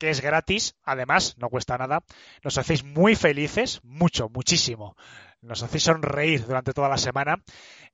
[0.00, 2.02] que es gratis, además, no cuesta nada,
[2.42, 4.96] nos hacéis muy felices, mucho, muchísimo.
[5.42, 7.42] Nos hacéis sonreír durante toda la semana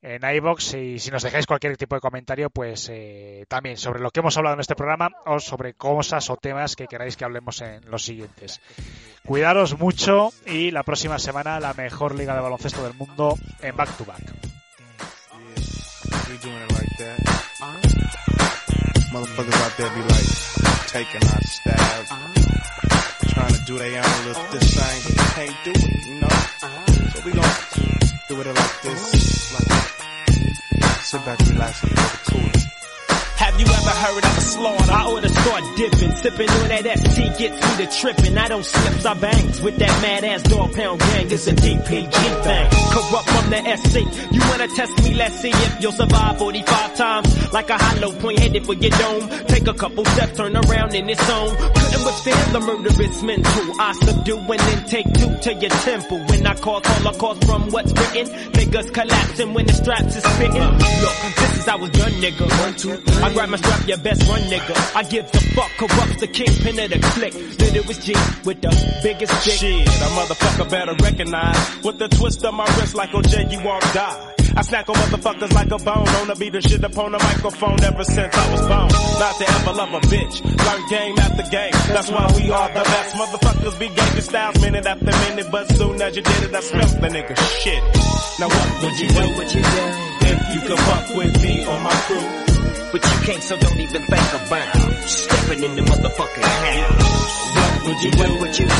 [0.01, 4.11] en iBox y si nos dejáis cualquier tipo de comentario, pues eh, también sobre lo
[4.11, 7.61] que hemos hablado en este programa o sobre cosas o temas que queráis que hablemos
[7.61, 8.61] en los siguientes.
[9.25, 13.95] Cuidaros mucho y la próxima semana la mejor liga de baloncesto del mundo en back
[13.97, 14.66] to back.
[19.11, 20.29] Motherfuckers out there be like
[20.87, 22.09] taking our stabs,
[23.33, 26.29] trying to do their own little this thing, but they can't do it, you know.
[27.13, 27.49] So we gon'
[28.27, 29.71] do it like this, like
[31.01, 32.56] sit back, relax, and get the cooler.
[33.37, 34.91] Have you ever heard of a slaughter?
[34.91, 38.37] I oughta start dipping, sipping on that ST gets me to tripping.
[38.37, 41.31] I don't slips, I bangs with that mad ass dog pound gang.
[41.31, 42.67] It's a DPG thing.
[42.91, 43.95] Corrupt from the SC.
[44.33, 45.13] You wanna test me?
[45.13, 47.53] Let's see if you'll survive 45 times.
[47.53, 49.29] Like a hollow point headed for your dome.
[49.47, 51.55] Take a couple steps, turn around in its own.
[51.55, 53.81] Couldn't withstand the murderous mental.
[53.81, 56.19] I subdue and then take two to your temple.
[56.25, 60.61] When I call cause holocaust from what's written, niggas collapsing when the straps is spitting.
[60.61, 62.61] Look, this is our done, nigga.
[62.61, 63.26] One, two, three.
[63.27, 64.95] I grab my strap, your best run nigga.
[64.95, 67.57] I give the fuck, corrupts the kingpin of the clique.
[67.57, 68.71] Then it was G with the
[69.03, 69.59] biggest dick.
[69.59, 73.83] Shit, a motherfucker better recognize with the twist of my wrist like OJ, you won't
[73.91, 74.33] die.
[74.55, 76.05] I snack on motherfuckers like a bone.
[76.05, 78.87] Wanna be the shit upon the microphone ever since I was born.
[79.19, 80.35] Not to ever love a bitch.
[80.47, 81.75] Learn game after game.
[81.91, 83.15] That's why we are the best.
[83.15, 85.51] Motherfuckers be gangster styles minute after minute.
[85.51, 87.83] But soon as you did it, I smelt the nigga shit.
[88.39, 89.35] Now what would you do?
[89.35, 89.83] What you do?
[90.31, 92.56] If you could fuck with me or my crew.
[92.91, 97.55] But you can't, so don't even think about stepping in the motherfucking house.
[97.55, 98.39] What would you do?
[98.39, 98.73] What you do?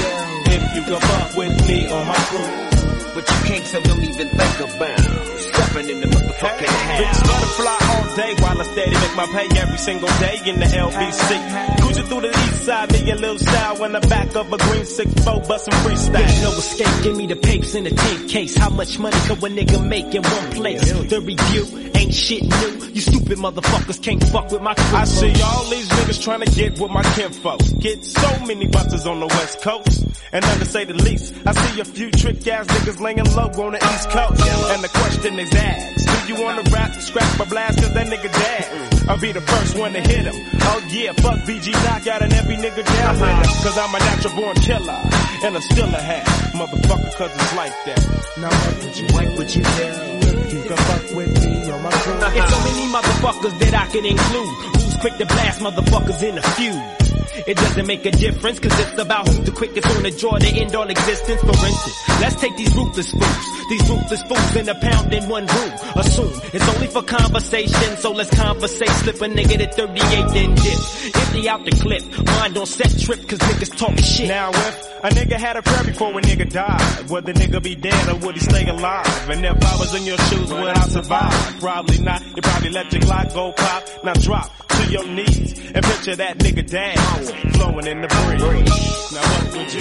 [0.50, 3.14] If you could fuck with me or my crew.
[3.14, 5.37] But you can't, so don't even think about
[5.78, 7.22] stepping in the motherfucking Bitch, house.
[7.24, 11.82] butterfly all day while I steady make my pay every single day in the LBC.
[11.82, 14.86] Cruising through the east side, me a little style in the back of a green
[14.86, 16.14] six four, bustin' freestyle.
[16.14, 18.58] There's no escape, give me the papes in a tank case.
[18.58, 20.92] How much money could a nigga make in one place?
[20.92, 22.88] The review ain't shit new.
[22.94, 24.98] You stupid motherfuckers can't fuck with my crew.
[24.98, 27.62] I see all these niggas trying to get with my kinfolk.
[27.80, 30.06] Get so many busters on the west coast.
[30.32, 33.66] And none to say the least, I see a few trick ass niggas laying low
[33.66, 34.42] on the east coast.
[34.44, 38.32] And the question is asked, do you wanna rap, scrap or blast cause that nigga
[38.32, 39.10] dead?
[39.10, 40.36] I'll be the first one to hit him.
[40.62, 43.64] Oh yeah, fuck BG knockout and every nigga down with him.
[43.64, 45.00] Cause I'm a natural born killer.
[45.44, 48.02] And I'm still a hat, motherfucker cause it's like that.
[48.38, 50.18] Now what would you, what would you do?
[50.48, 52.14] You can fuck with me on my crew.
[52.18, 54.56] It's so many motherfuckers that I can include.
[54.76, 57.07] Who's quick to blast motherfuckers in a feud?
[57.48, 60.48] It doesn't make a difference, cause it's about who's the quickest on the draw to
[60.48, 61.42] end all existence.
[61.42, 63.70] For instance, let's take these ruthless fools.
[63.70, 65.72] These ruthless fools in a pound in one room.
[65.96, 68.90] Assume it's only for conversation, so let's conversate.
[68.90, 71.16] Slip a nigga to 38 then dip.
[71.16, 72.04] Empty out the clip.
[72.26, 74.28] Mind on set trip, cause niggas talk shit.
[74.28, 77.76] Now if a nigga had a prayer before a nigga died, would the nigga be
[77.76, 79.30] dead or would he stay alive?
[79.30, 81.60] And if I was in your shoes, would I survive?
[81.60, 82.26] Probably not.
[82.36, 83.84] You probably let your Glock go pop.
[84.04, 89.12] Now drop to your knees and picture that nigga dance flowing in the breeze.
[89.14, 89.22] Now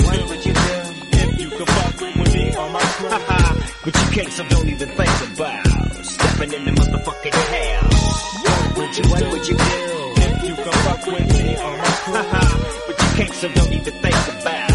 [0.06, 0.76] what would you do?
[1.12, 3.08] If you could fuck with me on my crew.
[3.84, 8.42] but you can't, so don't even think about stepping in the motherfucking house.
[8.42, 10.12] What would you, what would you do?
[10.26, 12.14] If you could fuck with me on my crew.
[12.86, 14.65] but you can't, so don't even think about